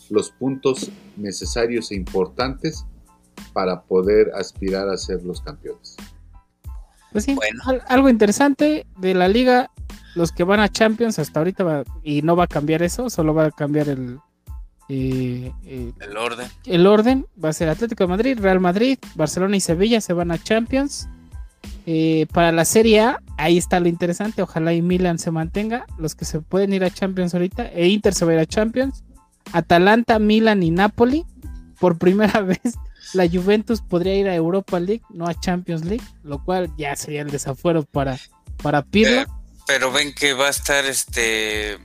los 0.10 0.30
puntos 0.30 0.92
necesarios 1.18 1.92
e 1.92 1.96
importantes 1.96 2.86
para 3.54 3.82
poder 3.84 4.32
aspirar 4.36 4.88
a 4.90 4.98
ser 4.98 5.24
los 5.24 5.42
campeones. 5.42 5.96
Pues 7.12 7.24
sí, 7.24 7.36
algo 7.88 8.10
interesante 8.10 8.86
de 9.00 9.14
la 9.16 9.28
liga, 9.28 9.72
los 10.16 10.32
que 10.32 10.44
van 10.44 10.60
a 10.60 10.70
Champions 10.70 11.18
hasta 11.18 11.40
ahorita 11.40 11.64
va, 11.64 11.84
y 12.04 12.22
no 12.22 12.36
va 12.36 12.44
a 12.44 12.48
cambiar 12.48 12.84
eso, 12.84 13.10
solo 13.10 13.34
va 13.34 13.46
a 13.46 13.52
cambiar 13.52 13.90
el, 13.90 14.20
eh, 14.88 15.52
eh, 15.66 15.92
el 16.00 16.18
orden. 16.18 16.48
El 16.66 16.88
orden 16.88 17.28
va 17.44 17.50
a 17.50 17.54
ser 17.54 17.70
Atlético 17.70 18.04
de 18.04 18.08
Madrid, 18.08 18.40
Real 18.40 18.60
Madrid, 18.60 19.00
Barcelona 19.16 19.58
y 19.58 19.62
Sevilla 19.62 20.02
se 20.02 20.14
van 20.14 20.32
a 20.32 20.42
Champions. 20.42 21.08
Eh, 21.88 22.26
para 22.34 22.52
la 22.52 22.66
Serie 22.66 23.02
A, 23.02 23.22
ahí 23.38 23.58
está 23.58 23.80
lo 23.80 23.88
interesante. 23.88 24.42
Ojalá 24.42 24.74
y 24.74 24.82
Milan 24.82 25.20
se 25.20 25.32
mantenga. 25.32 25.86
Los 25.98 26.16
que 26.16 26.26
se 26.26 26.40
pueden 26.40 26.74
ir 26.74 26.84
a 26.84 26.92
Champions 26.92 27.34
ahorita. 27.34 27.68
E 27.68 27.88
Inter 27.88 28.14
se 28.14 28.26
va 28.26 28.32
a 28.32 28.36
ir 28.36 28.42
a 28.42 28.46
Champions. 28.46 29.04
Atalanta, 29.54 30.20
Milan 30.20 30.64
y 30.64 30.72
Napoli. 30.72 31.26
Por 31.80 31.98
primera 31.98 32.42
vez, 32.42 32.76
la 33.14 33.28
Juventus 33.28 33.82
podría 33.82 34.16
ir 34.16 34.28
a 34.28 34.36
Europa 34.36 34.80
League, 34.80 35.04
no 35.10 35.28
a 35.28 35.40
Champions 35.40 35.86
League. 35.86 36.06
Lo 36.24 36.44
cual 36.44 36.72
ya 36.78 36.96
sería 36.96 37.22
el 37.22 37.32
desafuero 37.32 37.84
para, 37.84 38.18
para 38.62 38.84
Pirlo. 38.84 39.26
Pero 39.68 39.92
ven 39.92 40.14
que 40.14 40.34
va 40.34 40.48
a 40.48 40.52
estar 40.52 40.86
este 40.86 41.80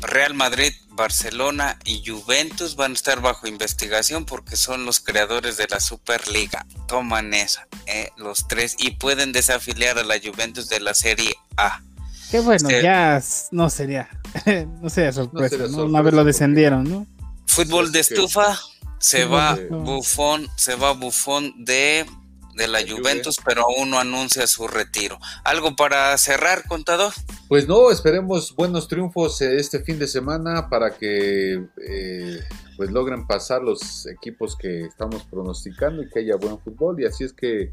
Real 0.00 0.34
Madrid, 0.34 0.72
Barcelona 0.94 1.78
y 1.84 2.02
Juventus 2.06 2.76
van 2.76 2.92
a 2.92 2.94
estar 2.94 3.20
bajo 3.20 3.46
investigación 3.46 4.24
porque 4.24 4.56
son 4.56 4.84
los 4.84 5.00
creadores 5.00 5.56
de 5.56 5.66
la 5.70 5.80
Superliga. 5.80 6.66
Toman 6.86 7.34
esa, 7.34 7.66
eh, 7.86 8.10
los 8.16 8.46
tres, 8.48 8.76
y 8.78 8.92
pueden 8.92 9.32
desafiliar 9.32 9.98
a 9.98 10.04
la 10.04 10.16
Juventus 10.18 10.68
de 10.68 10.80
la 10.80 10.94
Serie 10.94 11.34
A. 11.56 11.82
Qué 12.30 12.40
bueno, 12.40 12.68
este, 12.68 12.82
ya 12.82 13.22
no 13.50 13.70
sería, 13.70 14.08
no 14.80 14.90
sería 14.90 15.12
sorpresa, 15.12 15.56
no, 15.68 15.84
Una 15.84 16.02
vez 16.02 16.14
lo 16.14 16.24
descendieron, 16.24 16.84
¿no? 16.84 17.06
Fútbol 17.46 17.92
de 17.92 18.00
estufa, 18.00 18.58
se 18.98 19.24
va 19.24 19.56
Bufón, 19.70 20.48
se 20.56 20.74
va 20.74 20.92
Bufón 20.92 21.64
de 21.64 22.06
de 22.54 22.68
la 22.68 22.80
Juventus, 22.80 23.40
pero 23.44 23.62
aún 23.62 23.90
no 23.90 23.98
anuncia 23.98 24.46
su 24.46 24.66
retiro. 24.66 25.18
¿Algo 25.44 25.76
para 25.76 26.16
cerrar, 26.18 26.66
contador? 26.68 27.12
Pues 27.48 27.68
no, 27.68 27.90
esperemos 27.90 28.54
buenos 28.54 28.88
triunfos 28.88 29.40
eh, 29.40 29.56
este 29.56 29.80
fin 29.80 29.98
de 29.98 30.06
semana 30.06 30.68
para 30.68 30.96
que 30.96 31.66
eh, 31.86 32.40
pues 32.76 32.90
logren 32.90 33.26
pasar 33.26 33.62
los 33.62 34.06
equipos 34.06 34.56
que 34.56 34.82
estamos 34.82 35.24
pronosticando 35.24 36.02
y 36.02 36.08
que 36.08 36.20
haya 36.20 36.36
buen 36.36 36.58
fútbol. 36.60 37.00
Y 37.00 37.06
así 37.06 37.24
es 37.24 37.32
que 37.32 37.70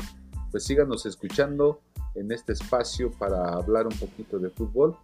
pues 0.52 0.66
síganos 0.66 1.06
escuchando 1.06 1.82
en 2.16 2.32
este 2.32 2.54
espacio 2.54 3.12
para 3.12 3.54
hablar 3.54 3.88
un 3.88 3.98
poquito 3.98 4.40
de 4.40 4.50
fútbol. 4.50 4.98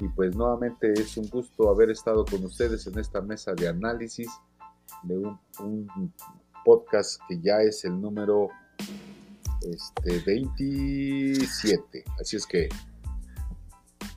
Y 0.00 0.08
pues 0.08 0.36
nuevamente 0.36 0.92
es 0.92 1.16
un 1.16 1.28
gusto 1.28 1.70
haber 1.70 1.90
estado 1.90 2.24
con 2.24 2.44
ustedes 2.44 2.86
en 2.86 2.98
esta 2.98 3.20
mesa 3.20 3.54
de 3.54 3.68
análisis 3.68 4.28
de 5.02 5.16
un, 5.16 5.38
un 5.60 6.12
podcast 6.64 7.20
que 7.28 7.40
ya 7.40 7.60
es 7.62 7.84
el 7.84 7.98
número 8.00 8.50
este, 9.66 10.18
27. 10.20 12.04
Así 12.20 12.36
es 12.36 12.46
que, 12.46 12.68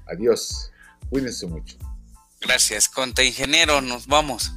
adiós. 0.07 0.71
Cuídense 1.09 1.47
mucho. 1.47 1.77
Gracias, 2.41 2.87
Conte 2.87 3.25
Ingeniero. 3.25 3.81
Nos 3.81 4.07
vamos. 4.07 4.53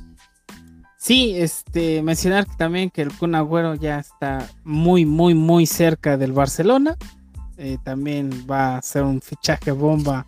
Sí, 0.99 1.35
este, 1.37 2.03
mencionar 2.03 2.47
también 2.57 2.91
que 2.91 3.03
el 3.03 3.13
Kun 3.13 3.35
Agüero 3.35 3.75
ya 3.75 3.99
está 3.99 4.49
muy, 4.63 5.05
muy, 5.05 5.35
muy 5.35 5.67
cerca 5.67 6.17
del 6.17 6.33
Barcelona. 6.33 6.97
Eh, 7.57 7.79
también 7.83 8.47
va 8.49 8.77
a 8.77 8.83
ser 8.83 9.03
un 9.03 9.21
fichaje 9.21 9.73
bomba 9.73 10.27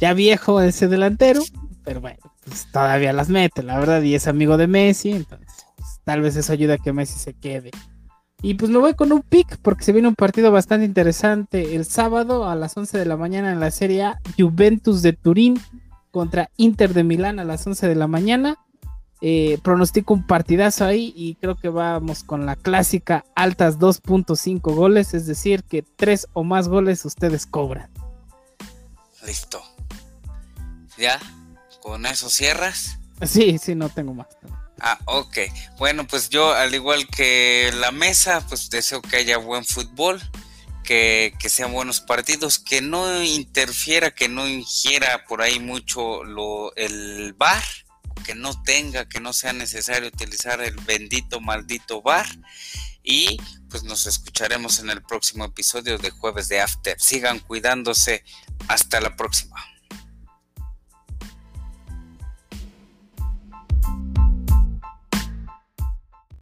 ya 0.00 0.14
viejo 0.14 0.60
ese 0.60 0.88
delantero, 0.88 1.42
pero 1.84 2.00
bueno, 2.00 2.18
pues 2.44 2.66
todavía 2.72 3.12
las 3.12 3.28
mete, 3.28 3.62
la 3.62 3.78
verdad, 3.78 4.02
y 4.02 4.14
es 4.14 4.26
amigo 4.26 4.56
de 4.56 4.66
Messi, 4.66 5.10
entonces 5.12 5.66
pues, 5.76 6.00
tal 6.04 6.22
vez 6.22 6.36
eso 6.36 6.52
ayuda 6.52 6.74
a 6.74 6.78
que 6.78 6.92
Messi 6.92 7.18
se 7.18 7.34
quede 7.34 7.70
y 8.42 8.54
pues 8.54 8.70
me 8.70 8.78
voy 8.78 8.94
con 8.94 9.12
un 9.12 9.22
pick 9.22 9.58
porque 9.58 9.84
se 9.84 9.92
viene 9.92 10.08
un 10.08 10.14
partido 10.14 10.50
bastante 10.50 10.86
interesante 10.86 11.76
el 11.76 11.84
sábado 11.84 12.48
a 12.48 12.54
las 12.54 12.76
11 12.76 12.98
de 12.98 13.04
la 13.04 13.16
mañana 13.16 13.52
en 13.52 13.60
la 13.60 13.70
Serie 13.70 14.04
A, 14.04 14.20
Juventus 14.38 15.02
de 15.02 15.12
Turín 15.12 15.60
contra 16.10 16.50
Inter 16.56 16.94
de 16.94 17.04
Milán 17.04 17.38
a 17.38 17.44
las 17.44 17.66
11 17.66 17.86
de 17.86 17.94
la 17.94 18.06
mañana. 18.06 18.56
Eh, 19.22 19.58
pronostico 19.62 20.14
un 20.14 20.26
partidazo 20.26 20.86
ahí 20.86 21.12
y 21.14 21.34
creo 21.34 21.54
que 21.54 21.68
vamos 21.68 22.24
con 22.24 22.46
la 22.46 22.56
clásica 22.56 23.26
altas 23.34 23.78
2.5 23.78 24.74
goles, 24.74 25.12
es 25.12 25.26
decir, 25.26 25.62
que 25.62 25.82
tres 25.82 26.26
o 26.32 26.42
más 26.42 26.68
goles 26.68 27.04
ustedes 27.04 27.44
cobran. 27.44 27.90
Listo. 29.26 29.60
¿Ya? 30.96 31.20
¿Con 31.82 32.06
eso 32.06 32.30
cierras? 32.30 32.98
Sí, 33.22 33.58
sí, 33.58 33.74
no 33.74 33.90
tengo 33.90 34.14
más. 34.14 34.28
Ah, 34.80 34.98
ok. 35.04 35.38
Bueno, 35.78 36.06
pues 36.06 36.30
yo, 36.30 36.52
al 36.54 36.74
igual 36.74 37.06
que 37.08 37.70
la 37.76 37.92
mesa, 37.92 38.44
pues 38.48 38.70
deseo 38.70 39.02
que 39.02 39.16
haya 39.16 39.36
buen 39.36 39.64
fútbol, 39.64 40.20
que, 40.84 41.32
sean 41.48 41.72
buenos 41.72 42.00
partidos, 42.00 42.58
que 42.58 42.80
no 42.80 43.22
interfiera, 43.22 44.10
que 44.10 44.28
no 44.28 44.48
ingiera 44.48 45.24
por 45.28 45.42
ahí 45.42 45.60
mucho 45.60 46.24
lo, 46.24 46.74
el 46.74 47.34
bar, 47.34 47.62
que 48.24 48.34
no 48.34 48.60
tenga, 48.62 49.08
que 49.08 49.20
no 49.20 49.32
sea 49.32 49.52
necesario 49.52 50.08
utilizar 50.08 50.60
el 50.62 50.76
bendito, 50.76 51.40
maldito 51.40 52.02
bar. 52.02 52.26
Y 53.02 53.40
pues 53.68 53.82
nos 53.84 54.06
escucharemos 54.06 54.78
en 54.80 54.90
el 54.90 55.02
próximo 55.02 55.44
episodio 55.44 55.96
de 55.98 56.10
Jueves 56.10 56.48
de 56.48 56.60
After. 56.60 57.00
Sigan 57.00 57.38
cuidándose. 57.38 58.24
Hasta 58.68 59.00
la 59.00 59.16
próxima. 59.16 59.56